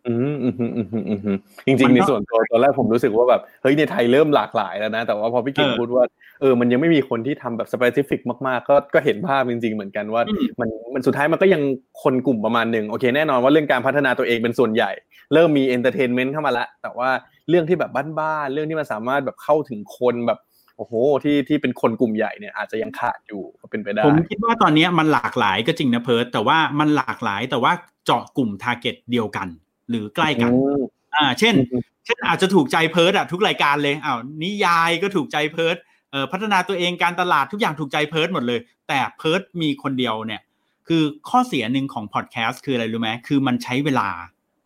[0.07, 6.05] อืมอืมอืมอืมอืมอืมจริงมัๆนในก็ส่วนตัวตอนแรกผมรู้สึกว่าแบบเฮ้ยในไทยเริ่มหลากหลายแล้วนะ แต่ว่าพอพี่เก่งเออพูดว่า
[6.41, 11.63] เออมันยังไม่มีคนที่ทำแบบสเปซิฟิกมากๆ ก็ก็เห็นภาพจริง ๆ เหมือนกันว่าอืมมันมันสุดท้ายมันก็ยัง
[12.03, 14.91] คนกลุ่มประมาณหนึ่งโอเคแน่นอนว่าเรื่องการพัฒนาตัวเองเป็นส่วนใหญ่
[15.35, 17.11] เริ่มมี entertainment เข้ามาละแต่ว่า
[17.49, 20.39] เรื่องที่แบบบ้านๆเรื่องที่มันสามารถแบบเข้าถึงคนแบบ
[20.77, 20.93] โอ้โห
[21.25, 27.73] ที่ที่เป็นคนกลุ่มใหญ่เนี่ยอาจจะยังขาดอยู่ก็เป็นไปได้ ผมคิดว่าตอนนี้มันหลากหลายก็จริงนะเพิร์ดแต่ว่ามันหลากหลายแต่ว่า
[28.05, 29.49] เจาะกลุ่ม target เดียวกัน
[29.91, 30.83] หรือใกล้กันอืม
[31.15, 35.77] อ่าเช่นอืมเช่นอาจจะถูกใจเพิร์ดอะทุกรายการเลยอ้าวนิยายก็ถูกใจเพิร์ด
[36.11, 40.41] เอ่อพัฒนาตัวเองการตลาดทุกอย่างถูกใจเพิร์ดหมดเลย แต่เพิร์ดมีคนเดียวเนี่ย
[40.89, 44.09] คือข้อเสียหนึ่งของพอดแคสต์คืออะไรรู้ไหมคือมันใช้เวลา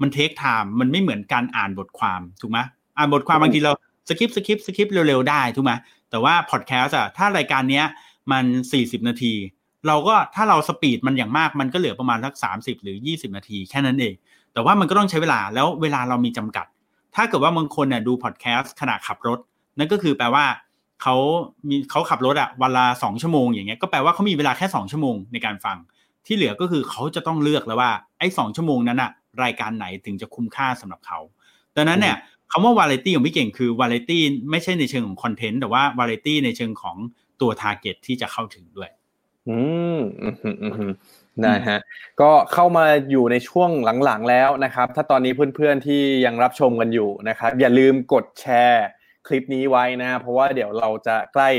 [0.03, 2.59] มัน take time มันไม่เหมือนการอ่านบทความถูกไหม
[2.97, 3.73] อ่านบทความบางทีเรา
[4.09, 5.73] skip skip skip เร็วๆได้ถูกไหม
[6.11, 7.85] แต่ว่าพอดแคสต์อะถ้ารายการเนี้ย
[8.33, 8.45] มัน
[8.77, 9.35] 40 นาที
[9.87, 14.15] เราก็ถ้าเรา speed มันอย่างมากมันก็เหลือประมาณสัก 30 หรือ 20 นาทีแค่นั้นเอง
[14.53, 16.67] แต่ว่ามันก็ต้องใช้เวลาแล้วเวลาเรามีจำกัด
[17.15, 19.39] ถ้าเกิดว่าบางคนเนี่ยดูพอดแคสต์ขณะขับรถ
[19.79, 20.45] นั่นก็คือแปลว่า
[21.03, 21.15] เขา
[21.69, 25.77] มีเขาขับรถอะวันละสองชั่วโมงอย่างเงี้ยก็แปลว่าเขามีเวลาแค่สองชั่วโมงในการฟัง
[26.27, 29.11] ที่เหลือก็คือเขาจะต้องเลือกแล้วว่าไอ้สองชั่วโมงนั้นอะ
[29.43, 31.19] รายการไหนถึงจะคุ้มค่าสำหรับเขา
[31.77, 32.17] ดังนั้นเนี่ย
[32.51, 36.97] คำว่าวาไรตี้ของพี่เก่งคือวาไรตี้ไม่ใช่ในเชิงของคอนเทนต์แต่ว่าวาไรตี้ในเชิงของ
[37.41, 38.91] ตัว target ที่จะเข้าถึงด้วย
[39.49, 39.59] อื
[39.99, 40.93] มอืมอืมอืม
[41.47, 41.79] นะฮะ
[42.21, 43.71] ก็เข้ามาอยู่ในช่วง
[44.05, 48.87] หลังๆแล้วนะครับ ถ้าตอนนี้เพื่อนๆที่ยังรับชมกันอยู่นะครับ อย่าลืมกดแชร์
[49.27, 51.51] คลิปนี้ไว้นะ เพราะว่าเดี๋ยวเราจะใกล้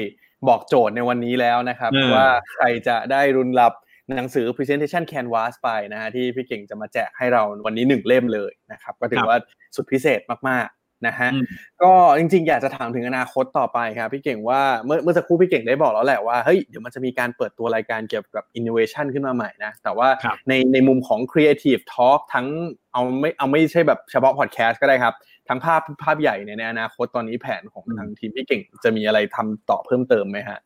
[0.48, 3.74] บอกโจทย์ในวันนี้แล้วนะครับเออว่าใครจะได้รุนรับ
[4.18, 9.38] หนังสือ Presentation Canvas ไปนะฮะที่พี่เก่งจะมาแจกให้เราวันนี้หนึ่งเล่มเลยนะครับ ก็ถือว่า
[9.76, 11.44] สุดพิเศษมากๆ นะฮะอืม
[11.82, 22.48] ก็จริงๆ อยากจะถามถึงอนาคตต่อไปครับพี่เก่งว่าเมื่อเมื่อสักครู่พี่เก่งได้บอกแล้วแหละว่าเฮ้ยเดี๋ยวมันจะมีการเปิดตัวรายการเกี่ยวกับ innovation ขึ้นมาใหม่นะ แต่ว่าครับในในมุมของ creative talk ทั้ง
[22.94, 25.14] เอาไม่เอาไม่ใช่แบบเฉพาะ podcast ก็ได้ครับ
[25.50, 30.60] ทั้งภาพภาพใหญ่เนี่ยในอนาคตตอนนี้แผนของอืมทางทีมพี่เก่งจะมีอะไรทำต่อเพิ่มเติมไหมฮะ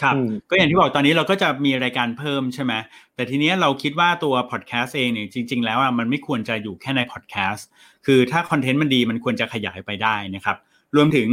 [0.00, 2.72] ครับอืมก็อย่างที่บอกตอนนี้เราก็จะมีรายการเพิ่มใช่ไหม
[3.14, 7.66] แต่ทีเนี้ยเราคิดว่าตัวพอดแคสต์เองเนี่ยจริง ๆ แล้วอะมันไม่ควรจะอยู่แค่ในพอดแคสต์
[8.06, 10.56] คือถ้าคอนเทนต์มันดีมันควรจะขยายไปได้นะครับ
[10.96, 11.28] รวมถึง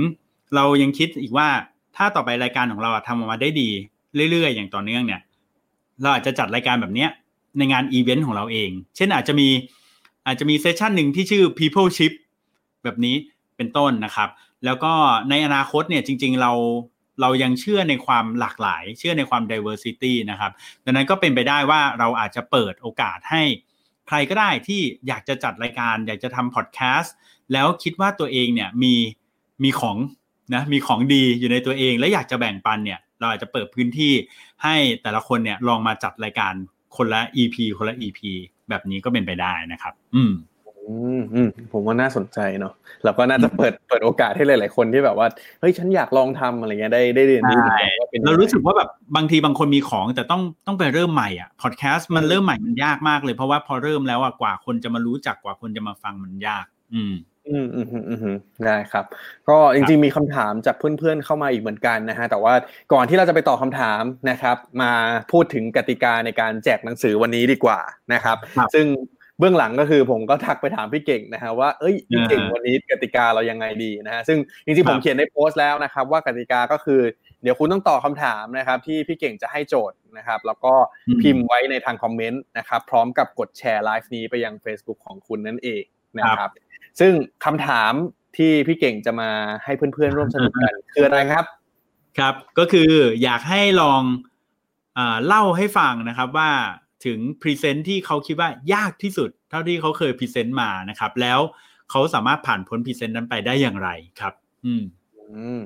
[0.56, 1.48] เรายังคิดอีกว่า
[1.96, 3.70] ถ้าต่อไปรายการของเราอะทำออกมาได้ดี
[4.32, 5.22] เรื่อย ๆ อย่างต่อเนื่องเนี่ย
[6.02, 7.10] เราอาจจะจัดรายการแบบเนี้ย
[7.58, 9.48] ในงานอีเวนต์ของเราเอง เช่นอาจจะมี
[10.26, 12.14] อาจจะมีเซสชันหนึ่งที่ชื่อ people ship
[12.84, 13.16] แบบนี้
[13.58, 14.30] เป็นต้นนะครับ
[14.66, 14.94] แล้วก็
[15.30, 16.52] ในอนาคตเนี่ยจริง ๆ เรา
[17.22, 20.52] เรายังเชื่อในความหลากหลาย เชื่อในความ diversity นะครับ
[20.86, 23.44] ดังนั้นก็เป็นไปได้ว่าเราอาจจะเปิดโอกาสให้
[24.08, 27.16] ใครก็ได้ที่อยากจะจัดรายการ อยากจะทำพอดแคสต์
[27.54, 28.94] แล้วคิดว่าตัวเองเนี่ยมี
[29.64, 29.98] มีของ
[30.54, 34.14] นะมีของดีอยู่ในตัวเอง และอยากจะแบ่งปันเนี่ยเราอาจจะเปิดพื้นที่
[34.64, 36.54] ให้แต่ละคนเนี่ยลองมาจัดรายการ
[36.98, 38.20] คนละ EP คนละ EP
[38.70, 40.32] แบบนี้ก็เป็นไปได้นะครับ อืม
[40.90, 42.74] อืมอืมผมว่าน่าสนใจเนาะ
[43.04, 45.28] แล้วก็น่าจะเปิดเปิดโอกาสให้หลาย ๆ คนที่แบบว่า
[45.60, 57.14] เฮ้ยฉันอยากลองทำอะไรเงี้ยได้ได้เรียนรู้เหมือนกันว่าเป็นยังไงเรารู้สึกว่าแบบบางทีบางคนมีของแต่ต้องต้องไปเริ่มใหม่อะพอดแคสต์มันเริ่มใหม่มันยากมากเลยเพราะว่าพอเริ่มแล้วอะกว่าคนจะมารู้จักกว่าคนจะมาฟังมันยาก อืม
[57.50, 59.06] อืมอืมอืมอืมได้ครับ
[59.50, 62.54] ก็จริงๆมีคำถามจากเพื่อนๆเข้ามาอีกเหมือนกันนะฮะแต่ว่า
[62.94, 64.92] ก่อนที่เราจะไปตอบคำถามนะครับ มา
[65.32, 67.80] พูดถึงกติกาในการแจกหนังสือวันนี้ดีกว่า
[68.14, 68.86] นะครับครับซึ่ง
[69.40, 77.02] เบื้องหลังก็คือผมก็ทักไปถามพี่เก่งนะฮะว่าเอ้ยพี่เก่งอ่าวันนี้กติกาเรายังไงดีนะฮะซึ่งจริงๆคผรับมเขียนในโพสต์แล้วนะครับ ว่ากติกาก็คือ
[77.44, 80.74] เดี๋ยวคุณต้องตอบคำถามนะครับ ที่พี่เก่งจะให้โจทย์นะครับ แล้วก็
[81.22, 85.84] พิมพ์ไว้ในทางคอมเมนต์นะครับพร้อมกับกดแชร์ไลฟ์นี้ไปยัง Facebook ของคุณนั่นเอง
[86.20, 86.50] นะครับ
[87.00, 87.12] ซึ่ง
[87.46, 87.94] คำถาม
[88.38, 89.30] ที่พี่เก่งจะมา
[89.64, 91.46] ให้เพื่อนๆร่วมสนุกกันคืออะไรครับ
[92.20, 92.92] ครับ ก็คือ
[93.24, 94.02] อยากให้ลอง
[94.98, 96.52] อาเล่าให้ฟังนะครับว่า
[97.06, 101.40] ถึงพรีเซนต์ที่เขาคิดว่ายากที่สุด เท่าที่เขาเคยพรีเซนต์มานะครับ แล้ว
[101.92, 103.90] เขาสามารถผ่านพ้นพรีเซนต์นั้นไปได้อย่างไร
[104.20, 104.34] ครับ
[104.66, 104.84] อืม
[105.32, 105.60] อืม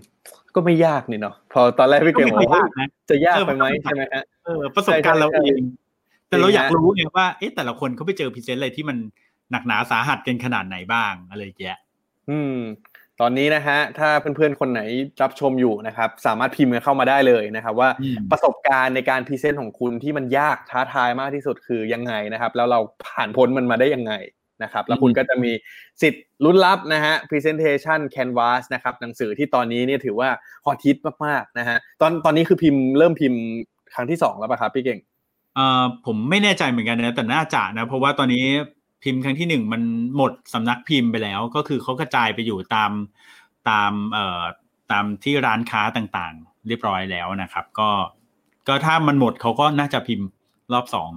[0.55, 5.63] ก็ไม่ยากนี่เนาะพอตอนแรกพี่เก่งบอกว่าก็ไม่ยากนะจะยากเออไปไหมมันก็ใช่ไหมฮะเออประสบการณ์เราใช่ใช่เอง
[6.27, 8.97] แต่เราจริงอยากฮะรู้ไงว่าเอ๊ะแต่ละคนเขาไปเจอพรีเซนต์อะไรที่มัน
[9.51, 11.77] หนักหนาสาหัสกันขนาดไหนบ้างอะไรอย่างเงี้ย
[12.29, 12.57] อืม
[13.22, 14.82] ตอนนี้นะฮะถ้าเพื่อนๆคนไหน
[15.22, 24.14] รับชมอยู่นะครับ สามารถพิมพ์กันเข้ามาได้เลยนะครับ ว่าอืมประสบการณ์ในการพรีเซนต์ของคุณที่มันยากท้าทายมากที่สุดคือยังไงนะครับ แล้วเราผ่านพ้นมันมาได้ยังไง
[24.64, 25.51] นะครับ แล้วคุณก็จะมี
[26.01, 30.30] สิทธิ์ลุ้นรับนะฮะ Presentation Canvas นะครับหนังสือที่ตอนนี้เนี่ยถือว่า
[30.66, 33.41] ฮอตฮิตมากๆนะฮะตอนตอนนี้คือพิมพ์เริ่มพิมพ์
[33.93, 34.99] ครั้งที่สองแล้วป่ะครับพี่เก่ง
[35.55, 38.45] เอ่อผมไม่แน่ใจเหมือนกันนะแต่น่าจะนะเพราะว่าตอนนี้
[39.03, 39.81] พิมพ์ครั้งที่หนึ่งมัน
[40.17, 42.91] หมดสำนักพิมพ์ไปแล้ว ก็คือเขากระจายไปอยู่ตาม
[43.69, 44.41] ตามเอ่อ
[44.91, 47.89] ตามที่ร้านค้าต่างๆ เรียบร้อยแล้วนะครับ ก็
[48.67, 50.27] ก็ถ้ามันหมดเขาก็น่าจะพิมพ์
[50.73, 51.11] รอบสอง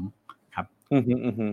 [0.54, 1.46] ครับอือฮึอือฮึ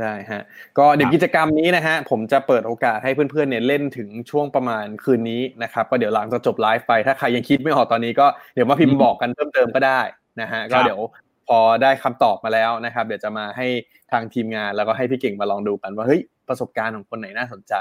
[0.00, 0.42] ได้ฮะ
[0.78, 10.00] ก็เดี๋ยวกิจกรรมนี้นะฮะผมจะเปิดโอกาสให้เพื่อนๆเนี่ยเล่นถึงช่วงประมาณคืนนี้นะครับก็เดี๋ยวหลังจะจบไลฟ์ไปถ้าใครยังคิดไม่ออกตอนนี้ก็เดี๋ยวมาพิมพ์บอกกันเพิ่มเติมก็ได้
[10.40, 11.00] นะฮะก็เดี๋ยว
[11.48, 13.66] พอได้คำตอบมาแล้วนะครับ เดี๋ยวจะมาให้
[14.12, 17.74] ทางทีมงานแล้วก็ให้พี่เก่งมาลองดูกันว่าเฮ้ยประสบการณ์ของคนไหนน่าสนใจ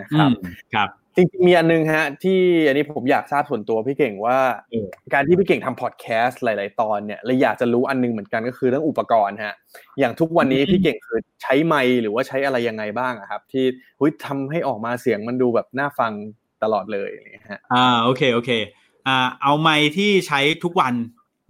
[0.00, 4.38] นะครับอืมครับจริงๆมีอันนึงฮะที่อันนี้ผมอยากทราบส่วนตัวพี่เก่งว่า
[4.70, 9.54] เออการที่พี่เก่งทำพอดแคสต์หลาย ๆ ตอนเนี่ยเลยอยากจะรู้อันนึงเหมือนกันก็คือเรื่องอุปกรณ์ฮะ
[9.98, 13.64] อย่างทุกวันนี้อืมพี่เก่งคือใช้ไมค์หรือว่าใช้อะไรยังไงบ้างอะครับ ที่
[14.00, 16.12] หุ้ยทำให้ออกมาเสียงมันดูแบบน่าฟัง
[16.62, 18.50] ตลอดเลยอะไรอย่างเงี้ยฮะอ่าโอเคโอเค
[19.06, 20.94] อ่าเอาไมค์ที่ใช้ทุกวัน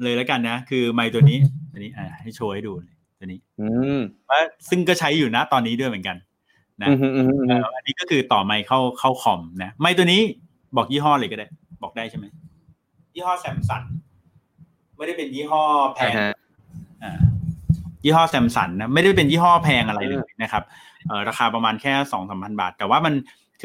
[0.03, 1.39] เลยแล้วกันนะ คือไมค์ตัวนี้
[1.73, 3.67] ตัวนี้อ่าให้โชว์ให้ดูเลยตัวนี้ อื
[3.99, 6.17] มว่าซึ่งก็ใช้อยู่นะตอนนี้ด้วยเหมือนกัน
[6.83, 10.21] นะอืมอืมอืมอืมเอ่ออันนี้ก็คือต่อไมค์เข้าเข้าคอมนะไมค์ตัวนี้
[10.77, 11.47] บอกยี่ห้อเลยก็ได้
[11.83, 12.27] บอกได้ใช่ไหม
[13.15, 13.83] ยี่ห้อแซมสัน
[14.97, 15.63] ไม่ได้เป็นยี่ห้อ
[15.95, 16.33] แพใช่งฮะ
[17.05, 17.13] อ่า
[18.05, 20.63] ยี่ห้อแซมสันนะไม่ได้เป็นยี่ห้อแพงอะไรเลยนะครับ
[21.07, 23.15] เอ่อราคาประมาณแค่สองสามพันบาท แต่ว่ามัน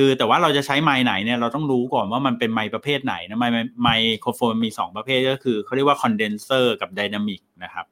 [0.02, 3.90] คือแต่ว่าเราจะใช้ไมค์ไหนเนี่ยเราต้องรู้ก่อนว่ามันเป็นไมค์ประเภทไหนนะไมค์ไม
[4.20, 7.86] โครโฟนมีสองประเภทก็คือเขาเรียกว่าคอนเดนเซอร์กับ dynamic นะครับ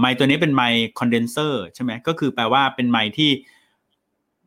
[0.00, 3.30] ไมค์ตัวนี้เป็นไมค์คอนเดนเซอร์ใช่ไหมก็คือแปลว่าเป็นไมค์ที่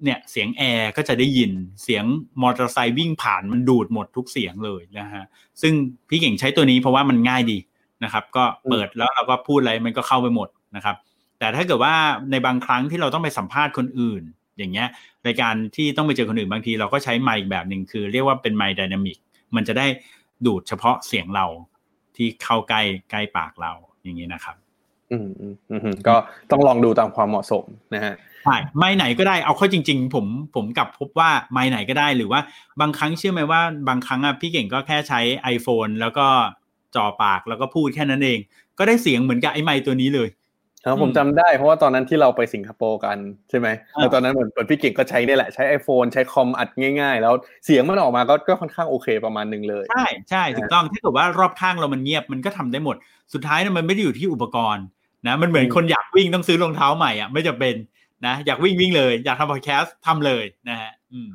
[0.03, 1.51] เนี่ยเสียงแอร์ก็จะได้ยิน
[1.83, 2.05] เสียง
[2.41, 5.23] มอเตอร์ไซค์วิ่งผ่านมันดูดหมดทุกเสียงเลยนะฮะ
[5.61, 5.73] ซึ่ง
[6.09, 7.57] พี่เก่งใช้ตัวนี้เพราะว่ามันง่ายดี
[8.03, 10.95] นะครับ ก็เปิดแล้วเราก็พูดอะไรมันก็เข้าไปหมดนะครับ
[11.39, 11.95] แต่ถ้าเกิดว่า
[12.31, 14.23] ในบางครั้งที่เราต้องไปสัมภาษณ์คนอื่น
[14.61, 14.89] อย่างเงี้ย
[15.25, 19.17] ในการที่ต้องไปเจอคนอื่นบางทีเราก็ใช้ไมค์แบบหนึ่งคือเรียกว่าเป็นไมค์ไดนามิก
[19.55, 19.87] มันจะได้
[20.45, 21.45] ดูดเฉพาะเสียงเรา
[22.15, 22.81] ที่เข้าใกล้
[23.11, 23.71] ใกล้ปากเรา
[24.03, 24.55] อย่างนี้นะครับ
[25.11, 26.15] อืมอืมอืมก็
[26.51, 32.41] ต้องลองดูตามความเหมาะสมนะฮะใช่ไม่ไหนก็ได้เอาเข้าจริง ๆ ผมผมกลับพบว่าไม่ไหนก็ได้หรือว่า
[32.81, 35.21] บางครั้งเชื่อไหมว่าบางครั้งอะพี่เก่งก็แค่ใช้
[35.55, 36.27] iPhone แล้วก็
[36.95, 38.39] จ่อปากแล้วก็พูดแค่นั้นเอง
[38.77, 40.27] ก็ได้เสียงเหมือนกับไอ้ไมค์ตัวนี้เลย
[40.85, 43.17] ครับผมจำได้เพราะว่าตอนนั้นที่เราไปสิงคโปร์กัน
[43.49, 46.69] ใช่ไหมอ่าแล้วตอนนั้นเหมือนเหมือนพี่เก่งก็ใช้นี่แหละใช้ iPhone ใช้คอมอัด
[47.01, 47.33] ง่าย ๆ แล้ว
[47.65, 52.95] เสียงมันออกมาก็ก็ค่อนข้างโอเคประมาณหนึ่งเลย ใช่ใช่ถูกต้องถ้าเกิดว่ารอบข้างเรามันเงียบมันก็ทำได้หมด
[53.33, 54.85] สุดท้ายเนี่ยมันไม่ได้อยู่ที่อุปกรณ์
[55.27, 57.75] นะมันเหมือนอืมคนอยากวิ่งต้องซื้อรองเท้าใหม่อะไม่จะเป็น
[58.25, 61.29] นะอยากวิ่งวิ่งเลย อยากทำพอดแคสต์ทำเลยนะฮะอืม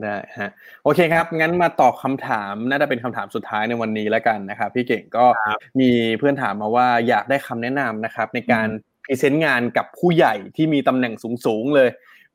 [0.00, 0.50] ได้ฮะ
[0.84, 8.68] โอเคครับ งั้นมาตอบคำถามน่าจะเป็นคำถามสุดท้ายในวันนี้แล้วกันนะครับพี่เก่งก็ครับมีเพื่อนถามมาว่าอยากได้คำแนะนำนะครับ ในการ
[9.04, 11.14] พรีเซนต์งานกับผู้ใหญ่ที่มีตำแหน่ง
[11.46, 11.88] สูงๆเลย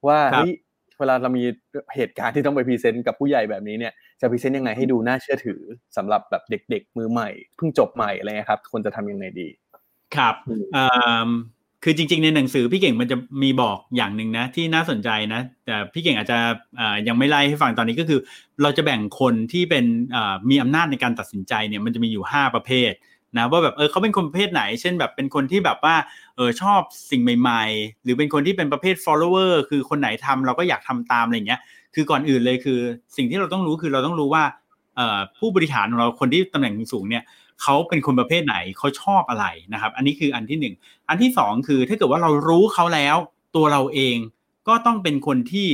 [0.07, 0.51] ว่าครับเฮ้ย
[0.99, 1.43] เวลาเรามี
[1.95, 5.61] เหตุการณ์ที่ต้องไปพรีเซนต์กับผู้ใหญ่แบบนี้เนี่ยจะพรีเซนต์ยังไงให้ดูน่าเชื่อถือ
[5.97, 9.47] สำหรับแบบเด็ก ๆ มือใหม่เพิ่งจบใหม่อะไรเงี้ยครับควรจะทำยังไงดี
[10.15, 10.85] ครับอืมเอ่
[11.27, 11.29] อ
[11.83, 16.37] คือจริง ๆ ในหนังสือพี่เก่งมันจะมีบอกอย่างหนึ่งนะ ที่น่าสนใจนะ แต่พี่เก่งอาจจะ
[17.07, 18.19] ยังไม่ไล่ให้ฟังตอนนี้ก็คือ
[18.61, 19.85] เราจะแบ่งคนที่เป็น
[20.49, 22.91] มีอำนาจในการตัดสินใจเนี่ยมันจะมีอยู่ 5 ประเภท
[23.37, 25.95] นะว่าแบบเออเขาเป็นคนประเภทไหน เช่นแบบเป็นคนที่แบบว่า
[26.35, 31.61] เออชอบสิ่งใหม่ ๆ หรือเป็นคนที่เป็นประเภท follower คือคนไหนทำเราก็อยากทำตามอะไรเงี้ย
[31.95, 32.79] คือก่อนอื่นเลยคือ
[33.17, 34.43] สิ่งที่เราต้องรู้คือเราต้องรู้ว่า
[35.39, 37.23] ผู้บริหารของเราคนที่ตำแหน่งสูงเนี่ย
[37.61, 40.75] เขาเป็นคนประเภทไหนเขาชอบอะไรนะครับ อันนี้คืออันที่หนึ่ง
[41.09, 43.17] อันที่สองคือถ้าเกิดว่าเรารู้เขาแล้ว
[43.55, 44.17] ตัวเราเอง
[44.67, 45.67] ก็ต้องเป็นคนที่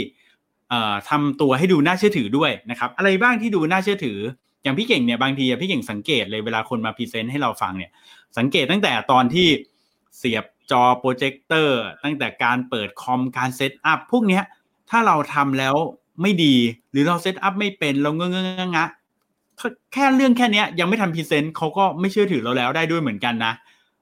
[1.10, 4.20] ทำตัวให้ดูน่าเชื่อถือด้วยนะครับ อะไรบ้างที่ดูน่าเชื่อถือ
[4.64, 7.92] อย่างพี่เก่งเนี่ยบางทีพี่เก่งสังเกตเลยเวลาคนมาพรีเซนต์ให้เราฟังเนี่ย
[8.38, 9.48] สังเกตตั้งแต่ตอนที่
[10.18, 14.44] เสียบจอโปรเจคเตอร์ตั้งแต่การเปิดคอมการ setup พวกเนี้ย
[14.90, 15.76] ถ้าเราทำแล้ว
[16.22, 16.56] ไม่ดี
[16.92, 18.88] หรือเรา setup ไม่เป็นเราเงอะเงอะงะ
[19.94, 23.54] แค่เรื่องแค่เนี้ยยังไม่ทำพรีเซนต์เขาก็ไม่เชื่อถือเราแล้วได้ด้วยเหมือนกันนะ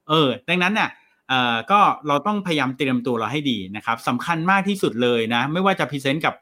[0.10, 0.90] เออ ดังนั้นเนี่ย
[1.30, 6.36] เอ่อก็เราต้องพยายามเตรียมตัวเราให้ดีนะครับสำคัญมากที่สุดเลยนะ ไม่ว่าจะพรีเซนต์กับ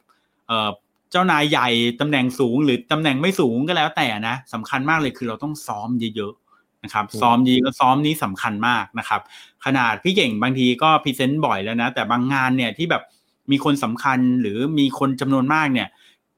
[0.47, 0.69] เอ่อ
[1.11, 1.67] เจ้านายใหญ่
[2.01, 9.21] ตำแหน่งสูงหรือตำแหน่งไม่สูงก็แล้วแต่นะสำคัญมากเลยคือเราต้องซ้อมเยอะๆนะครับอืมซ้อมเยอะๆซ้อมนี้สำคัญมากนะครับ
[9.65, 13.03] ขนาดพี่เก่งบางทีก็พรีเซนต์บ่อยแล้วนะ แต่บางงานเนี่ยที่แบบ
[13.51, 15.87] มีคนสำคัญหรือมีคนจำนวนมากเนี่ย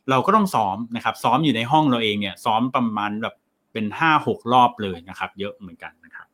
[0.10, 3.36] เราก็ต้องซ้อมนะครับ ซ้อมอยู่ในห้องเราเองเนี่ย ซ้อมประมาณแบบ
[3.74, 6.28] เป็นห้าหกรอบเลยนะครับ เยอะเหมือนกันนะครับ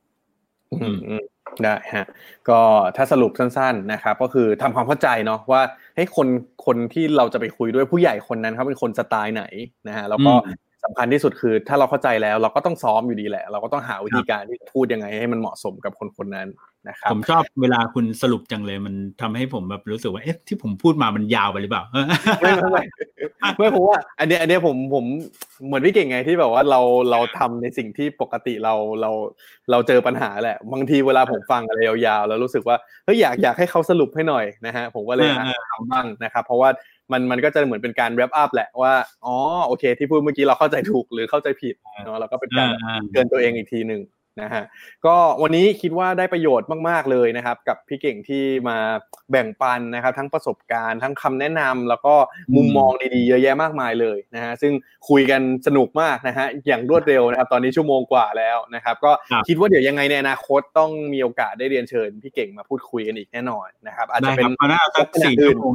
[0.81, 1.23] อืมอืม
[1.63, 2.05] ได้ฮะ
[2.49, 2.59] ก็
[2.95, 5.61] ถ้าสรุปสั้นๆนะครับ ก็คือทำความเข้าใจเนาะว่า
[5.95, 6.27] ให้ยคน
[6.65, 9.43] คนที่เราจะไปคุยด้วยผู้ใหญ่คนนั้นเขาเป็นคนสไตล์ไหน
[9.87, 16.47] นะฮะแล้วก็อืม สำคัญที่สุดคือ ถ้าเราเข้าใจแล้ว เราก็ต้องซ้อมอยู่ดีแหละ เราก็ต้องหาวิธีการที่จะพูดยังไงให้มันเหมาะสมกับคนคนนั้น
[16.89, 21.83] นะครับผมชอบเวลาคุณสรุปจังเลยมันทำให้ผมแบบรู้สึกว่าเอ๊ะที่ผมพูดมามันยาวไปหรือเปล่า
[22.41, 22.83] ไม่ไม่ไม่
[23.57, 25.05] ไม่ผมว่า อันเนี้ยอันเนี้ยผมผม
[25.65, 26.81] เหมือนพี่เก่งไงที่แบบว่าเรา
[27.11, 29.11] เราทำในสิ่งที่ปกติเราเรา
[29.71, 36.69] เราเจอปัญหาแหละ บางทีเวลาผมฟังอะไรยาวๆ แล้วรู้สึกว่าเฮ้ยอยากอยากให้เขาสรุปให้หน่อยนะฮะผมก็เลยเออหาเออทำบ้างนะครับ เพราะว่า
[37.11, 38.93] มันมันก็จะเหมือนเป็นการ wrap up แหละว่า
[39.25, 39.35] อ๋อ
[39.67, 44.03] โอเค ที่พูดเมื่อกี้เราเข้าใจถูกหรือเข้าใจผิดเนาะแล้วก็เป็นการอ่าเตือนตัวเองอีกทีหนึ่ง
[44.43, 44.63] นะฮะ
[45.05, 48.77] ก็วันนี้คิดว่าได้ประโยชน์มาก ๆ เลยนะครับ กับพี่เก่งที่มา
[49.31, 52.15] แบ่งปันนะครับ ทั้งประสบการณ์ทั้งคำแนะนำแล้วก็
[52.55, 54.73] มุมมองดีๆเยอะแยะมากมายเลยนะฮะซึ่ง
[55.09, 65.73] คุยกันสนุกมากนะฮะอย่างรวดเร็วนะครับ ตอนนี้ชั่วโมงกว่าแล้วนะครับ ก็ครับคิดว่าเดี๋ยวยังไงในอนาคตต้องมีโอกาสได้เรียนเชิญพี่เก่งมาพูดคุยกันอีกแน่นอนนะครับอาจได้จะคเป็นรับเอาหน้าสักสี่ชั่วโมง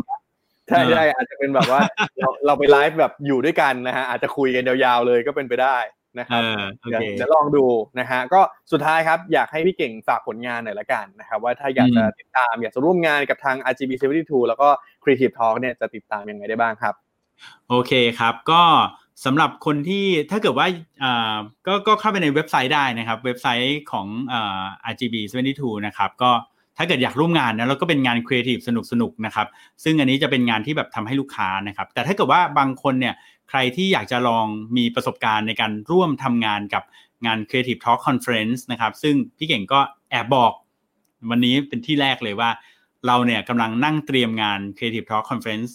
[0.69, 1.81] ใช่เออใช่อาจจะเป็นแบบว่า
[2.19, 5.77] เราเราไปไลฟ์แบบอยู่ด้วยกันนะฮะอาจจะคุยกันยาวๆเลยก็เป็นไปได้
[6.21, 7.65] นะครับ เออโอเดี๋ยวเคเดี๋ยว เดี๋ยวลองดู
[7.99, 8.41] นะฮะก็
[8.73, 14.69] สุดท้ายครับอยากให้พี่เก่งฝากผลงานหน่อยละกันนะครับว่าถ้าอยากจะอืมติดตามอยากจะร่วมงานกับทาง RGB 72แล้วก็
[15.03, 16.95] Creative Talk เนี่ยจะติดตามยังไงได้บ้างครับ
[17.69, 18.63] โอเคครับก็
[19.25, 20.67] สำหรับคนที่ถ้าเกิดว่า
[21.03, 21.37] อ่า
[21.67, 24.63] ก็ก็เข้าไปในเว็บไซต์ได้นะครับ เว็บไซต์ของอ่า
[24.93, 25.15] RGB
[25.55, 26.31] 72นะครับก็
[26.77, 29.47] ถ้าเกิดอยากร่วมงานนะแล้วก็เป็นงานครีเอทีฟสนุกสนุกๆนะครับ
[29.85, 33.15] ซึ่งอันนี้จะเป็นงานที่แบบทำให้ลูกค้านะครับ แต่ถ้าเกิดว่าบางคนเนี่ย
[33.49, 34.47] ใครที่อยากจะลอง
[34.77, 36.83] มีประสบการณ์ในการร่วมทำงานกับ
[37.27, 39.81] งาน Creative Talk Conference นะครับ ซึ่งพี่เก่งก็
[40.11, 40.53] แอบบอก
[41.31, 42.51] วันนี้เป็นที่แรกเลยว่า
[43.07, 45.71] เราเนี่ยกำลังนั่งเตรียมงาน Creative Talk Conference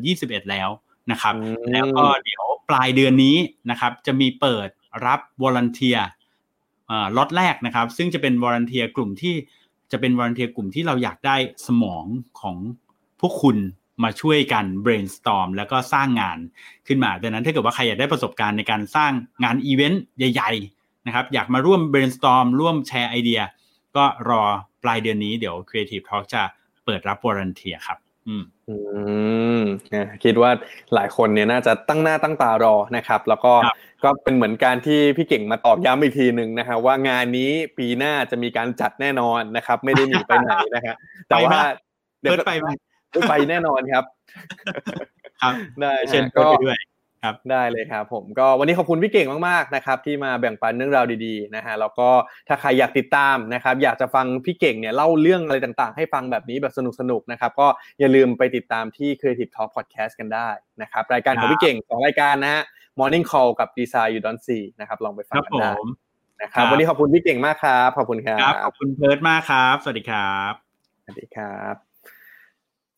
[0.00, 0.68] 2021 แล้ว
[1.10, 3.36] นะครับอืมแล้วก็เดี๋ยวปลายเดือนนี้
[3.70, 4.68] นะครับ จะมีเปิด
[5.06, 5.98] รับ volunteer
[7.16, 9.34] ล็อตแรกนะครับ ซึ่งจะเป็น volunteer กลุ่มที่
[9.92, 11.36] จะเป็น volunteer กลุ่มที่เราอยากได้
[11.66, 12.04] สมอง
[12.40, 12.56] ของ
[13.20, 13.56] พวกคุณ
[14.02, 16.38] มาช่วยกัน brainstorm แล้วก็สร้างงาน
[16.86, 19.12] ขึ้นมาดังนั้นถ้าเกิดว่าใครอยากได้ประสบการณ์ในการสร้าง
[19.44, 23.40] งานอีเวนต์ใหญ่ๆนะครับอยากมาร่วม brainstorm ร่วมแชร์ไอเดีย
[23.96, 24.42] ก็รอ
[24.82, 26.42] ปลายเดือนนี้เดี๋ยว Creative Talk จะ
[26.84, 28.74] เปิดรับ volunteer ครับ อืมอื
[29.60, 29.62] ม
[29.94, 30.50] นะคิดว่า
[30.94, 40.94] หลายคนเนี่ยน่าจะตั้งหน้าตั้งตารอนะครับ แล้วก็ครับก็เป็นเหมือนการที่พี่เก่งมาตอกย้ำอีกทีหนึ่งนะฮะว่างานนี้ปีหน้าจะมีการจัดแน่นอนนะครับ ไม่ได้หนีไปไหนนะฮะ
[41.28, 41.58] แต่ว่า
[42.20, 42.68] เพิร์ดไปไหม
[43.28, 44.04] ไปแน่นอนครับ
[45.42, 46.76] ครับได้เชิญฮะเพิร์ดก็ไปด้วย
[47.24, 52.08] ครับได้เลยครับผมก็วันนี้ขอบคุณพี่เก่งมากๆนะครับที่มาแบ่งปันเรื่องราวดีๆนะฮะแล้วก็
[52.48, 57.66] ถ้าใครอยากติดตามนะครับอยากจะฟังพี่เก่งเนี่ยเล่าเรื่องอะไรต่างๆ ให้ฟังแบบนี้แบบสนุกๆนะครับก็
[58.00, 60.48] อย่าลืมไปติดตามที่ Creative Talk Podcast กันได้
[60.82, 62.62] นะครับรายการของพี่เก่งสองรายการนะฮะ
[62.98, 65.86] Morning Call กับ Design You Don't See นะครับลองไปฟัคงรับกันผได้ม
[66.42, 70.52] นะครับครับวันนี้ขอบคุณพี่เก่งมากครับขอบคุณครัครับขบอบคุณเพิร์ดมากครับ สวัสดีครับ
[71.04, 71.89] สวัสดีครับ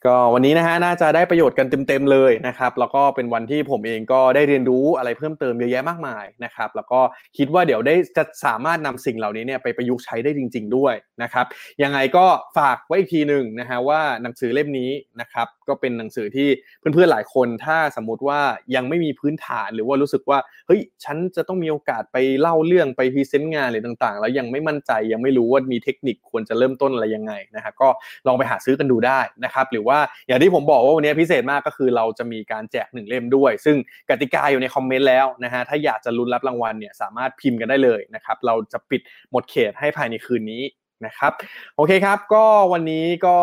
[0.07, 7.01] ก็วันนี้นะฮะน่าจะได้ประโยชน์กันเต็มๆเลยนะครับแล้วก็เป็นวันที่ผมเองก็ได้เรียนรู้อะไรเพิ่มเติมเยอะแยะมากมายนะครับแล้วก็
[7.37, 11.47] คิดว่าเดี๋ยวได้จะสามารถนำสิ่งเหล่านี้เนี่ยไปประยุกต์ใช้ได้จริง ๆ ด้วยนะครับ
[11.83, 12.27] ยังไงก็
[12.59, 16.49] ฝากไว้อีกทีหนึ่งนะฮะว่าหนังสือเล่มนี้นะครับ ก็เป็นหนังสือที่
[16.81, 18.41] เพื่อนๆหลายคนถ้าสมมติว่า
[18.75, 27.89] ยังไม่มีพื้นฐานหรือว่ารู้สึกว่าเฮ้ยฉันจะต้องมีโอกาสไปเล่าเรื่องไป present งานหรือต่างๆ แล้วยังไม่มั่นใจยังไม่รู้ว่ามีเทคนิคควรจะเริ่มต้นอะไรยังไงนะฮะก็
[28.27, 33.77] ลองไปหาซื้อกันดูได้นะครับหรือว่าอย่างที่ผมบอกว่าวันนี้พิเศษมากก็คือเราจะมีการแจกหนึ่งเล่มด้วย ซึ่ง
[34.11, 39.01] กติกาอยู่ในคอมเมนต์แล้วนะฮะถ้าอยากจะลุ้นรับรางวัลเนี่ยสามารถพิมพ์กันได้เลยนะครับเราจะปิด
[39.31, 40.63] หมดเขตให้ภายในคืนนี้
[41.07, 41.33] นะครับ
[41.77, 43.39] โอเคครับ ก็วันนี้ก็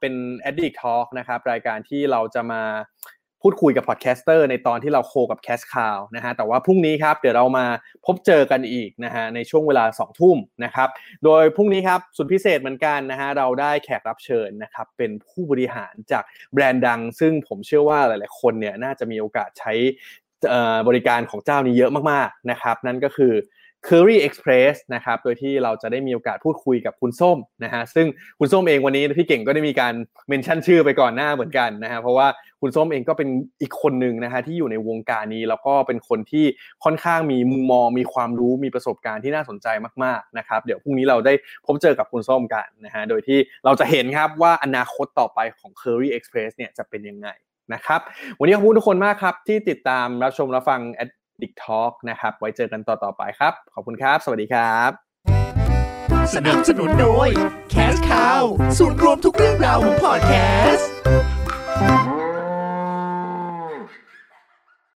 [0.00, 0.14] เป็น
[0.48, 2.62] Addict Talk นะครับ รายการที่เราจะมา
[3.42, 7.66] พูดคุยกับ podcaster ในตอนที่เรา co กับแคสคาวนะฮะแต่ว่าพรุ่งนี้ครับเดี๋ยวเรามา
[8.06, 10.88] พบเจอกันอีกนะฮะในช่วงเวลา 2 ทุ่มนะครับ
[11.24, 16.22] โดยพรุ่งนี้ครับสุดพิเศษเหมือนกันนะฮะเราได้แขกรับเชิญนะครับเป็นผู้บริหารจาก
[16.52, 19.72] แบรนด์ดัง ซึ่งผมเชื่อว่าหลาย ๆ คนเนี่ยน่าจะมีโอกาสใช้
[20.88, 23.32] บริการของเจ้านี้เยอะมาก ๆ นะครับ นั่นก็คือ
[23.88, 28.06] Curry Express นะครับโดยที่เราจะได้มีโอกาสพูดคุยกับคุณส้มนะฮะซึ่ง
[28.38, 29.94] คุณส้มเองวันนี้พี่เก่งก็ได้มีการ
[30.28, 32.26] เมนชั่นชื่อไปก่อนหน้าเหมือนกันนะฮะเพราะว่า
[32.60, 33.28] คุณส้มเองก็เป็น
[33.60, 36.44] อีกคนหนึ่งนะฮะที่อยู่ในวงการนี้แล้วก็เป็นคนที่
[36.84, 39.66] ค่อนข้างมีมุมมองมีความรู้มีประสบการณ์ที่น่าสนใจ
[40.04, 41.32] มากๆนะครับเดี๋ยวพรุ่งนี้เราได้
[41.66, 47.28] พบเจอกับคุณส้มกันนะฮะโดยที่เราจะเห็นครับว่าอนาคตต่อไปของ Curry Express เนี่ยจะเป็นยังไง
[47.74, 48.00] นะครับ
[48.38, 50.80] วันนี้ขอบคุณทุกคนมากครับที่ติดตามรับชมรับฟัง
[51.42, 54.90] ดิกทอกนะครับ ไว้เจอกันต่อต่อไปครับ ขอบคุณครับ สวัสดีครับ
[56.34, 57.28] สนับสนุนโดย
[57.72, 58.42] Cash Cow
[58.78, 60.32] ศูนย์รวมทุกเรื่องราวของพอดแค
[60.74, 60.75] ส